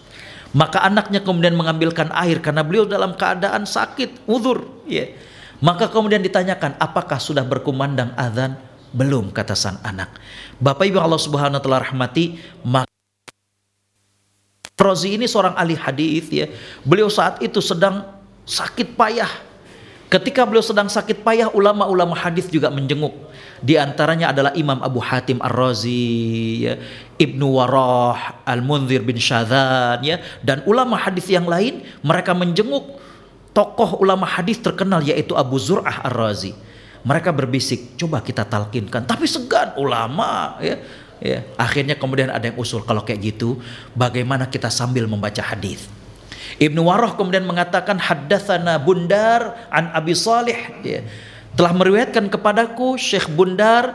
Maka 0.56 0.80
anaknya 0.80 1.20
kemudian 1.20 1.52
mengambilkan 1.52 2.08
air 2.16 2.40
karena 2.40 2.64
beliau 2.64 2.88
dalam 2.88 3.12
keadaan 3.12 3.68
sakit, 3.68 4.24
uzur, 4.24 4.64
ya. 4.88 5.12
Maka 5.60 5.90
kemudian 5.90 6.22
ditanyakan, 6.24 6.78
apakah 6.80 7.20
sudah 7.20 7.44
berkumandang 7.44 8.14
azan? 8.16 8.56
Belum 8.88 9.28
kata 9.28 9.52
sang 9.52 9.76
anak. 9.84 10.16
Bapak 10.56 10.88
Ibu 10.88 10.96
Allah 10.96 11.20
Subhanahu 11.20 11.60
wa 11.60 11.62
taala 11.62 11.84
rahmati, 11.84 12.40
maka 12.64 12.88
Rozi 14.78 15.18
ini 15.18 15.26
seorang 15.26 15.58
ahli 15.58 15.74
hadis 15.74 16.30
ya. 16.30 16.46
Beliau 16.86 17.10
saat 17.10 17.42
itu 17.42 17.58
sedang 17.58 18.06
sakit 18.46 18.94
payah. 18.94 19.47
Ketika 20.08 20.48
beliau 20.48 20.64
sedang 20.64 20.88
sakit 20.88 21.20
payah, 21.20 21.52
ulama-ulama 21.52 22.16
hadis 22.16 22.48
juga 22.48 22.72
menjenguk. 22.72 23.12
Di 23.60 23.76
antaranya 23.76 24.32
adalah 24.32 24.56
Imam 24.56 24.80
Abu 24.80 25.04
Hatim 25.04 25.36
Ar-Razi, 25.44 26.64
ya, 26.64 26.80
Ibnu 27.20 27.60
Warah, 27.60 28.40
Al-Munzir 28.48 29.04
bin 29.04 29.20
Syadzan, 29.20 30.00
ya, 30.00 30.24
dan 30.40 30.64
ulama 30.64 30.96
hadis 30.96 31.28
yang 31.28 31.44
lain 31.44 31.84
mereka 32.00 32.32
menjenguk 32.32 32.96
tokoh 33.52 34.00
ulama 34.00 34.24
hadis 34.24 34.56
terkenal 34.64 35.04
yaitu 35.04 35.36
Abu 35.36 35.60
Zur'ah 35.60 36.00
Ar-Razi. 36.08 36.56
Mereka 37.04 37.28
berbisik, 37.28 38.00
coba 38.00 38.24
kita 38.24 38.48
talkinkan, 38.48 39.04
tapi 39.04 39.28
segan 39.28 39.76
ulama, 39.76 40.56
ya. 40.64 40.80
Ya, 41.18 41.42
akhirnya 41.58 41.98
kemudian 41.98 42.30
ada 42.30 42.46
yang 42.46 42.54
usul 42.54 42.86
kalau 42.86 43.02
kayak 43.02 43.34
gitu, 43.34 43.58
bagaimana 43.90 44.46
kita 44.46 44.70
sambil 44.70 45.02
membaca 45.10 45.42
hadis? 45.42 45.90
Ibnu 46.58 46.82
Warah 46.82 47.14
kemudian 47.14 47.46
mengatakan 47.46 48.02
haddatsana 48.02 48.82
Bundar 48.82 49.70
an 49.70 49.94
Abi 49.94 50.14
Salih 50.14 50.58
ya 50.82 51.06
telah 51.54 51.74
meriwayatkan 51.74 52.30
kepadaku 52.30 52.98
Syekh 52.98 53.30
Bundar 53.30 53.94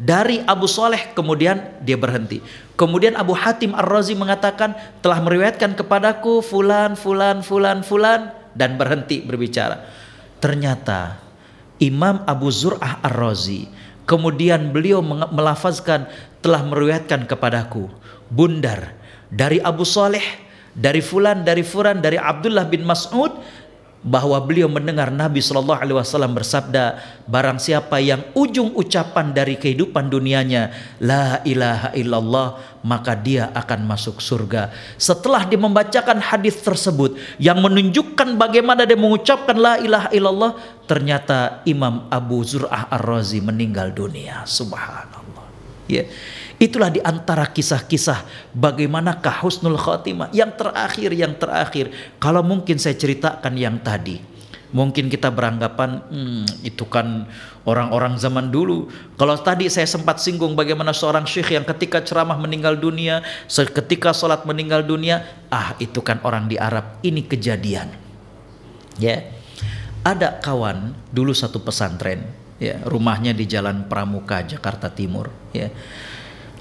dari 0.00 0.40
Abu 0.48 0.64
Saleh 0.64 1.12
kemudian 1.12 1.60
dia 1.84 1.98
berhenti. 2.00 2.40
Kemudian 2.74 3.12
Abu 3.14 3.36
Hatim 3.36 3.76
Ar-Razi 3.76 4.16
mengatakan 4.16 4.72
telah 5.04 5.20
meriwayatkan 5.20 5.76
kepadaku 5.76 6.40
fulan 6.40 6.96
fulan 6.96 7.44
fulan 7.44 7.84
fulan 7.84 8.32
dan 8.56 8.80
berhenti 8.80 9.20
berbicara. 9.20 9.84
Ternyata 10.40 11.20
Imam 11.76 12.24
Abu 12.24 12.48
Zur'ah 12.48 13.00
Ar-Razi. 13.04 13.68
Kemudian 14.08 14.74
beliau 14.74 15.04
melafazkan 15.06 16.10
telah 16.42 16.66
meriwayatkan 16.66 17.30
kepadaku 17.30 17.86
bundar 18.26 18.96
dari 19.30 19.62
Abu 19.62 19.86
Saleh, 19.86 20.24
dari 20.74 21.02
fulan, 21.02 21.42
dari 21.42 21.66
furan, 21.66 21.98
dari 21.98 22.16
Abdullah 22.16 22.66
bin 22.66 22.86
Mas'ud 22.86 23.34
bahwa 24.00 24.40
beliau 24.40 24.64
mendengar 24.64 25.12
Nabi 25.12 25.44
Shallallahu 25.44 25.76
Alaihi 25.76 25.96
Wasallam 26.00 26.32
bersabda, 26.32 26.96
barang 27.28 27.60
siapa 27.60 28.00
yang 28.00 28.24
ujung 28.32 28.72
ucapan 28.72 29.36
dari 29.36 29.60
kehidupan 29.60 30.08
dunianya, 30.08 30.72
la 31.04 31.44
ilaha 31.44 31.92
illallah, 31.92 32.48
maka 32.80 33.12
dia 33.12 33.52
akan 33.52 33.84
masuk 33.84 34.24
surga. 34.24 34.72
Setelah 34.96 35.44
dia 35.44 35.60
membacakan 35.60 36.16
hadis 36.16 36.56
tersebut 36.64 37.20
yang 37.36 37.60
menunjukkan 37.60 38.40
bagaimana 38.40 38.88
dia 38.88 38.96
mengucapkan 38.96 39.60
la 39.60 39.76
ilaha 39.76 40.08
illallah, 40.16 40.56
ternyata 40.88 41.60
Imam 41.68 42.08
Abu 42.08 42.40
Zur'ah 42.40 42.88
Ar-Razi 42.88 43.44
meninggal 43.44 43.92
dunia. 43.92 44.48
Subhanallah. 44.48 45.44
Ya. 45.92 46.08
Itulah 46.60 46.92
di 46.92 47.00
antara 47.00 47.48
kisah-kisah 47.48 48.52
bagaimana 48.52 49.16
husnul 49.16 49.80
khotimah. 49.80 50.28
Yang 50.28 50.60
terakhir, 50.60 51.10
yang 51.16 51.32
terakhir. 51.32 51.88
Kalau 52.20 52.44
mungkin 52.44 52.76
saya 52.76 53.00
ceritakan 53.00 53.56
yang 53.56 53.80
tadi. 53.80 54.20
Mungkin 54.70 55.08
kita 55.08 55.32
beranggapan 55.32 56.04
hmm, 56.12 56.62
itu 56.62 56.84
kan 56.84 57.24
orang-orang 57.64 58.20
zaman 58.20 58.52
dulu. 58.52 58.92
Kalau 59.16 59.40
tadi 59.40 59.72
saya 59.72 59.88
sempat 59.88 60.20
singgung 60.20 60.52
bagaimana 60.52 60.92
seorang 60.92 61.24
syekh 61.24 61.56
yang 61.56 61.64
ketika 61.64 62.04
ceramah 62.04 62.36
meninggal 62.36 62.76
dunia, 62.76 63.24
ketika 63.48 64.12
sholat 64.12 64.44
meninggal 64.44 64.84
dunia, 64.84 65.26
ah 65.48 65.74
itu 65.82 66.04
kan 66.04 66.20
orang 66.22 66.46
di 66.46 66.60
Arab. 66.60 67.02
Ini 67.02 67.24
kejadian. 67.26 67.88
Ya, 69.00 69.26
ada 70.06 70.38
kawan 70.38 70.92
dulu 71.10 71.34
satu 71.34 71.58
pesantren, 71.64 72.30
ya 72.62 72.78
rumahnya 72.86 73.34
di 73.34 73.48
Jalan 73.50 73.90
Pramuka 73.90 74.44
Jakarta 74.44 74.86
Timur, 74.92 75.34
ya 75.50 75.72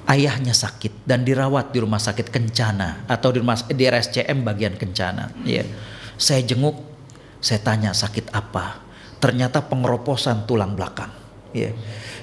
ayahnya 0.09 0.57
sakit 0.57 1.05
dan 1.05 1.21
dirawat 1.21 1.69
di 1.69 1.79
rumah 1.79 2.01
sakit 2.01 2.33
Kencana 2.33 3.05
atau 3.05 3.29
di 3.29 3.37
rumah 3.39 3.55
di 3.69 3.83
RSCM 3.85 4.41
bagian 4.41 4.73
Kencana. 4.75 5.29
Ya. 5.45 5.63
Saya 6.19 6.41
jenguk, 6.43 6.75
saya 7.39 7.61
tanya 7.61 7.93
sakit 7.93 8.33
apa. 8.33 8.81
Ternyata 9.21 9.61
pengeroposan 9.63 10.49
tulang 10.49 10.73
belakang. 10.73 11.13
Ya. 11.53 11.71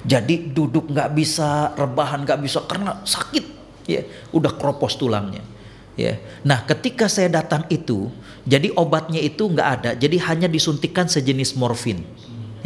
Jadi 0.03 0.51
duduk 0.51 0.91
nggak 0.91 1.15
bisa, 1.15 1.73
rebahan 1.79 2.27
nggak 2.27 2.41
bisa 2.43 2.67
karena 2.67 3.01
sakit. 3.07 3.55
Ya, 3.87 4.03
udah 4.35 4.51
keropos 4.59 4.99
tulangnya. 4.99 5.47
Ya. 5.95 6.19
Nah, 6.43 6.67
ketika 6.67 7.07
saya 7.07 7.31
datang 7.31 7.65
itu, 7.71 8.11
jadi 8.43 8.75
obatnya 8.75 9.23
itu 9.23 9.47
nggak 9.47 9.69
ada, 9.81 9.91
jadi 9.95 10.19
hanya 10.27 10.51
disuntikan 10.51 11.07
sejenis 11.07 11.55
morfin. 11.55 12.03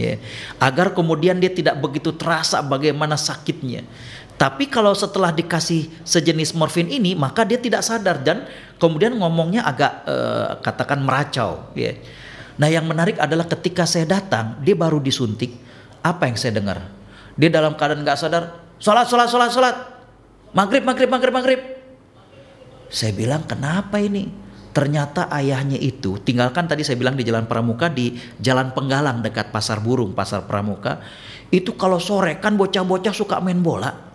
Ya. 0.01 0.17
Agar 0.57 0.97
kemudian 0.97 1.37
dia 1.37 1.53
tidak 1.53 1.77
begitu 1.77 2.17
terasa 2.17 2.65
bagaimana 2.65 3.21
sakitnya. 3.21 3.85
Tapi 4.41 4.73
kalau 4.73 4.97
setelah 4.97 5.37
dikasih 5.37 6.01
sejenis 6.01 6.57
morfin 6.57 6.89
ini, 6.89 7.13
maka 7.13 7.45
dia 7.45 7.61
tidak 7.61 7.85
sadar 7.85 8.25
dan 8.25 8.49
kemudian 8.81 9.13
ngomongnya 9.13 9.69
agak 9.69 9.93
uh, 10.09 10.57
katakan 10.65 11.05
meracau. 11.05 11.69
Ya. 11.77 12.01
Nah 12.57 12.73
yang 12.73 12.89
menarik 12.89 13.21
adalah 13.21 13.45
ketika 13.45 13.85
saya 13.85 14.09
datang, 14.09 14.57
dia 14.65 14.73
baru 14.73 14.97
disuntik. 14.97 15.53
Apa 16.01 16.25
yang 16.25 16.41
saya 16.41 16.57
dengar? 16.57 16.81
Dia 17.37 17.53
dalam 17.53 17.77
keadaan 17.77 18.01
nggak 18.01 18.17
sadar, 18.17 18.65
sholat, 18.81 19.05
sholat, 19.13 19.29
sholat, 19.29 19.51
sholat, 19.53 19.77
maghrib, 20.57 20.89
maghrib, 20.89 21.13
maghrib, 21.13 21.35
maghrib. 21.37 21.61
Saya 22.89 23.13
bilang 23.13 23.45
kenapa 23.45 24.01
ini? 24.01 24.25
Ternyata 24.73 25.29
ayahnya 25.37 25.77
itu 25.77 26.17
tinggalkan 26.17 26.65
tadi 26.65 26.81
saya 26.81 26.97
bilang 26.97 27.13
di 27.13 27.29
Jalan 27.29 27.45
Pramuka 27.45 27.93
di 27.93 28.17
Jalan 28.41 28.73
Penggalang 28.73 29.21
dekat 29.21 29.53
Pasar 29.53 29.85
Burung, 29.85 30.17
Pasar 30.17 30.49
Pramuka. 30.49 31.05
Itu 31.53 31.77
kalau 31.77 32.01
sore 32.01 32.41
kan 32.41 32.57
bocah-bocah 32.57 33.13
suka 33.13 33.43
main 33.43 33.61
bola 33.61 34.10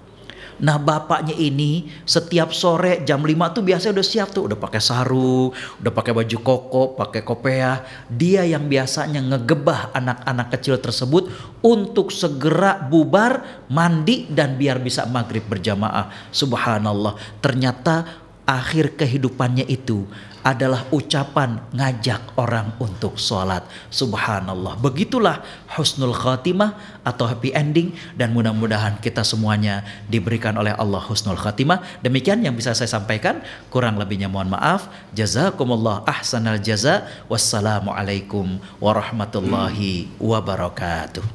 Nah 0.62 0.80
bapaknya 0.80 1.36
ini 1.36 1.92
setiap 2.08 2.56
sore 2.56 3.04
jam 3.04 3.20
5 3.20 3.56
tuh 3.56 3.64
biasanya 3.66 4.00
udah 4.00 4.08
siap 4.08 4.30
tuh. 4.32 4.48
Udah 4.52 4.60
pakai 4.60 4.80
sarung, 4.80 5.52
udah 5.82 5.92
pakai 5.92 6.12
baju 6.16 6.38
koko, 6.40 6.84
pakai 6.96 7.22
kopea. 7.26 7.84
Dia 8.08 8.48
yang 8.48 8.72
biasanya 8.72 9.20
ngegebah 9.20 9.92
anak-anak 9.92 10.48
kecil 10.56 10.80
tersebut 10.80 11.28
untuk 11.60 12.14
segera 12.14 12.80
bubar, 12.80 13.66
mandi 13.68 14.30
dan 14.32 14.56
biar 14.56 14.80
bisa 14.80 15.04
maghrib 15.10 15.44
berjamaah. 15.44 16.32
Subhanallah. 16.32 17.18
Ternyata 17.44 18.24
akhir 18.46 18.96
kehidupannya 18.96 19.66
itu 19.66 20.06
adalah 20.46 20.86
ucapan 20.94 21.58
ngajak 21.74 22.38
orang 22.38 22.78
untuk 22.78 23.18
sholat. 23.18 23.66
Subhanallah. 23.90 24.78
Begitulah 24.78 25.42
husnul 25.74 26.14
khatimah 26.14 27.02
atau 27.02 27.26
happy 27.26 27.50
ending 27.58 27.98
dan 28.14 28.30
mudah-mudahan 28.30 29.02
kita 29.02 29.26
semuanya 29.26 29.82
diberikan 30.06 30.54
oleh 30.54 30.78
Allah 30.78 31.02
husnul 31.02 31.42
khatimah. 31.42 31.82
Demikian 32.06 32.46
yang 32.46 32.54
bisa 32.54 32.78
saya 32.78 32.86
sampaikan. 32.86 33.42
Kurang 33.74 33.98
lebihnya 33.98 34.30
mohon 34.30 34.54
maaf. 34.54 34.86
Jazakumullah 35.18 36.06
ahsanal 36.06 36.62
jaza. 36.62 37.10
Wassalamualaikum 37.26 38.62
warahmatullahi 38.78 40.14
wabarakatuh. 40.22 41.26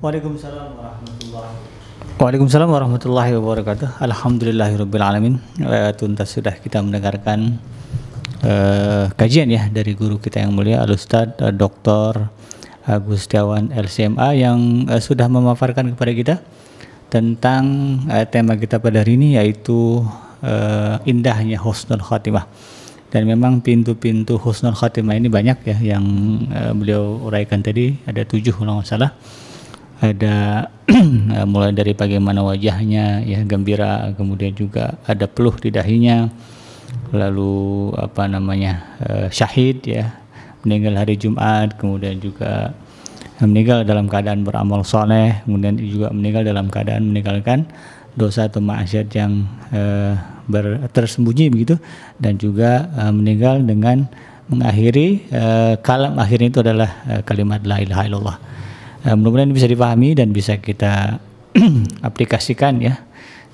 Waalaikumsalam 0.00 0.72
warahmatullahi 0.72 1.52
wabarakatuh. 1.52 1.75
Waalaikumsalam 2.16 2.72
warahmatullahi 2.72 3.36
wabarakatuh. 3.36 4.00
Alhamdulillahirobbilalamin. 4.00 5.36
Uh, 5.60 5.92
tuntas 5.92 6.32
sudah 6.32 6.56
kita 6.56 6.80
mendengarkan 6.80 7.60
uh, 8.40 9.12
kajian 9.20 9.52
ya 9.52 9.68
dari 9.68 9.92
guru 9.92 10.16
kita 10.16 10.40
yang 10.40 10.56
mulia 10.56 10.80
Al 10.80 10.96
Ustad 10.96 11.36
uh, 11.44 11.52
Dr. 11.52 12.32
Agustiawan 12.88 13.68
LCMA 13.68 14.32
yang 14.32 14.88
uh, 14.88 14.96
sudah 14.96 15.28
memaparkan 15.28 15.92
kepada 15.92 16.12
kita 16.16 16.34
tentang 17.12 18.00
uh, 18.08 18.24
tema 18.24 18.56
kita 18.56 18.80
pada 18.80 19.04
hari 19.04 19.20
ini 19.20 19.36
yaitu 19.36 20.00
uh, 20.40 20.96
indahnya 21.04 21.60
husnul 21.60 22.00
khatimah. 22.00 22.48
Dan 23.12 23.28
memang 23.28 23.60
pintu-pintu 23.60 24.40
husnul 24.40 24.72
khatimah 24.72 25.20
ini 25.20 25.28
banyak 25.28 25.68
ya 25.68 25.76
yang 25.92 26.04
uh, 26.48 26.72
beliau 26.72 27.28
uraikan 27.28 27.60
tadi 27.60 27.92
ada 28.08 28.24
tujuh 28.24 28.56
kalau 28.56 28.80
nggak 28.80 28.88
salah 28.88 29.12
ada 30.00 30.68
mulai 31.52 31.72
dari 31.72 31.96
bagaimana 31.96 32.44
wajahnya 32.44 33.24
ya 33.24 33.40
gembira 33.48 34.12
kemudian 34.14 34.52
juga 34.52 35.00
ada 35.08 35.24
peluh 35.24 35.56
di 35.56 35.72
dahinya. 35.72 36.28
Lalu 37.10 37.94
apa 37.94 38.26
namanya 38.26 38.98
uh, 39.02 39.26
syahid 39.30 39.82
ya 39.86 40.10
meninggal 40.66 40.98
hari 40.98 41.14
Jumat 41.14 41.78
kemudian 41.78 42.18
juga 42.18 42.74
meninggal 43.38 43.86
dalam 43.86 44.10
keadaan 44.10 44.42
beramal 44.42 44.82
soleh 44.82 45.38
kemudian 45.46 45.78
juga 45.78 46.10
meninggal 46.10 46.42
dalam 46.42 46.66
keadaan 46.66 47.14
meninggalkan 47.14 47.68
dosa 48.16 48.48
atau 48.48 48.64
maksiat 48.64 49.06
yang 49.12 49.44
uh, 49.70 50.18
ber, 50.50 50.86
tersembunyi 50.90 51.50
begitu. 51.50 51.78
Dan 52.18 52.38
juga 52.38 52.90
uh, 52.94 53.12
meninggal 53.14 53.62
dengan 53.64 54.06
mengakhiri 54.46 55.26
kalam 55.82 56.22
akhirnya 56.22 56.54
itu 56.54 56.62
adalah 56.62 56.86
kalimat 57.26 57.66
la 57.66 57.82
ilaha 57.82 58.02
illallah 58.06 58.38
uh, 59.06 59.14
mudah-mudahan 59.14 59.54
bisa 59.54 59.70
dipahami 59.70 60.18
dan 60.18 60.34
bisa 60.34 60.58
kita 60.58 61.22
aplikasikan 62.08 62.82
ya 62.82 62.98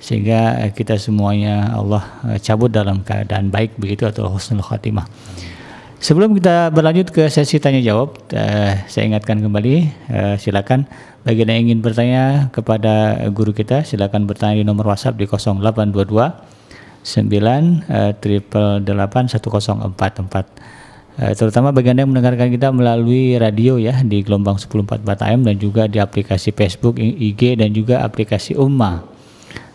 sehingga 0.03 0.67
kita 0.75 0.99
semuanya 0.99 1.71
Allah 1.77 2.03
uh, 2.27 2.39
cabut 2.43 2.73
dalam 2.75 3.07
keadaan 3.07 3.55
baik 3.55 3.79
begitu 3.79 4.09
atau 4.09 4.27
husnul 4.33 4.65
khatimah. 4.65 5.07
Sebelum 6.03 6.35
kita 6.35 6.75
berlanjut 6.75 7.15
ke 7.15 7.31
sesi 7.31 7.63
tanya 7.63 7.79
jawab, 7.79 8.19
uh, 8.35 8.75
saya 8.91 9.07
ingatkan 9.07 9.39
kembali, 9.39 9.87
uh, 10.11 10.35
silakan 10.35 10.91
bagi 11.23 11.47
yang 11.47 11.71
ingin 11.71 11.79
bertanya 11.79 12.51
kepada 12.51 13.23
guru 13.31 13.55
kita, 13.55 13.87
silakan 13.87 14.27
bertanya 14.27 14.59
di 14.59 14.67
nomor 14.67 14.91
WhatsApp 14.91 15.15
di 15.15 15.31
0822 15.31 16.51
9 17.07 18.19
triple 18.19 18.83
8 18.83 19.31
1044. 19.31 20.82
Eh, 21.13 21.37
terutama 21.37 21.77
bagi 21.77 21.93
Anda 21.93 22.09
yang 22.09 22.13
mendengarkan 22.17 22.49
kita 22.49 22.73
melalui 22.73 23.37
radio 23.37 23.77
ya 23.77 24.01
di 24.01 24.25
gelombang 24.25 24.57
1044 24.57 25.29
AM 25.29 25.45
dan 25.45 25.61
juga 25.61 25.85
di 25.85 26.01
aplikasi 26.01 26.57
Facebook, 26.57 26.97
IG 26.97 27.61
dan 27.61 27.69
juga 27.77 28.01
aplikasi 28.01 28.57
Umma. 28.57 29.05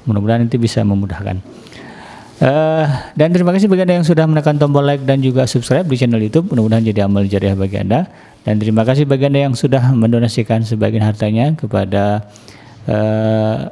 Mudah-mudahan 0.09 0.49
nanti 0.49 0.57
bisa 0.57 0.81
memudahkan. 0.81 1.37
Uh, 2.37 2.85
dan 3.17 3.33
terima 3.33 3.49
kasih 3.53 3.69
bagi 3.69 3.85
Anda 3.85 4.01
yang 4.01 4.07
sudah 4.07 4.25
menekan 4.29 4.61
tombol 4.61 4.85
like 4.85 5.01
dan 5.05 5.21
juga 5.21 5.45
subscribe 5.45 5.85
di 5.85 5.97
channel 5.97 6.21
YouTube. 6.21 6.49
Mudah-mudahan 6.49 6.85
jadi 6.89 7.05
amal 7.05 7.29
jariah 7.29 7.53
bagi 7.53 7.85
Anda. 7.85 8.09
Dan 8.41 8.57
terima 8.57 8.81
kasih 8.81 9.05
bagi 9.05 9.29
Anda 9.29 9.45
yang 9.45 9.53
sudah 9.53 9.93
mendonasikan 9.93 10.65
sebagian 10.65 11.05
hartanya 11.05 11.53
kepada 11.53 12.25
uh, 12.89 13.69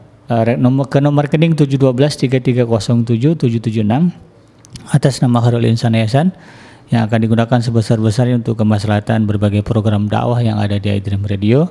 nomor 0.57 0.85
ke 0.85 1.01
nomor 1.01 1.25
rekening 1.29 1.57
712 1.57 2.29
3307 2.29 3.41
776 3.41 3.81
atas 4.91 5.21
nama 5.21 5.37
Harul 5.41 5.65
Insan 5.65 5.97
Yayasan 5.97 6.29
yang 6.93 7.09
akan 7.09 7.19
digunakan 7.21 7.59
sebesar-besarnya 7.59 8.45
untuk 8.45 8.61
kemaslahatan 8.61 9.25
berbagai 9.25 9.65
program 9.65 10.05
dakwah 10.05 10.37
yang 10.41 10.61
ada 10.61 10.77
di 10.77 10.93
iDream 10.93 11.25
Radio 11.25 11.69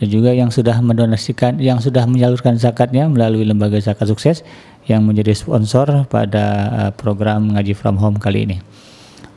dan 0.00 0.08
juga 0.10 0.34
yang 0.34 0.48
sudah 0.48 0.80
mendonasikan 0.80 1.60
yang 1.60 1.78
sudah 1.78 2.08
menyalurkan 2.08 2.58
zakatnya 2.58 3.06
melalui 3.06 3.46
lembaga 3.46 3.78
zakat 3.78 4.10
sukses 4.10 4.42
yang 4.88 5.04
menjadi 5.04 5.36
sponsor 5.36 6.08
pada 6.08 6.44
uh, 6.72 6.90
program 6.92 7.54
ngaji 7.54 7.72
from 7.76 7.96
home 8.00 8.18
kali 8.18 8.44
ini. 8.48 8.56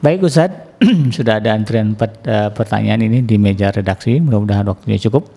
Baik 0.01 0.25
Ustadz, 0.27 0.79
sudah 1.17 1.39
ada 1.41 1.53
antrian 1.53 1.93
pet, 1.93 2.23
uh, 2.27 2.49
pertanyaan 2.51 3.05
ini 3.05 3.23
di 3.23 3.35
meja 3.39 3.71
redaksi. 3.71 4.19
Mudah-mudahan 4.19 4.65
waktunya 4.67 4.99
cukup. 5.01 5.29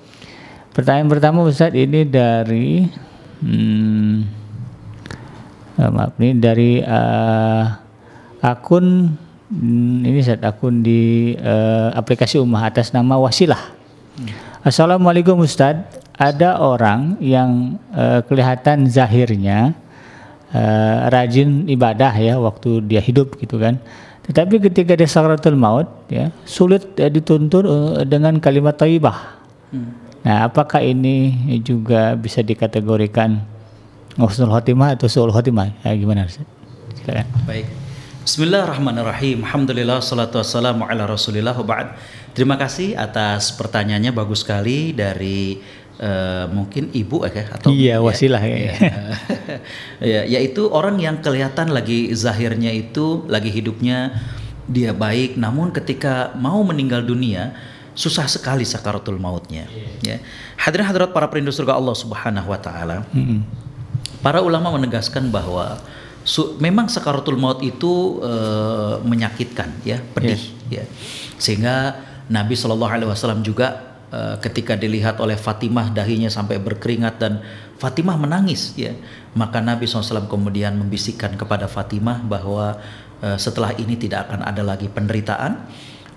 Pertanyaan 0.70 1.10
pertama 1.10 1.42
Ustaz 1.44 1.74
ini 1.74 2.06
dari 2.06 2.86
hmm, 3.42 4.14
uh, 5.82 5.90
maaf 5.90 6.14
ini 6.22 6.30
dari 6.38 6.70
uh, 6.80 7.64
akun 8.40 9.16
hmm, 9.50 10.06
ini 10.06 10.18
Ustaz 10.22 10.40
akun 10.40 10.80
di 10.80 11.34
uh, 11.36 11.90
aplikasi 11.92 12.38
Ummah 12.38 12.70
atas 12.70 12.94
nama 12.94 13.18
Wasilah. 13.18 13.60
Hmm. 14.16 14.30
Assalamualaikum 14.64 15.42
Ustaz. 15.42 15.76
Ada 16.20 16.60
orang 16.60 17.16
yang 17.24 17.80
uh, 17.96 18.20
kelihatan 18.28 18.84
zahirnya 18.84 19.72
uh, 20.52 21.08
rajin 21.08 21.64
ibadah 21.64 22.12
ya 22.12 22.36
waktu 22.36 22.84
dia 22.84 23.00
hidup 23.00 23.40
gitu 23.40 23.56
kan. 23.56 23.80
Tetapi 24.28 24.60
ketika 24.70 24.94
dia 24.94 25.08
sakratul 25.08 25.56
maut 25.56 25.88
ya 26.12 26.28
sulit 26.44 26.84
ya, 26.94 27.08
dituntun 27.08 27.64
uh, 27.64 28.04
dengan 28.04 28.36
kalimat 28.38 28.76
thayyibah. 28.76 29.40
Hmm. 29.72 29.96
Nah, 30.20 30.44
apakah 30.44 30.84
ini 30.84 31.32
juga 31.64 32.12
bisa 32.12 32.44
dikategorikan 32.44 33.40
husnul 34.20 34.52
khotimah 34.52 34.92
atau 34.92 35.08
suul 35.08 35.32
khotimah? 35.32 35.72
Ya, 35.80 35.96
gimana 35.96 36.28
Silakan. 36.28 37.24
Baik. 37.48 37.89
Bismillahirrahmanirrahim. 38.30 39.42
Alhamdulillah 39.42 39.98
salatu 39.98 40.38
wassalamu 40.38 40.86
ala 40.86 41.02
Rasulillah 41.02 41.50
ba'd. 41.66 41.98
Terima 42.30 42.54
kasih 42.54 42.94
atas 42.94 43.50
pertanyaannya 43.58 44.14
bagus 44.14 44.46
sekali 44.46 44.94
dari 44.94 45.58
uh, 45.98 46.46
mungkin 46.46 46.94
ibu 46.94 47.26
ya 47.26 47.50
atau 47.50 47.74
Iya, 47.74 47.98
wasilah 47.98 48.38
ya. 48.38 48.54
ya. 48.54 48.70
ya 50.14 50.20
yaitu 50.38 50.70
orang 50.70 51.02
yang 51.02 51.18
kelihatan 51.18 51.74
lagi 51.74 52.14
zahirnya 52.14 52.70
itu 52.70 53.26
lagi 53.26 53.50
hidupnya 53.50 54.14
dia 54.70 54.94
baik 54.94 55.34
namun 55.34 55.74
ketika 55.74 56.30
mau 56.38 56.62
meninggal 56.62 57.02
dunia 57.02 57.58
susah 57.98 58.30
sekali 58.30 58.62
sakaratul 58.62 59.18
mautnya. 59.18 59.66
Yeah. 60.06 60.06
Ya. 60.06 60.16
Hadirin 60.54 60.86
hadirat 60.86 61.10
para 61.10 61.26
perindu 61.26 61.50
surga 61.50 61.74
Allah 61.74 61.98
Subhanahu 61.98 62.46
wa 62.46 62.62
taala. 62.62 63.02
Mm 63.10 63.24
-hmm. 63.26 63.40
Para 64.22 64.38
ulama 64.38 64.70
menegaskan 64.78 65.34
bahwa 65.34 65.82
su, 66.30 66.54
memang 66.62 66.86
sakaratul 66.86 67.34
maut 67.34 67.58
itu 67.58 68.22
uh, 68.22 69.02
menyakitkan 69.02 69.82
ya, 69.82 69.98
pedih 70.14 70.38
yeah. 70.70 70.86
ya. 70.86 70.94
Sehingga 71.42 71.98
Nabi 72.30 72.54
Shallallahu 72.54 72.92
alaihi 72.94 73.10
wasallam 73.10 73.42
juga 73.42 73.98
uh, 74.14 74.38
ketika 74.38 74.78
dilihat 74.78 75.18
oleh 75.18 75.34
Fatimah 75.34 75.90
dahinya 75.90 76.30
sampai 76.30 76.62
berkeringat 76.62 77.18
dan 77.18 77.42
Fatimah 77.82 78.14
menangis 78.14 78.78
ya. 78.78 78.94
Maka 79.34 79.62
Nabi 79.62 79.86
SAW 79.86 80.26
kemudian 80.26 80.74
membisikkan 80.74 81.38
kepada 81.38 81.66
Fatimah 81.66 82.22
bahwa 82.22 82.78
uh, 83.22 83.38
setelah 83.38 83.74
ini 83.78 83.98
tidak 83.98 84.30
akan 84.30 84.46
ada 84.46 84.62
lagi 84.62 84.86
penderitaan 84.86 85.66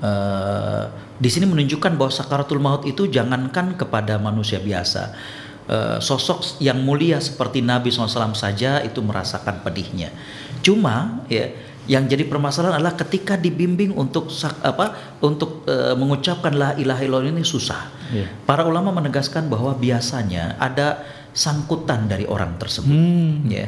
Uh, 0.03 0.91
di 1.15 1.31
sini 1.31 1.47
menunjukkan 1.47 1.95
bahwa 1.95 2.11
sakaratul 2.11 2.59
maut 2.59 2.83
itu 2.83 3.07
jangankan 3.07 3.79
kepada 3.79 4.19
manusia 4.19 4.59
biasa. 4.59 5.15
Uh, 5.63 5.95
sosok 6.03 6.59
yang 6.59 6.83
mulia 6.83 7.23
seperti 7.23 7.63
Nabi 7.63 7.87
SAW 7.87 8.35
saja 8.35 8.83
itu 8.83 8.99
merasakan 8.99 9.63
pedihnya. 9.63 10.11
Cuma 10.59 11.23
ya 11.31 11.55
yang 11.83 12.07
jadi 12.07 12.23
permasalahan 12.27 12.79
adalah 12.79 12.95
ketika 12.95 13.35
dibimbing 13.35 13.91
untuk 13.95 14.31
apa 14.63 15.15
untuk 15.19 15.67
uh, 15.67 15.95
mengucapkan 15.99 16.55
la 16.55 16.75
ilaha 16.79 17.03
illallah 17.03 17.31
ini 17.31 17.43
susah. 17.43 17.91
Yeah. 18.11 18.27
Para 18.47 18.63
ulama 18.63 18.95
menegaskan 18.95 19.51
bahwa 19.51 19.75
biasanya 19.75 20.55
ada 20.59 21.03
sangkutan 21.35 22.07
dari 22.07 22.23
orang 22.23 22.55
tersebut. 22.55 22.91
Hmm. 22.91 23.47
Ya. 23.47 23.67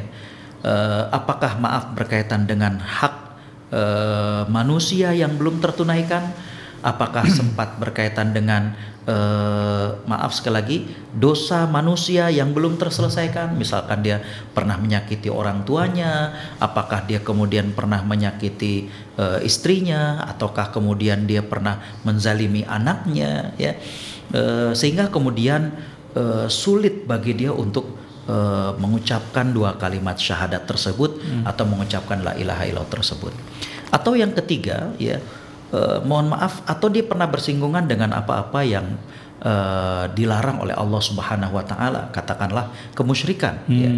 Uh, 0.64 1.12
apakah 1.12 1.60
maaf 1.60 1.92
berkaitan 1.92 2.48
dengan 2.48 2.80
hak 2.80 3.14
uh, 3.70 4.42
manusia 4.48 5.12
yang 5.12 5.36
belum 5.36 5.60
tertunaikan 5.60 6.32
apakah 6.80 7.28
sempat 7.38 7.76
berkaitan 7.76 8.32
dengan 8.32 8.72
uh, 9.06 10.02
maaf 10.04 10.34
sekali 10.34 10.54
lagi 10.54 10.78
dosa 11.14 11.64
manusia 11.66 12.28
yang 12.28 12.52
belum 12.52 12.76
terselesaikan 12.76 13.56
misalkan 13.56 14.02
dia 14.02 14.20
pernah 14.52 14.76
menyakiti 14.76 15.32
orang 15.32 15.64
tuanya 15.64 16.34
apakah 16.60 17.06
dia 17.06 17.22
kemudian 17.22 17.72
pernah 17.72 18.02
menyakiti 18.02 18.90
uh, 19.16 19.40
istrinya 19.40 20.26
ataukah 20.26 20.74
kemudian 20.74 21.24
dia 21.24 21.40
pernah 21.40 21.80
menzalimi 22.02 22.66
anaknya 22.66 23.56
ya 23.56 23.78
uh, 24.34 24.76
sehingga 24.76 25.08
kemudian 25.08 25.72
uh, 26.18 26.46
sulit 26.50 27.06
bagi 27.06 27.32
dia 27.46 27.54
untuk 27.54 28.06
uh, 28.26 28.74
mengucapkan 28.76 29.50
dua 29.54 29.78
kalimat 29.78 30.18
syahadat 30.18 30.66
tersebut 30.66 31.18
hmm. 31.22 31.42
atau 31.46 31.64
mengucapkan 31.64 32.20
la 32.22 32.34
ilaha 32.38 32.66
illallah 32.66 32.90
tersebut. 32.90 33.32
Atau 33.90 34.18
yang 34.18 34.34
ketiga 34.34 34.92
ya 34.98 35.22
uh, 35.76 35.98
mohon 36.08 36.32
maaf 36.32 36.64
atau 36.64 36.88
dia 36.88 37.04
pernah 37.04 37.28
bersinggungan 37.28 37.84
dengan 37.84 38.16
apa-apa 38.16 38.64
yang 38.64 38.96
uh, 39.42 40.04
dilarang 40.12 40.64
oleh 40.64 40.72
Allah 40.72 41.02
Subhanahu 41.02 41.52
wa 41.52 41.64
taala, 41.66 42.08
katakanlah 42.10 42.72
kemusyrikan 42.96 43.66
ya. 43.68 43.68
hmm. 43.68 43.82
ya. 43.84 43.90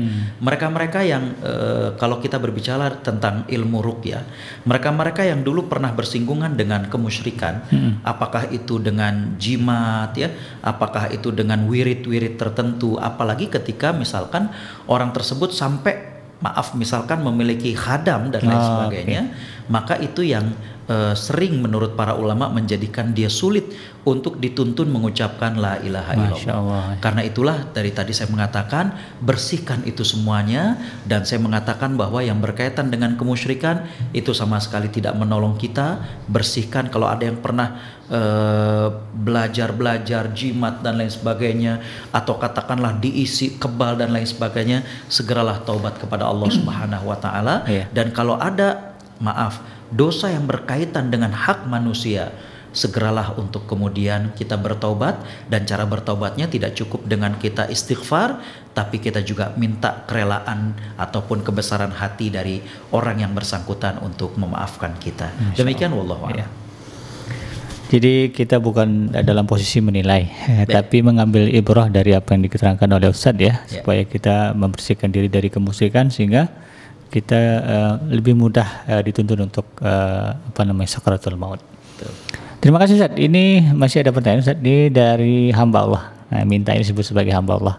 Mereka-mereka 0.42 1.00
yang 1.06 1.38
uh, 1.40 1.94
kalau 2.00 2.18
kita 2.18 2.36
berbicara 2.42 2.98
tentang 3.00 3.46
ilmu 3.46 3.78
ruqyah, 3.78 4.24
mereka-mereka 4.66 5.22
yang 5.22 5.46
dulu 5.46 5.70
pernah 5.70 5.94
bersinggungan 5.94 6.58
dengan 6.58 6.90
kemusyrikan, 6.90 7.64
hmm. 7.70 8.02
apakah 8.02 8.50
itu 8.50 8.82
dengan 8.82 9.38
jimat 9.38 10.10
ya, 10.18 10.32
apakah 10.64 11.12
itu 11.14 11.30
dengan 11.30 11.64
wirid-wirid 11.70 12.34
tertentu, 12.40 12.98
apalagi 12.98 13.46
ketika 13.46 13.94
misalkan 13.94 14.50
orang 14.90 15.14
tersebut 15.14 15.54
sampai 15.54 16.18
maaf 16.38 16.70
misalkan 16.78 17.18
memiliki 17.18 17.74
khadam 17.74 18.30
dan 18.30 18.46
lain 18.46 18.62
oh, 18.62 18.66
sebagainya, 18.70 19.22
okay. 19.26 19.57
Maka 19.68 20.00
itu 20.00 20.24
yang 20.24 20.52
uh, 20.88 21.14
sering 21.14 21.60
menurut 21.60 21.94
para 21.94 22.16
ulama 22.16 22.48
menjadikan 22.48 23.12
dia 23.12 23.28
sulit 23.28 23.68
untuk 24.08 24.40
dituntun 24.40 24.88
mengucapkan 24.88 25.60
la 25.60 25.76
ilaha 25.84 26.16
illallah. 26.16 26.84
Karena 27.04 27.20
itulah 27.20 27.68
dari 27.76 27.92
tadi 27.92 28.16
saya 28.16 28.32
mengatakan 28.32 28.96
bersihkan 29.20 29.84
itu 29.84 30.00
semuanya 30.00 30.80
dan 31.04 31.28
saya 31.28 31.44
mengatakan 31.44 31.94
bahwa 31.94 32.24
yang 32.24 32.40
berkaitan 32.40 32.88
dengan 32.88 33.20
kemusyrikan 33.20 33.84
itu 34.16 34.32
sama 34.32 34.56
sekali 34.64 34.88
tidak 34.88 35.12
menolong 35.12 35.60
kita. 35.60 36.00
Bersihkan 36.24 36.88
kalau 36.88 37.04
ada 37.12 37.28
yang 37.28 37.36
pernah 37.44 37.76
uh, 38.08 38.88
belajar-belajar 39.12 40.32
jimat 40.32 40.80
dan 40.80 40.96
lain 40.96 41.12
sebagainya 41.12 41.84
atau 42.16 42.40
katakanlah 42.40 42.96
diisi 42.96 43.60
kebal 43.60 44.00
dan 44.00 44.16
lain 44.16 44.24
sebagainya, 44.24 44.80
segeralah 45.12 45.60
taubat 45.68 46.00
kepada 46.00 46.24
Allah 46.24 46.48
Subhanahu 46.48 47.12
wa 47.12 47.18
taala 47.20 47.68
yeah. 47.68 47.84
dan 47.92 48.08
kalau 48.16 48.40
ada 48.40 48.87
maaf 49.18 49.60
dosa 49.90 50.30
yang 50.30 50.46
berkaitan 50.46 51.10
dengan 51.12 51.34
hak 51.34 51.66
manusia 51.66 52.32
segeralah 52.72 53.32
untuk 53.40 53.64
kemudian 53.64 54.36
kita 54.36 54.60
bertobat 54.60 55.18
dan 55.48 55.64
cara 55.64 55.88
bertobatnya 55.88 56.46
tidak 56.46 56.76
cukup 56.76 57.00
dengan 57.08 57.34
kita 57.40 57.66
istighfar 57.66 58.38
tapi 58.76 59.02
kita 59.02 59.24
juga 59.24 59.50
minta 59.58 60.06
kerelaan 60.06 60.76
ataupun 60.94 61.42
kebesaran 61.42 61.90
hati 61.90 62.30
dari 62.30 62.62
orang 62.94 63.24
yang 63.24 63.32
bersangkutan 63.34 63.98
untuk 64.04 64.38
memaafkan 64.38 64.94
kita. 65.00 65.34
Demikian 65.58 65.90
wallahu 65.96 66.30
a'lam. 66.30 66.44
Ya. 66.44 66.46
Jadi 67.88 68.36
kita 68.36 68.60
bukan 68.60 69.08
dalam 69.24 69.48
posisi 69.48 69.80
menilai, 69.80 70.28
Baik. 70.28 70.68
tapi 70.68 71.00
mengambil 71.00 71.48
ibrah 71.48 71.88
dari 71.88 72.12
apa 72.12 72.36
yang 72.36 72.44
diterangkan 72.44 72.84
oleh 72.84 73.08
Ustadz 73.08 73.40
ya, 73.40 73.64
ya, 73.64 73.80
supaya 73.80 74.04
kita 74.04 74.52
membersihkan 74.52 75.08
diri 75.08 75.32
dari 75.32 75.48
kemusyrikan 75.48 76.12
sehingga 76.12 76.52
kita 77.08 77.40
uh, 77.64 77.94
lebih 78.12 78.36
mudah 78.36 78.84
uh, 78.84 79.02
dituntun 79.02 79.48
untuk 79.48 79.64
uh, 79.80 80.36
apa 80.36 80.60
namanya 80.64 80.92
sakaratul 80.92 81.40
maut. 81.40 81.60
Terima 82.58 82.76
kasih 82.82 83.00
Ustaz. 83.00 83.16
Ini 83.16 83.72
masih 83.72 84.04
ada 84.04 84.10
pertanyaan 84.12 84.44
Ustaz 84.44 84.58
ini 84.60 84.92
dari 84.92 85.48
hamba 85.54 85.78
Allah. 85.88 86.02
Nah, 86.28 86.44
minta 86.44 86.76
ini 86.76 86.84
disebut 86.84 87.06
sebagai 87.06 87.32
hamba 87.32 87.56
Allah. 87.56 87.76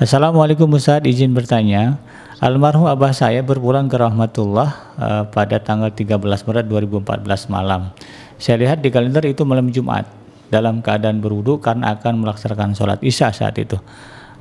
Assalamualaikum 0.00 0.66
Ustaz, 0.72 1.04
izin 1.04 1.36
bertanya. 1.36 2.00
Almarhum 2.42 2.90
abah 2.90 3.14
saya 3.14 3.38
berpulang 3.44 3.86
ke 3.86 3.94
rahmatullah 3.94 4.68
uh, 4.98 5.22
pada 5.30 5.62
tanggal 5.62 5.94
13 5.94 6.18
Maret 6.18 6.66
2014 6.66 7.52
malam. 7.52 7.94
Saya 8.40 8.58
lihat 8.58 8.82
di 8.82 8.90
kalender 8.90 9.22
itu 9.28 9.46
malam 9.46 9.70
Jumat 9.70 10.10
dalam 10.50 10.82
keadaan 10.82 11.22
berwudu 11.22 11.62
karena 11.62 11.94
akan 11.94 12.24
melaksanakan 12.24 12.74
sholat 12.74 12.98
isya 13.04 13.30
saat 13.30 13.54
itu. 13.62 13.78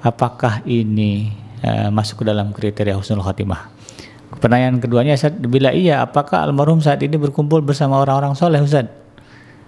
Apakah 0.01 0.65
ini 0.65 1.29
uh, 1.61 1.93
masuk 1.93 2.21
ke 2.21 2.25
dalam 2.25 2.49
kriteria 2.49 2.97
husnul 2.97 3.21
khatimah? 3.21 3.80
Pertanyaan 4.41 4.81
keduanya, 4.81 5.13
Ustaz, 5.13 5.37
bila 5.37 5.69
iya, 5.69 6.01
apakah 6.01 6.49
almarhum 6.49 6.81
saat 6.81 6.97
ini 7.05 7.13
berkumpul 7.13 7.61
bersama 7.61 8.01
orang-orang 8.01 8.33
soleh, 8.33 8.57
Ustaz? 8.57 8.89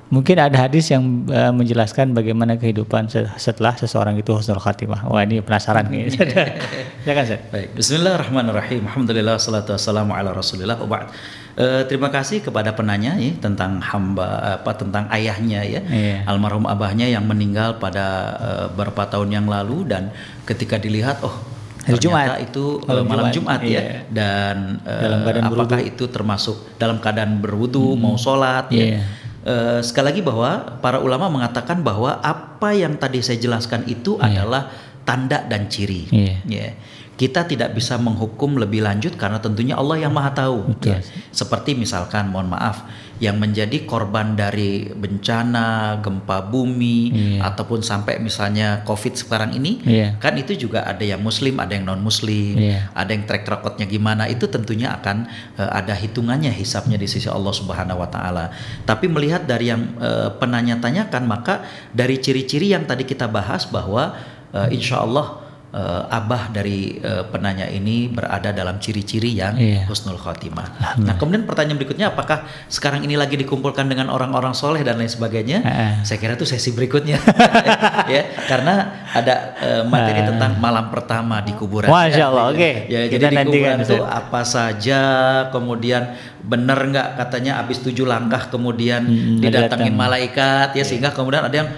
Mungkin 0.09 0.37
ada 0.37 0.69
hadis 0.69 0.93
yang 0.93 1.25
uh, 1.29 1.49
menjelaskan 1.49 2.13
bagaimana 2.13 2.53
kehidupan 2.57 3.09
setelah 3.37 3.73
seseorang 3.73 4.13
itu 4.17 4.29
husnul 4.29 4.61
khatimah. 4.61 5.09
Wah 5.09 5.25
ini 5.25 5.41
penasaran 5.41 5.89
nih. 5.89 6.13
kan 7.05 7.23
Ustaz. 7.25 7.41
Baik. 7.49 7.73
Bismillahirrahmanirrahim. 7.73 8.85
Alhamdulillah 8.85 9.41
salatu 9.41 9.73
wassalamu 9.73 10.13
ala 10.13 10.33
Rasulillah. 10.33 10.77
Wa 10.81 11.09
Uh, 11.53 11.85
terima 11.85 12.09
kasih 12.09 12.41
kepada 12.41 12.73
penanya 12.73 13.13
ya 13.13 13.29
tentang 13.37 13.77
hamba 13.77 14.57
apa 14.57 14.73
tentang 14.73 15.05
ayahnya 15.13 15.61
ya 15.61 15.85
yeah. 15.85 16.25
almarhum 16.25 16.65
abahnya 16.65 17.05
yang 17.05 17.29
meninggal 17.29 17.77
pada 17.77 18.05
uh, 18.41 18.65
beberapa 18.73 19.05
tahun 19.05 19.29
yang 19.29 19.45
lalu 19.45 19.85
dan 19.85 20.09
ketika 20.49 20.81
dilihat 20.81 21.21
oh 21.21 21.52
Hari 21.83 21.99
Jumat. 21.99 22.39
itu 22.39 22.79
eh, 22.79 22.87
Malam 22.87 23.05
malam, 23.05 23.27
Jumat, 23.29 23.59
Jumat, 23.59 23.59
ya 23.67 23.69
iya. 23.69 23.81
dan 24.07 24.79
eh, 24.87 25.01
Dalam 25.03 25.19
keadaan 25.27 25.45
apakah 25.51 25.79
itu 25.83 26.03
termasuk 26.07 26.79
dalam 26.79 26.97
keadaan 27.03 27.43
berwudu 27.43 27.99
mau 27.99 28.15
sholat 28.15 28.71
ya 28.71 28.97
Iya. 28.97 28.99
Eh, 29.43 29.79
sekali 29.83 30.15
lagi 30.15 30.21
bahwa 30.23 30.79
para 30.79 31.03
ulama 31.03 31.27
mengatakan 31.27 31.83
bahwa 31.83 32.15
apa 32.23 32.71
yang 32.71 32.95
tadi 32.95 33.19
saya 33.19 33.35
jelaskan 33.35 33.83
itu 33.91 34.15
adalah 34.15 34.71
tanda 35.03 35.43
dan 35.43 35.67
ciri 35.67 36.07
Iya. 36.07 36.35
ya 36.47 36.67
kita 37.13 37.45
tidak 37.45 37.77
bisa 37.77 37.99
menghukum 38.01 38.57
lebih 38.57 38.81
lanjut 38.81 39.13
karena 39.19 39.37
tentunya 39.37 39.77
Allah 39.77 40.01
yang 40.01 40.09
maha 40.15 40.33
tahu 40.33 40.65
Betul. 40.73 40.97
ya. 40.97 40.99
seperti 41.29 41.77
misalkan 41.77 42.31
mohon 42.31 42.49
maaf 42.49 42.87
yang 43.23 43.39
menjadi 43.39 43.87
korban 43.87 44.35
dari 44.35 44.91
bencana 44.91 45.95
gempa 46.03 46.43
bumi 46.43 46.99
Iya. 47.13 47.39
ataupun 47.47 47.79
sampai 47.79 48.19
misalnya 48.19 48.83
covid 48.83 49.15
sekarang 49.15 49.55
ini 49.55 49.79
Iya. 49.87 50.19
kan 50.19 50.35
itu 50.35 50.59
juga 50.59 50.83
ada 50.83 50.99
yang 50.99 51.23
muslim 51.23 51.55
ada 51.55 51.71
yang 51.71 51.87
non 51.87 52.03
muslim 52.03 52.59
Iya. 52.59 52.91
ada 52.91 53.15
yang 53.15 53.23
track 53.23 53.47
recordnya 53.47 53.87
gimana 53.87 54.27
itu 54.27 54.43
tentunya 54.47 54.91
akan 54.91 55.23
eh, 55.55 55.69
ada 55.71 55.95
hitungannya 55.95 56.51
hisapnya 56.51 56.99
di 56.99 57.07
sisi 57.07 57.31
Allah 57.31 57.55
Subhanahu 57.55 58.03
Wa 58.03 58.09
Taala 58.11 58.45
tapi 58.83 59.07
melihat 59.07 59.47
dari 59.47 59.71
yang 59.71 59.95
eh, 60.03 60.27
penanya 60.35 60.83
tanyakan 60.83 61.23
maka 61.23 61.63
dari 61.95 62.19
ciri-ciri 62.19 62.75
yang 62.75 62.83
tadi 62.83 63.07
kita 63.07 63.31
bahas 63.31 63.63
bahwa 63.65 64.19
eh, 64.51 64.67
insya 64.75 64.99
Allah 64.99 65.42
eh, 65.73 66.03
abah 66.07 66.47
dari 66.47 66.95
eh, 66.95 67.25
penanya 67.25 67.65
ini 67.65 68.05
berada 68.07 68.49
dalam 68.49 68.77
ciri-ciri 68.77 69.33
yang 69.33 69.53
Iya. 69.53 69.83
husnul 69.83 70.15
khotimah. 70.15 70.97
Nah 70.99 71.15
kemudian 71.15 71.43
pertanyaan 71.43 71.75
berikutnya 71.75 72.07
apakah 72.07 72.41
sekarang 72.67 73.01
ini 73.01 73.13
lagi 73.13 73.33
dikumpulkan 73.35 73.85
dengan 73.85 74.07
orang-orang 74.07 74.53
soleh 74.53 74.79
dan 74.79 74.95
lain 74.95 75.09
sebagainya? 75.09 75.59
Heeh. 75.59 75.91
Saya 76.03 76.17
kira 76.17 76.33
itu 76.33 76.45
sesi 76.45 76.69
berikutnya 76.71 77.17
ya 78.07 78.21
karena 78.45 78.73
ada 79.09 79.33
eh, 79.57 79.83
materi 79.83 80.11
Ah. 80.15 80.29
tentang 80.29 80.51
malam 80.57 80.85
pertama 80.87 81.41
di 81.41 81.51
kuburan. 81.51 81.89
Masya 81.89 82.15
Ya, 82.15 82.27
Allah, 82.27 82.45
ya. 82.45 82.51
oke. 82.51 82.71
Ya, 82.87 82.99
Kita 83.03 83.21
jadi 83.23 83.35
di 83.35 83.45
kuburan 83.49 83.77
itu 83.81 83.97
apa 83.99 84.41
saja, 84.43 85.01
kemudian 85.49 86.03
benar 86.39 86.79
nggak 86.83 87.07
katanya 87.17 87.57
habis 87.57 87.79
tujuh 87.79 88.03
langkah 88.03 88.45
kemudian 88.47 89.01
Hmm, 89.01 89.39
didatangin 89.39 89.89
datang. 89.89 89.97
malaikat 89.97 90.67
ya 90.73 90.83
sehingga 90.83 91.09
kemudian 91.09 91.39
ada 91.41 91.55
yang 91.55 91.69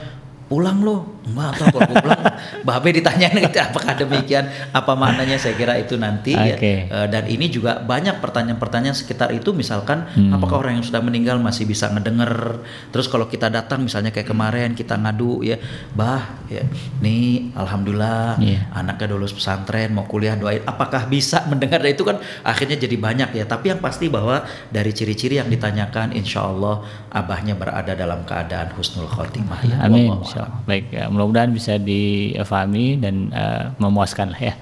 pulang 0.46 0.80
loh. 0.80 1.18
Enggak 1.26 1.58
atau 1.58 1.66
kalau 1.74 1.96
pulang? 1.98 2.22
Babe 2.68 2.90
ditanyain 2.94 3.34
gitu 3.42 3.58
apakah 3.58 3.98
demikian? 3.98 4.46
Apa 4.72 4.94
maknanya? 4.94 5.36
Saya 5.36 5.54
kira 5.54 5.74
itu 5.76 5.98
nanti. 5.98 6.38
Ya. 6.38 6.54
Oke. 6.54 6.86
Eh, 6.86 7.08
dan 7.10 7.26
ini 7.26 7.50
juga 7.50 7.82
banyak 7.82 8.22
pertanyaan-pertanyaan 8.22 8.94
sekitar 8.94 9.32
itu. 9.32 9.52
Misalkan 9.52 10.06
Hmm. 10.06 10.32
apakah 10.32 10.62
orang 10.62 10.78
yang 10.78 10.86
sudah 10.86 11.02
meninggal 11.02 11.38
masih 11.38 11.66
bisa 11.66 11.90
ngedenger? 11.90 12.62
Terus 12.90 13.08
kalau 13.08 13.26
kita 13.26 13.50
datang 13.50 13.82
misalnya 13.82 14.10
kayak 14.10 14.28
kemarin 14.28 14.72
kita 14.72 14.94
ngadu 14.96 15.42
ya 15.42 15.58
bah 15.92 16.46
ya 16.46 16.62
nih 17.00 17.50
alhamdulillah 17.56 18.38
Iya. 18.38 18.70
anaknya 18.72 19.12
lulus 19.12 19.34
pesantren 19.34 19.92
mau 19.92 20.06
kuliah 20.06 20.38
doain. 20.38 20.62
Apakah 20.64 21.06
bisa 21.06 21.42
mendengar? 21.50 21.82
Nah, 21.82 21.90
itu 21.90 22.06
kan 22.06 22.22
akhirnya 22.42 22.78
jadi 22.78 22.96
banyak 22.96 23.30
ya. 23.34 23.46
Tapi 23.46 23.74
yang 23.74 23.82
pasti 23.82 24.08
bahwa 24.08 24.46
dari 24.70 24.94
ciri-ciri 24.94 25.42
yang 25.42 25.50
ditanyakan 25.50 26.14
insya 26.14 26.46
Allah 26.46 26.86
abahnya 27.10 27.56
berada 27.56 27.92
dalam 27.92 28.22
keadaan 28.24 28.70
husnul 28.76 29.10
khotimah 29.10 29.60
ya. 29.66 29.78
Amin. 29.82 30.14
Insya 30.36 30.44
Allah. 30.44 30.60
Baik, 30.68 30.86
ya, 30.92 31.04
mudah-mudahan 31.08 31.52
bisa 31.56 31.80
difahami 31.80 33.00
dan 33.00 33.32
eh, 33.32 33.64
memuaskan 33.80 34.36
lah 34.36 34.42
ya. 34.52 34.54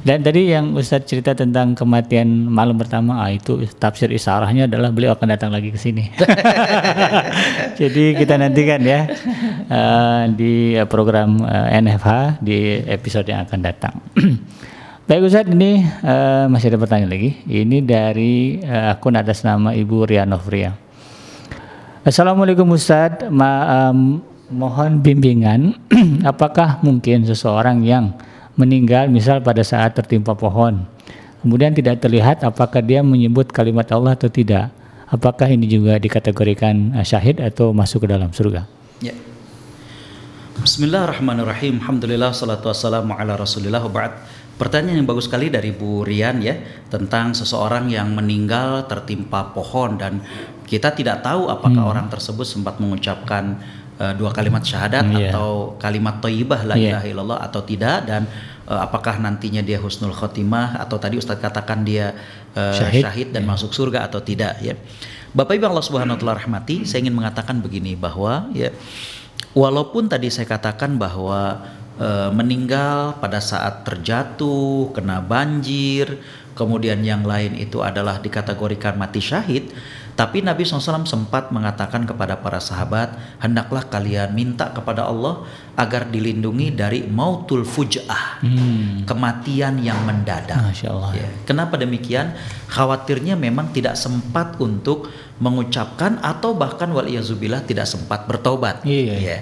Dan 0.00 0.24
tadi 0.24 0.48
yang 0.48 0.72
Ustadz 0.72 1.12
cerita 1.12 1.36
tentang 1.36 1.76
kematian 1.76 2.48
malam 2.48 2.80
pertama, 2.80 3.20
ah, 3.20 3.28
itu 3.28 3.60
tafsir 3.76 4.08
isarahnya 4.08 4.64
adalah 4.64 4.88
beliau 4.88 5.12
akan 5.12 5.28
datang 5.28 5.52
lagi 5.52 5.68
ke 5.68 5.76
sini. 5.76 6.08
Jadi 7.80 8.16
kita 8.16 8.40
nantikan 8.40 8.80
ya 8.80 9.04
eh, 9.68 10.22
di 10.32 10.72
program 10.88 11.44
eh, 11.44 11.84
NFH 11.84 12.40
di 12.40 12.80
episode 12.88 13.28
yang 13.28 13.44
akan 13.44 13.60
datang. 13.60 14.00
Baik 15.04 15.28
Ustadz, 15.28 15.52
ini 15.52 15.84
eh, 15.84 16.44
masih 16.48 16.72
ada 16.72 16.80
pertanyaan 16.80 17.12
lagi. 17.12 17.36
Ini 17.44 17.84
dari 17.84 18.56
eh, 18.56 18.96
akun 18.96 19.20
atas 19.20 19.44
nama 19.44 19.76
Ibu 19.76 20.08
Ria 20.08 20.24
Novria. 20.24 20.72
Assalamualaikum 22.00 22.64
Ustadz, 22.72 23.28
Ma- 23.28 23.92
em, 23.92 24.24
mohon 24.50 25.00
bimbingan. 25.00 25.78
Apakah 26.30 26.82
mungkin 26.82 27.24
seseorang 27.24 27.86
yang 27.86 28.12
meninggal 28.58 29.08
misal 29.08 29.40
pada 29.40 29.62
saat 29.64 29.96
tertimpa 29.96 30.34
pohon, 30.36 30.84
kemudian 31.40 31.72
tidak 31.72 32.02
terlihat 32.02 32.44
apakah 32.44 32.84
dia 32.84 33.00
menyebut 33.00 33.48
kalimat 33.48 33.88
Allah 33.94 34.18
atau 34.18 34.28
tidak? 34.28 34.68
Apakah 35.10 35.48
ini 35.48 35.66
juga 35.66 35.96
dikategorikan 35.96 36.94
eh, 36.98 37.06
syahid 37.06 37.40
atau 37.40 37.72
masuk 37.72 38.04
ke 38.04 38.08
dalam 38.10 38.30
surga? 38.30 38.68
Ya. 39.00 39.16
Bismillahirrahmanirrahim. 40.60 41.80
Alhamdulillah 41.80 42.36
salatu 42.36 42.68
wassalamu 42.68 43.16
ala 43.16 43.34
Rasulillah 43.40 43.80
ba'd. 43.88 44.12
Pertanyaan 44.60 45.00
yang 45.00 45.08
bagus 45.08 45.24
sekali 45.24 45.48
dari 45.48 45.72
Bu 45.72 46.04
Rian 46.04 46.44
ya 46.44 46.52
tentang 46.92 47.32
seseorang 47.32 47.88
yang 47.88 48.12
meninggal 48.12 48.84
tertimpa 48.84 49.56
pohon 49.56 49.96
dan 49.96 50.20
kita 50.68 50.92
tidak 50.92 51.24
tahu 51.24 51.48
apakah 51.48 51.88
orang 51.88 52.12
tersebut 52.12 52.44
sempat 52.44 52.76
mengucapkan 52.76 53.56
eh, 54.00 54.14
dua 54.16 54.32
kalimat 54.32 54.64
syahadat 54.64 55.04
Iya. 55.12 55.30
atau 55.36 55.76
kalimat 55.76 56.18
thayyibah 56.24 56.64
la 56.64 56.74
Iya. 56.74 56.96
ilaha 56.96 57.06
illallah 57.12 57.38
atau 57.44 57.60
tidak 57.60 58.08
dan 58.08 58.24
eh, 58.66 58.80
apakah 58.80 59.20
nantinya 59.20 59.60
dia 59.60 59.76
husnul 59.76 60.16
khotimah 60.16 60.80
atau 60.80 60.96
tadi 60.96 61.20
Ustadz 61.20 61.44
katakan 61.44 61.84
dia 61.84 62.16
eh, 62.56 62.74
Syahid. 62.74 63.02
syahid 63.04 63.28
dan 63.36 63.44
masuk 63.44 63.70
surga 63.76 64.08
atau 64.08 64.24
tidak 64.24 64.56
ya. 64.64 64.72
Bapak 65.30 65.54
Ibu 65.60 65.70
Allah 65.70 65.84
Subhanahu 65.86 66.16
wa 66.16 66.18
taala 66.18 66.34
rahmati, 66.42 66.82
saya 66.82 67.06
ingin 67.06 67.14
mengatakan 67.14 67.62
begini 67.62 67.94
bahwa 67.94 68.50
ya 68.50 68.74
walaupun 69.54 70.10
tadi 70.10 70.26
saya 70.30 70.46
katakan 70.48 70.98
bahwa 70.98 71.62
eh, 72.00 72.30
meninggal 72.34 73.20
pada 73.22 73.38
saat 73.38 73.86
terjatuh, 73.86 74.90
kena 74.90 75.22
banjir, 75.22 76.18
kemudian 76.58 77.00
yang 77.00 77.22
lain 77.22 77.56
itu 77.56 77.80
adalah 77.80 78.18
dikategorikan 78.18 78.98
mati 78.98 79.22
syahid, 79.22 79.70
tapi 80.20 80.44
Nabi 80.44 80.68
SAW 80.68 81.08
sempat 81.08 81.48
mengatakan 81.48 82.04
kepada 82.04 82.36
para 82.36 82.60
sahabat, 82.60 83.16
hendaklah 83.40 83.88
kalian 83.88 84.36
minta 84.36 84.68
kepada 84.68 85.08
Allah 85.08 85.48
agar 85.80 86.12
dilindungi 86.12 86.76
dari 86.76 87.08
mautul 87.08 87.64
fuj'ah, 87.64 88.44
Hmm. 88.44 89.08
kematian 89.08 89.80
yang 89.80 89.96
mendadak. 90.04 90.60
Masya 90.60 90.92
Allah. 90.92 91.16
Ya. 91.16 91.28
Kenapa 91.48 91.80
demikian? 91.80 92.36
Khawatirnya 92.68 93.32
memang 93.32 93.72
tidak 93.72 93.96
sempat 93.96 94.60
untuk 94.60 95.08
mengucapkan 95.40 96.20
atau 96.20 96.52
bahkan 96.52 96.92
waliyazubillah 96.92 97.64
tidak 97.64 97.88
sempat 97.88 98.28
bertobat. 98.28 98.84
Iya, 98.84 99.16
Ya. 99.16 99.38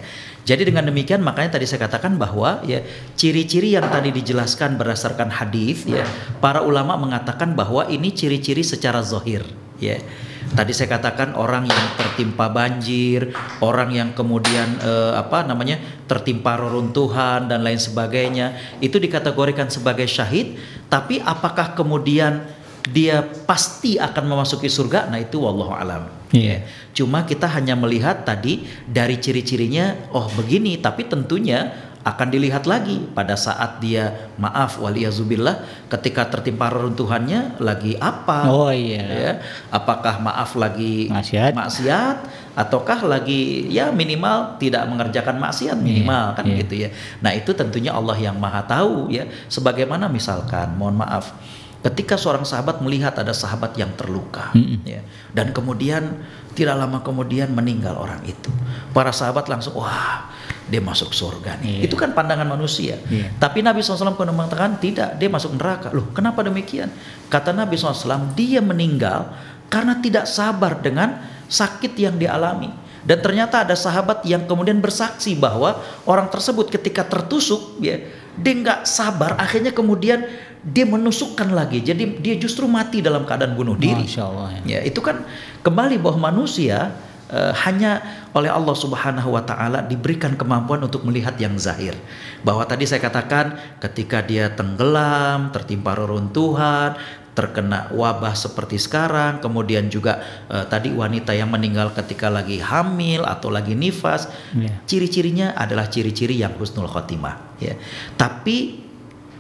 Jadi 0.46 0.64
dengan 0.64 0.86
demikian 0.86 1.20
makanya 1.20 1.58
tadi 1.58 1.68
saya 1.68 1.84
katakan 1.90 2.16
bahwa 2.16 2.64
ya 2.64 2.80
ciri-ciri 3.18 3.76
yang 3.76 3.84
tadi 3.90 4.14
dijelaskan 4.14 4.80
berdasarkan 4.80 5.28
hadis 5.28 5.84
ya 5.84 6.08
para 6.40 6.64
ulama 6.64 6.96
mengatakan 6.96 7.52
bahwa 7.52 7.84
ini 7.90 8.14
ciri-ciri 8.16 8.64
secara 8.64 9.04
zohir 9.04 9.44
ya. 9.76 10.00
Tadi 10.49 10.72
saya 10.72 10.96
katakan 10.96 11.36
orang 11.36 11.68
yang 11.68 11.84
tertimpa 11.96 12.49
banjir, 12.49 13.32
orang 13.61 13.92
yang 13.92 14.11
kemudian 14.16 14.80
eh, 14.80 15.12
apa 15.14 15.44
namanya 15.44 15.76
tertimpa 16.09 16.57
reruntuhan 16.57 17.46
dan 17.46 17.61
lain 17.61 17.76
sebagainya 17.78 18.78
itu 18.80 18.96
dikategorikan 18.96 19.68
sebagai 19.68 20.09
syahid. 20.09 20.57
Tapi 20.88 21.20
apakah 21.20 21.76
kemudian 21.76 22.49
dia 22.88 23.20
pasti 23.44 24.01
akan 24.01 24.24
memasuki 24.24 24.72
surga? 24.72 25.12
Nah 25.12 25.20
itu 25.20 25.44
wallahu 25.44 25.76
alam. 25.76 26.09
Iya. 26.32 26.44
Ya. 26.44 26.59
Cuma 26.96 27.24
kita 27.24 27.49
hanya 27.49 27.76
melihat 27.78 28.24
tadi 28.24 28.64
dari 28.88 29.20
ciri-cirinya, 29.20 30.11
oh 30.12 30.28
begini. 30.34 30.80
Tapi 30.80 31.09
tentunya 31.09 31.88
akan 32.09 32.28
dilihat 32.32 32.64
lagi 32.64 33.04
pada 33.12 33.36
saat 33.36 33.84
dia 33.84 34.32
maaf 34.40 34.80
waliyazubillah 34.80 35.61
ketika 35.92 36.24
tertimpa 36.32 36.72
reruntuhannya 36.72 37.61
lagi 37.61 38.00
apa? 38.00 38.48
Oh 38.48 38.72
iya. 38.72 39.04
Ya, 39.04 39.32
apakah 39.68 40.16
maaf 40.24 40.56
lagi 40.56 41.12
Maksiat. 41.12 41.52
maksiat 41.52 42.16
ataukah 42.56 43.04
lagi 43.04 43.68
ya 43.68 43.92
minimal 43.92 44.56
tidak 44.56 44.88
mengerjakan 44.88 45.36
maksiat 45.36 45.76
minimal 45.76 46.32
Iya, 46.32 46.36
kan 46.40 46.44
iya. 46.48 46.56
gitu 46.64 46.74
ya. 46.74 46.88
Nah, 47.20 47.30
itu 47.36 47.50
tentunya 47.52 47.92
Allah 47.92 48.16
yang 48.16 48.40
Maha 48.40 48.64
tahu 48.64 49.12
ya. 49.12 49.28
Sebagaimana 49.52 50.09
misalkan 50.09 50.72
mohon 50.80 50.96
maaf 50.96 51.36
ketika 51.78 52.18
seorang 52.18 52.42
sahabat 52.42 52.82
melihat 52.82 53.14
ada 53.14 53.30
sahabat 53.30 53.78
yang 53.78 53.94
terluka 53.94 54.50
Mm-mm. 54.50 54.82
ya 54.82 55.02
dan 55.30 55.54
kemudian 55.54 56.18
tidak 56.58 56.74
lama 56.74 56.98
kemudian 57.06 57.54
meninggal 57.54 57.94
orang 57.94 58.18
itu. 58.26 58.50
Para 58.90 59.14
sahabat 59.14 59.46
langsung 59.46 59.78
wah 59.78 60.26
dia 60.66 60.82
masuk 60.82 61.14
surga 61.14 61.54
nih. 61.62 61.80
Iya. 61.80 61.80
Itu 61.86 61.94
kan 61.94 62.10
pandangan 62.18 62.50
manusia. 62.50 62.98
Iya. 63.06 63.30
Tapi 63.38 63.62
Nabi 63.62 63.78
SAW 63.78 64.18
pernah 64.18 64.34
mengatakan 64.34 64.76
tidak, 64.82 65.14
dia 65.16 65.30
masuk 65.30 65.55
neraka. 65.55 65.94
Loh, 65.94 66.10
kenapa 66.10 66.42
demikian? 66.42 66.90
Kata 67.30 67.55
Nabi 67.55 67.78
SAW, 67.78 68.34
dia 68.34 68.59
meninggal 68.59 69.32
karena 69.70 70.02
tidak 70.02 70.26
sabar 70.26 70.76
dengan 70.82 71.22
sakit 71.46 71.94
yang 71.94 72.18
dialami. 72.18 72.68
Dan 73.06 73.24
ternyata 73.24 73.64
ada 73.64 73.72
sahabat 73.72 74.26
yang 74.28 74.44
kemudian 74.44 74.82
bersaksi 74.84 75.32
bahwa 75.38 75.80
orang 76.05 76.28
tersebut 76.28 76.68
ketika 76.68 77.06
tertusuk, 77.06 77.80
ya, 77.80 78.05
dia 78.36 78.55
nggak 78.60 78.84
sabar. 78.84 79.40
Akhirnya 79.40 79.72
kemudian 79.72 80.26
dia 80.64 80.85
menusukkan 80.85 81.55
lagi. 81.55 81.82
Jadi 81.82 82.18
dia 82.18 82.35
justru 82.35 82.66
mati 82.66 82.98
dalam 82.98 83.22
keadaan 83.22 83.55
bunuh 83.55 83.78
diri. 83.78 84.05
Masya 84.05 84.22
Allah. 84.26 84.48
Ya. 84.66 84.78
Ya, 84.78 84.80
itu 84.86 84.98
kan 84.98 85.22
kembali 85.62 86.02
bahwa 86.02 86.30
manusia 86.32 86.93
uh, 87.30 87.55
hanya 87.66 88.02
oleh 88.35 88.51
Allah 88.51 88.76
Subhanahu 88.76 89.35
wa 89.35 89.43
taala 89.47 89.85
diberikan 89.85 90.35
kemampuan 90.35 90.82
untuk 90.82 91.06
melihat 91.06 91.39
yang 91.39 91.55
zahir. 91.56 91.94
Bahwa 92.43 92.66
tadi 92.66 92.85
saya 92.85 92.98
katakan 92.98 93.59
ketika 93.78 94.22
dia 94.22 94.51
tenggelam, 94.52 95.55
tertimpa 95.55 95.94
reruntuhan, 95.94 96.98
terkena 97.39 97.86
wabah 97.94 98.35
seperti 98.35 98.82
sekarang, 98.82 99.39
kemudian 99.39 99.86
juga 99.86 100.26
uh, 100.51 100.66
tadi 100.66 100.90
wanita 100.90 101.39
yang 101.39 101.55
meninggal 101.55 101.94
ketika 101.94 102.26
lagi 102.26 102.59
hamil 102.59 103.22
atau 103.22 103.47
lagi 103.47 103.78
nifas, 103.78 104.26
yeah. 104.59 104.74
ciri-cirinya 104.90 105.55
adalah 105.55 105.86
ciri-ciri 105.86 106.35
yang 106.35 106.59
husnul 106.59 106.90
khotimah. 106.90 107.39
Ya. 107.62 107.78
Tapi 108.18 108.88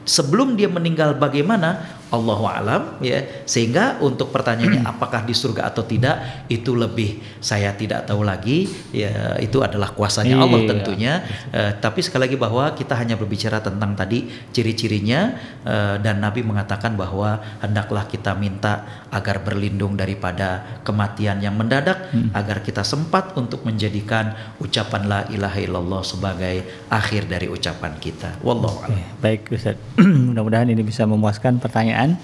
sebelum 0.08 0.56
dia 0.56 0.66
meninggal 0.66 1.14
bagaimana 1.14 1.97
Allah 2.08 2.40
alam 2.56 2.82
ya. 3.04 3.44
Sehingga 3.44 4.00
untuk 4.00 4.32
pertanyaannya 4.32 4.84
apakah 4.92 5.24
di 5.28 5.34
surga 5.36 5.68
atau 5.68 5.84
tidak 5.84 6.48
itu 6.48 6.72
lebih 6.72 7.20
saya 7.40 7.76
tidak 7.76 8.08
tahu 8.08 8.24
lagi. 8.24 8.68
Ya 8.94 9.36
itu 9.42 9.60
adalah 9.60 9.92
kuasanya 9.92 10.40
Allah 10.40 10.64
iya. 10.64 10.68
tentunya 10.72 11.12
uh, 11.52 11.72
tapi 11.76 12.00
sekali 12.00 12.30
lagi 12.30 12.36
bahwa 12.40 12.72
kita 12.72 12.96
hanya 12.96 13.20
berbicara 13.20 13.60
tentang 13.60 13.92
tadi 13.92 14.28
ciri-cirinya. 14.54 15.36
Uh, 15.68 15.96
dan 16.00 16.22
Nabi 16.24 16.40
mengatakan 16.40 16.96
bahwa 16.96 17.42
hendaklah 17.60 18.08
kita 18.08 18.32
minta 18.32 19.04
agar 19.12 19.44
berlindung 19.44 19.96
daripada 19.96 20.80
kematian 20.84 21.40
yang 21.44 21.56
mendadak 21.56 22.08
hmm. 22.12 22.32
agar 22.32 22.64
kita 22.64 22.84
sempat 22.84 23.36
untuk 23.36 23.64
menjadikan 23.64 24.32
ucapan 24.60 25.02
la 25.08 25.20
ilaha 25.28 25.58
illallah 25.60 26.02
sebagai 26.04 26.64
akhir 26.88 27.28
dari 27.28 27.48
ucapan 27.48 27.96
kita. 28.00 28.40
Wallahu 28.40 28.88
a'lam. 28.88 29.00
baik 29.20 29.52
Ustaz. 29.52 29.76
Mudah-mudahan 30.28 30.72
ini 30.72 30.80
bisa 30.80 31.04
memuaskan 31.04 31.60
pertanyaan 31.60 31.97
pertanyaan 31.98 32.14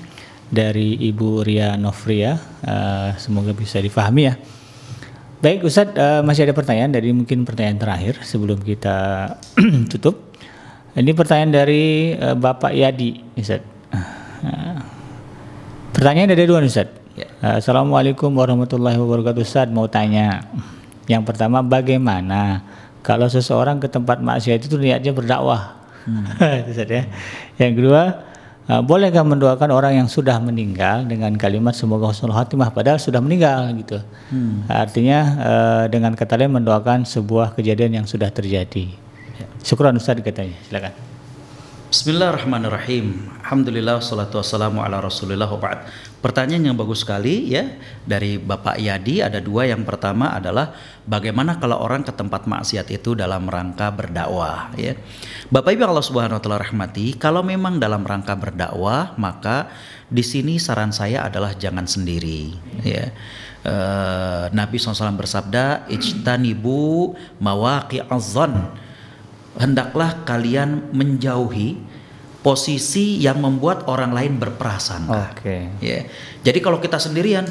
dari 0.55 0.95
Ibu 1.11 1.43
Ria 1.43 1.75
Novria. 1.75 2.39
Uh, 2.63 3.11
semoga 3.19 3.51
bisa 3.51 3.83
difahami 3.83 4.31
ya. 4.31 4.39
Baik 5.43 5.67
Ustadz, 5.67 5.99
uh, 5.99 6.23
masih 6.23 6.47
ada 6.47 6.55
pertanyaan 6.55 6.95
dari 6.95 7.11
mungkin 7.11 7.43
pertanyaan 7.43 7.83
terakhir 7.83 8.23
sebelum 8.23 8.63
kita 8.63 9.29
tutup. 9.93 10.31
Ini 10.95 11.11
pertanyaan 11.11 11.51
dari 11.51 12.15
uh, 12.15 12.39
Bapak 12.39 12.71
Yadi, 12.71 13.35
Ustadz. 13.35 13.67
Uh, 14.47 14.79
pertanyaan 15.91 16.31
dari 16.31 16.47
dua 16.47 16.63
Ustadz. 16.63 17.19
Ya. 17.19 17.27
Uh, 17.43 17.59
Assalamualaikum 17.59 18.31
warahmatullahi 18.31 18.95
wabarakatuh 18.95 19.43
Ustadz, 19.43 19.75
mau 19.75 19.91
tanya. 19.91 20.47
Yang 21.11 21.35
pertama, 21.35 21.67
bagaimana 21.67 22.63
kalau 23.03 23.27
seseorang 23.27 23.83
ke 23.83 23.91
tempat 23.91 24.23
maksiat 24.23 24.71
itu 24.71 24.79
niatnya 24.79 25.11
berdakwah? 25.11 25.83
Hmm. 26.07 26.31
Ya. 26.85 27.09
Yang 27.59 27.73
kedua, 27.81 28.03
Uh, 28.65 28.81
bolehkah 28.81 29.20
mendoakan 29.20 29.77
orang 29.77 29.93
yang 30.01 30.09
sudah 30.09 30.41
meninggal 30.41 31.05
dengan 31.05 31.36
kalimat 31.36 31.77
semoga 31.77 32.09
husnul 32.09 32.32
khatimah 32.32 32.73
padahal 32.73 32.97
sudah 32.97 33.20
meninggal 33.20 33.69
gitu. 33.77 34.01
Hmm. 34.32 34.65
Artinya 34.73 35.19
uh, 35.36 35.85
dengan 35.93 36.16
kata 36.16 36.41
lain 36.41 36.57
mendoakan 36.57 37.05
sebuah 37.05 37.53
kejadian 37.53 38.01
yang 38.01 38.07
sudah 38.09 38.32
terjadi. 38.32 38.89
Ya. 39.36 39.47
Syukran 39.61 40.01
Ustaz 40.01 40.16
katanya. 40.24 40.57
Silakan. 40.65 41.14
Bismillahirrahmanirrahim. 41.95 43.31
Alhamdulillah 43.47 44.03
salatu 44.03 44.43
wassalamu 44.43 44.83
ala 44.83 44.99
Rasulillah 44.99 45.47
wa 45.47 45.62
ba'd. 45.62 45.87
Pertanyaan 46.19 46.66
yang 46.66 46.75
bagus 46.75 47.07
sekali 47.07 47.55
ya 47.55 47.71
dari 48.03 48.35
Bapak 48.35 48.83
Yadi 48.83 49.23
ada 49.23 49.39
dua. 49.39 49.71
Yang 49.71 49.87
pertama 49.87 50.35
adalah 50.35 50.75
bagaimana 51.07 51.55
kalau 51.62 51.79
orang 51.79 52.03
ke 52.03 52.11
tempat 52.11 52.51
maksiat 52.51 52.91
itu 52.91 53.15
dalam 53.15 53.47
rangka 53.47 53.95
berdakwah 53.95 54.75
ya. 54.75 54.99
Bapak 55.55 55.71
Ibu 55.71 55.87
Allah 55.87 56.03
Subhanahu 56.03 56.35
wa 56.35 56.43
taala 56.43 56.66
rahmati, 56.66 57.15
kalau 57.15 57.47
memang 57.47 57.79
dalam 57.79 58.03
rangka 58.03 58.35
berdakwah 58.35 59.15
maka 59.15 59.71
di 60.11 60.27
sini 60.27 60.59
saran 60.59 60.91
saya 60.91 61.23
adalah 61.31 61.55
jangan 61.55 61.87
sendiri 61.87 62.59
ya. 62.83 63.15
Uh, 63.62 64.51
Nabi 64.51 64.83
SAW 64.83 65.15
bersabda, 65.15 65.87
"Ijtanibu 65.87 67.15
mawaqi 67.39 68.03
azan." 68.11 68.83
Hendaklah 69.55 70.27
kalian 70.27 70.91
menjauhi 70.91 71.79
posisi 72.45 73.17
yang 73.23 73.41
membuat 73.41 73.89
orang 73.89 74.13
lain 74.13 74.37
berprasangka. 74.37 75.33
Oke. 75.33 75.41
Okay. 75.41 75.63
Ya. 75.81 75.99
Jadi 76.45 76.59
kalau 76.61 76.77
kita 76.83 77.01
sendirian 77.01 77.49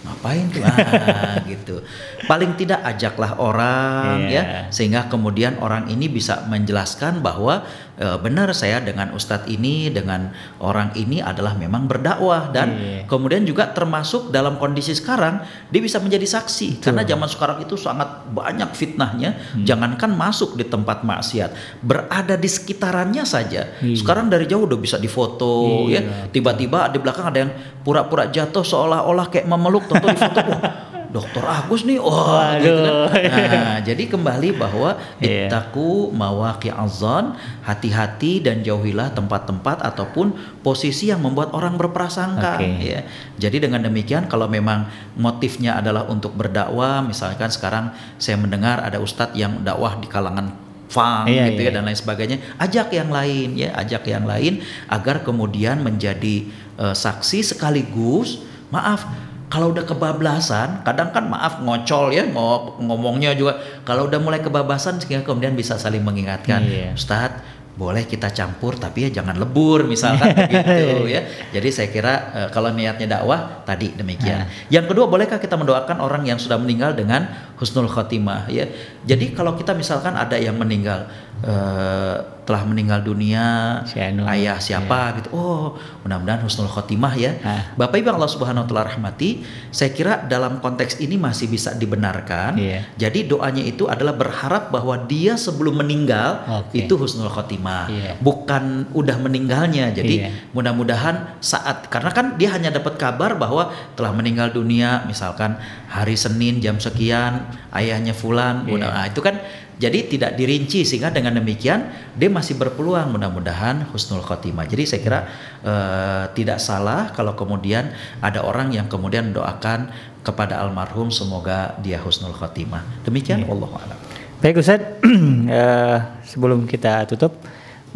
ngapain 0.00 0.48
tuh 0.48 0.64
ah, 0.64 1.44
gitu 1.52 1.84
paling 2.24 2.56
tidak 2.56 2.80
ajaklah 2.88 3.36
orang 3.36 4.32
yeah. 4.32 4.64
ya 4.64 4.72
sehingga 4.72 5.12
kemudian 5.12 5.60
orang 5.60 5.92
ini 5.92 6.08
bisa 6.08 6.48
menjelaskan 6.48 7.20
bahwa 7.20 7.68
e, 8.00 8.06
benar 8.24 8.48
saya 8.56 8.80
dengan 8.80 9.12
ustadz 9.12 9.46
ini 9.52 9.92
dengan 9.92 10.32
orang 10.64 10.96
ini 10.96 11.20
adalah 11.20 11.52
memang 11.54 11.84
berdakwah 11.84 12.48
dan 12.48 12.72
yeah. 12.72 13.02
kemudian 13.04 13.44
juga 13.44 13.68
termasuk 13.76 14.32
dalam 14.32 14.56
kondisi 14.56 14.96
sekarang 14.96 15.44
dia 15.68 15.80
bisa 15.84 16.00
menjadi 16.00 16.24
saksi 16.24 16.80
Betul. 16.80 16.84
karena 16.88 17.02
zaman 17.04 17.28
sekarang 17.28 17.58
itu 17.60 17.76
sangat 17.76 18.08
banyak 18.32 18.72
fitnahnya 18.72 19.36
hmm. 19.36 19.68
jangankan 19.68 20.16
masuk 20.16 20.56
di 20.56 20.64
tempat 20.64 21.04
maksiat 21.04 21.84
berada 21.84 22.40
di 22.40 22.48
sekitarannya 22.48 23.22
saja 23.28 23.68
yeah. 23.84 23.96
sekarang 23.96 24.32
dari 24.32 24.48
jauh 24.48 24.64
udah 24.64 24.80
bisa 24.80 24.96
difoto 24.96 25.86
yeah. 25.86 26.00
ya 26.00 26.32
tiba-tiba 26.32 26.88
di 26.88 26.98
belakang 26.98 27.28
ada 27.28 27.38
yang 27.44 27.52
pura-pura 27.84 28.32
jatuh 28.32 28.64
seolah-olah 28.64 29.28
kayak 29.28 29.44
memeluk 29.44 29.84
tentu 29.86 30.08
di 30.08 30.16
foto 30.16 30.52
dokter 31.10 31.42
Agus 31.42 31.82
nih 31.82 31.98
oh 31.98 32.38
gitu 32.62 32.80
kan. 32.80 33.10
Nah, 33.50 33.78
jadi 33.82 34.06
kembali 34.06 34.54
bahwa 34.54 34.96
yeah. 35.18 35.50
ittaku 35.50 36.14
mawaqi 36.14 36.70
azan, 36.70 37.34
hati-hati 37.66 38.40
dan 38.40 38.62
jauhilah 38.62 39.10
tempat-tempat 39.12 39.82
ataupun 39.82 40.32
posisi 40.62 41.10
yang 41.10 41.20
membuat 41.20 41.50
orang 41.50 41.74
berprasangka 41.74 42.62
okay. 42.62 42.78
ya. 42.78 43.00
Jadi 43.36 43.66
dengan 43.66 43.82
demikian 43.82 44.30
kalau 44.30 44.46
memang 44.46 44.86
motifnya 45.18 45.76
adalah 45.76 46.06
untuk 46.06 46.32
berdakwah, 46.38 47.02
misalkan 47.02 47.50
sekarang 47.50 47.90
saya 48.16 48.38
mendengar 48.38 48.80
ada 48.80 49.02
ustadz 49.02 49.34
yang 49.34 49.60
dakwah 49.66 49.98
di 49.98 50.06
kalangan 50.06 50.70
fang 50.90 51.30
iya, 51.30 51.46
gitu 51.54 51.62
ya, 51.62 51.70
iya. 51.70 51.70
ya 51.70 51.76
dan 51.78 51.82
lain 51.86 51.98
sebagainya 52.02 52.36
ajak 52.58 52.90
yang 52.90 53.14
lain 53.14 53.54
ya 53.54 53.70
ajak 53.78 54.10
yang 54.10 54.26
lain 54.26 54.58
agar 54.90 55.22
kemudian 55.22 55.86
menjadi 55.86 56.50
uh, 56.82 56.90
saksi 56.98 57.54
sekaligus 57.54 58.42
maaf 58.74 59.06
kalau 59.50 59.74
udah 59.74 59.82
kebablasan, 59.82 60.86
kadang 60.86 61.10
kan 61.10 61.26
maaf 61.26 61.58
ngocol 61.58 62.14
ya, 62.14 62.22
mau 62.30 62.78
ngomongnya 62.78 63.34
juga. 63.34 63.58
Kalau 63.82 64.06
udah 64.06 64.22
mulai 64.22 64.38
kebablasan, 64.38 65.02
sehingga 65.02 65.26
kemudian 65.26 65.58
bisa 65.58 65.74
saling 65.74 66.06
mengingatkan, 66.06 66.62
yeah. 66.70 66.94
Ustadz 66.94 67.42
boleh 67.80 68.04
kita 68.04 68.28
campur 68.36 68.76
tapi 68.76 69.08
ya 69.08 69.22
jangan 69.22 69.40
lebur 69.40 69.88
misalkan 69.88 70.36
begitu 70.44 71.08
ya. 71.08 71.24
Jadi 71.48 71.68
saya 71.72 71.88
kira 71.88 72.12
uh, 72.36 72.48
kalau 72.52 72.74
niatnya 72.76 73.16
dakwah 73.16 73.64
tadi 73.64 73.96
demikian. 73.96 74.44
Nah. 74.44 74.68
Yang 74.68 74.92
kedua 74.92 75.08
bolehkah 75.08 75.40
kita 75.40 75.56
mendoakan 75.56 76.02
orang 76.04 76.28
yang 76.28 76.36
sudah 76.36 76.60
meninggal 76.60 76.92
dengan 76.92 77.24
husnul 77.56 77.88
khotimah 77.88 78.52
ya. 78.52 78.68
Jadi 79.08 79.32
kalau 79.32 79.56
kita 79.56 79.72
misalkan 79.72 80.12
ada 80.12 80.36
yang 80.36 80.60
meninggal 80.60 81.08
uh, 81.44 82.40
telah 82.50 82.66
meninggal 82.66 83.06
dunia 83.06 83.78
Sianu. 83.86 84.26
ayah 84.26 84.58
siapa 84.58 85.14
yeah. 85.14 85.16
gitu 85.22 85.28
oh 85.30 85.78
mudah-mudahan 86.02 86.42
husnul 86.42 86.66
khotimah 86.66 87.14
ya 87.14 87.38
ah. 87.46 87.78
Bapak 87.78 88.02
Ibu 88.02 88.10
Allah 88.10 88.26
Subhanahu 88.26 88.66
wa 88.66 88.68
taala 88.68 88.90
rahmati 88.90 89.46
saya 89.70 89.94
kira 89.94 90.26
dalam 90.26 90.58
konteks 90.58 90.98
ini 90.98 91.14
masih 91.14 91.46
bisa 91.46 91.78
dibenarkan 91.78 92.58
yeah. 92.58 92.90
jadi 92.98 93.30
doanya 93.30 93.62
itu 93.62 93.86
adalah 93.86 94.18
berharap 94.18 94.74
bahwa 94.74 94.98
dia 95.06 95.38
sebelum 95.38 95.78
meninggal 95.78 96.42
okay. 96.66 96.90
itu 96.90 96.98
husnul 96.98 97.30
khotimah 97.30 97.86
yeah. 97.86 98.18
bukan 98.18 98.90
udah 98.98 99.14
meninggalnya 99.22 99.94
jadi 99.94 100.14
yeah. 100.26 100.32
mudah-mudahan 100.50 101.38
saat 101.38 101.86
karena 101.86 102.10
kan 102.10 102.34
dia 102.34 102.50
hanya 102.50 102.74
dapat 102.74 102.98
kabar 102.98 103.38
bahwa 103.38 103.70
telah 103.94 104.10
meninggal 104.10 104.50
dunia 104.50 105.06
misalkan 105.06 105.54
hari 105.86 106.18
Senin 106.18 106.58
jam 106.58 106.82
sekian 106.82 107.46
ayahnya 107.70 108.10
fulan 108.10 108.66
yeah. 108.66 108.90
nah 108.90 109.06
itu 109.06 109.22
kan 109.22 109.38
jadi 109.80 110.04
tidak 110.04 110.36
dirinci 110.36 110.84
sehingga 110.84 111.08
dengan 111.08 111.40
demikian 111.40 111.88
dia 112.12 112.28
masih 112.28 112.60
berpeluang 112.60 113.16
mudah-mudahan 113.16 113.88
husnul 113.88 114.20
khotimah. 114.20 114.68
Jadi 114.68 114.84
saya 114.84 115.00
kira 115.00 115.20
uh, 115.64 116.24
tidak 116.36 116.60
salah 116.60 117.08
kalau 117.16 117.32
kemudian 117.32 117.88
ada 118.20 118.44
orang 118.44 118.76
yang 118.76 118.92
kemudian 118.92 119.32
mendoakan 119.32 119.88
kepada 120.20 120.60
almarhum 120.60 121.08
semoga 121.08 121.80
dia 121.80 121.96
husnul 121.96 122.36
khotimah. 122.36 122.84
Demikian 123.08 123.40
ya. 123.40 123.48
Allah 123.48 123.70
a'lam. 123.72 123.98
Baik 124.44 124.60
Ustaz, 124.60 124.84
uh, 124.84 125.98
sebelum 126.30 126.68
kita 126.68 127.08
tutup 127.08 127.40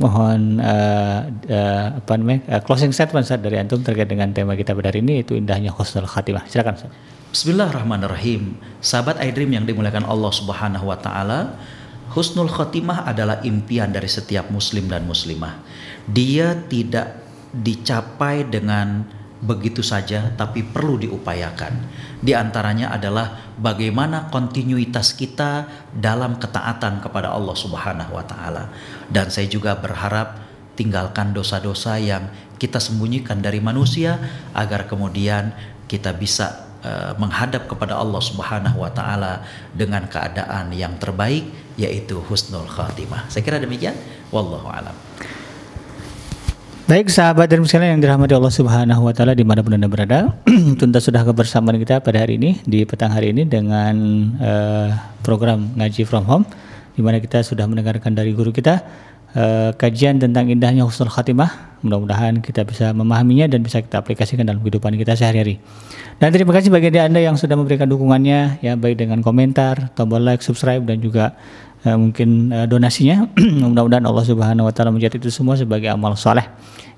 mohon 0.00 0.58
uh, 0.58 1.28
uh, 1.30 1.86
apa 2.00 2.12
namanya 2.16 2.40
uh, 2.48 2.60
closing 2.64 2.96
statement 2.96 3.28
Ustaz 3.28 3.44
dari 3.44 3.60
antum 3.60 3.84
terkait 3.84 4.08
dengan 4.08 4.32
tema 4.32 4.56
kita 4.56 4.72
pada 4.72 4.88
hari 4.88 5.04
ini 5.04 5.20
itu 5.20 5.36
indahnya 5.36 5.68
husnul 5.68 6.08
khatimah. 6.08 6.48
Silakan 6.48 6.80
Ustaz. 6.80 6.92
Bismillahirrahmanirrahim. 7.34 8.54
Sahabat 8.78 9.18
iDream 9.18 9.58
yang 9.58 9.66
dimuliakan 9.66 10.06
Allah 10.06 10.30
Subhanahu 10.30 10.86
wa 10.86 10.94
taala, 10.94 11.58
husnul 12.14 12.48
khotimah 12.48 13.04
adalah 13.04 13.42
impian 13.42 13.90
dari 13.90 14.06
setiap 14.06 14.48
muslim 14.48 14.86
dan 14.86 15.04
muslimah. 15.04 15.60
Dia 16.06 16.54
tidak 16.66 17.20
dicapai 17.54 18.46
dengan 18.50 19.06
begitu 19.44 19.84
saja 19.84 20.32
tapi 20.32 20.64
perlu 20.64 20.96
diupayakan. 20.96 21.74
Di 22.24 22.32
antaranya 22.32 22.94
adalah 22.96 23.52
bagaimana 23.60 24.32
kontinuitas 24.32 25.12
kita 25.12 25.68
dalam 25.92 26.40
ketaatan 26.40 27.04
kepada 27.04 27.28
Allah 27.28 27.52
Subhanahu 27.52 28.16
wa 28.16 28.24
taala. 28.24 28.72
Dan 29.12 29.28
saya 29.28 29.44
juga 29.44 29.76
berharap 29.76 30.40
tinggalkan 30.74 31.36
dosa-dosa 31.36 32.00
yang 32.00 32.32
kita 32.56 32.80
sembunyikan 32.80 33.44
dari 33.44 33.60
manusia 33.60 34.16
agar 34.56 34.88
kemudian 34.88 35.52
kita 35.86 36.16
bisa 36.16 36.63
uh, 36.84 37.12
menghadap 37.16 37.66
kepada 37.66 37.96
Allah 37.96 38.20
Subhanahu 38.20 38.84
wa 38.84 38.92
taala 38.92 39.42
dengan 39.72 40.04
keadaan 40.06 40.70
yang 40.76 40.94
terbaik 41.00 41.48
yaitu 41.80 42.20
husnul 42.30 42.68
khatimah. 42.68 43.26
Saya 43.32 43.42
kira 43.42 43.58
demikian. 43.58 43.96
Wallahu 44.30 44.70
alam. 44.70 44.94
Baik 46.84 47.08
sahabat 47.08 47.48
dan 47.48 47.64
sekalian 47.64 47.96
yang 47.96 48.02
dirahmati 48.04 48.36
Allah 48.36 48.52
Subhanahu 48.52 49.08
wa 49.08 49.12
taala 49.16 49.32
di 49.32 49.40
mana 49.40 49.64
pun 49.64 49.72
Anda 49.72 49.88
berada, 49.88 50.36
tuntas 50.80 51.08
sudah 51.08 51.24
kebersamaan 51.24 51.80
kita 51.80 52.04
pada 52.04 52.20
hari 52.20 52.36
ini 52.36 52.60
di 52.68 52.84
petang 52.84 53.08
hari 53.08 53.32
ini 53.32 53.48
dengan 53.48 53.96
uh, 54.36 54.92
program 55.24 55.72
ngaji 55.80 56.04
from 56.04 56.28
home 56.28 56.44
di 56.92 57.00
mana 57.00 57.18
kita 57.18 57.42
sudah 57.42 57.64
mendengarkan 57.66 58.12
dari 58.14 58.36
guru 58.36 58.52
kita 58.52 58.84
uh, 59.34 59.70
kajian 59.76 60.22
tentang 60.22 60.48
indahnya 60.48 60.86
husnul 60.86 61.10
khatimah. 61.10 61.76
Mudah-mudahan 61.84 62.40
kita 62.40 62.64
bisa 62.64 62.96
memahaminya 62.96 63.44
dan 63.44 63.60
bisa 63.60 63.84
kita 63.84 64.00
aplikasikan 64.00 64.48
dalam 64.48 64.64
kehidupan 64.64 64.96
kita 64.96 65.12
sehari-hari. 65.18 65.60
Dan 66.16 66.32
terima 66.32 66.56
kasih 66.56 66.72
bagi 66.72 66.88
Anda 66.96 67.20
yang 67.20 67.36
sudah 67.36 67.60
memberikan 67.60 67.90
dukungannya 67.92 68.64
ya 68.64 68.72
baik 68.78 69.04
dengan 69.04 69.20
komentar, 69.20 69.92
tombol 69.92 70.24
like, 70.24 70.40
subscribe 70.40 70.80
dan 70.88 71.04
juga 71.04 71.36
uh, 71.84 71.98
mungkin 71.98 72.54
uh, 72.54 72.64
donasinya. 72.64 73.28
Mudah-mudahan 73.68 74.06
Allah 74.08 74.24
Subhanahu 74.24 74.64
wa 74.70 74.72
taala 74.72 74.94
menjadi 74.94 75.20
itu 75.20 75.28
semua 75.28 75.60
sebagai 75.60 75.92
amal 75.92 76.16
soleh 76.16 76.48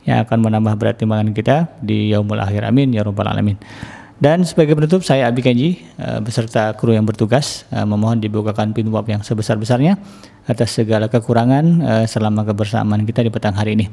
yang 0.07 0.23
akan 0.23 0.39
menambah 0.39 0.79
berat 0.79 1.03
timbangan 1.03 1.35
kita 1.35 1.67
di 1.83 2.15
yaumul 2.15 2.39
akhir. 2.39 2.63
Amin 2.63 2.95
ya 2.95 3.03
rabbal 3.03 3.27
alamin. 3.27 3.59
Dan 4.17 4.49
sebagai 4.49 4.73
penutup 4.73 5.05
saya 5.05 5.29
Abi 5.29 5.45
Kenji 5.45 5.77
beserta 6.25 6.73
kru 6.73 6.97
yang 6.97 7.05
bertugas 7.05 7.69
memohon 7.69 8.17
dibukakan 8.17 8.73
pintu 8.73 8.89
yang 9.13 9.21
sebesar-besarnya 9.21 10.01
atas 10.47 10.79
segala 10.79 11.11
kekurangan 11.11 11.65
uh, 11.83 12.05
selama 12.07 12.47
kebersamaan 12.47 13.03
kita 13.05 13.27
di 13.27 13.31
petang 13.31 13.55
hari 13.55 13.77
ini. 13.79 13.87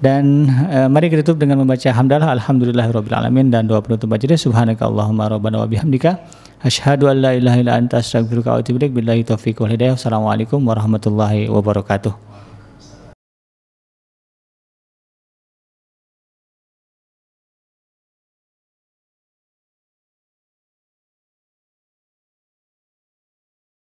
Dan 0.00 0.48
uh, 0.48 0.88
mari 0.88 1.12
kita 1.12 1.24
tutup 1.24 1.44
dengan 1.44 1.60
membaca 1.60 1.88
hamdalah 1.92 2.32
alhamdulillahirabbil 2.36 3.16
alamin 3.16 3.52
dan 3.52 3.68
doa 3.68 3.84
penutup 3.84 4.08
majelis 4.08 4.42
subhanakallahumma 4.44 5.28
rabbana 5.28 5.60
wa 5.60 5.68
bihamdika 5.68 6.16
Asyhadu 6.60 7.08
an 7.08 7.24
la 7.24 7.32
ilaha 7.32 7.56
illa 7.56 7.72
anta 7.80 8.04
astaghfiruka 8.04 8.52
wa 8.52 8.60
atubu 8.60 8.76
ilaik. 8.76 8.92
Billahi 8.92 9.24
taufiq 9.24 9.56
wal 9.64 9.72
hidayah. 9.72 9.96
Assalamualaikum 9.96 10.60
warahmatullahi 10.60 11.48
wabarakatuh. 11.48 12.29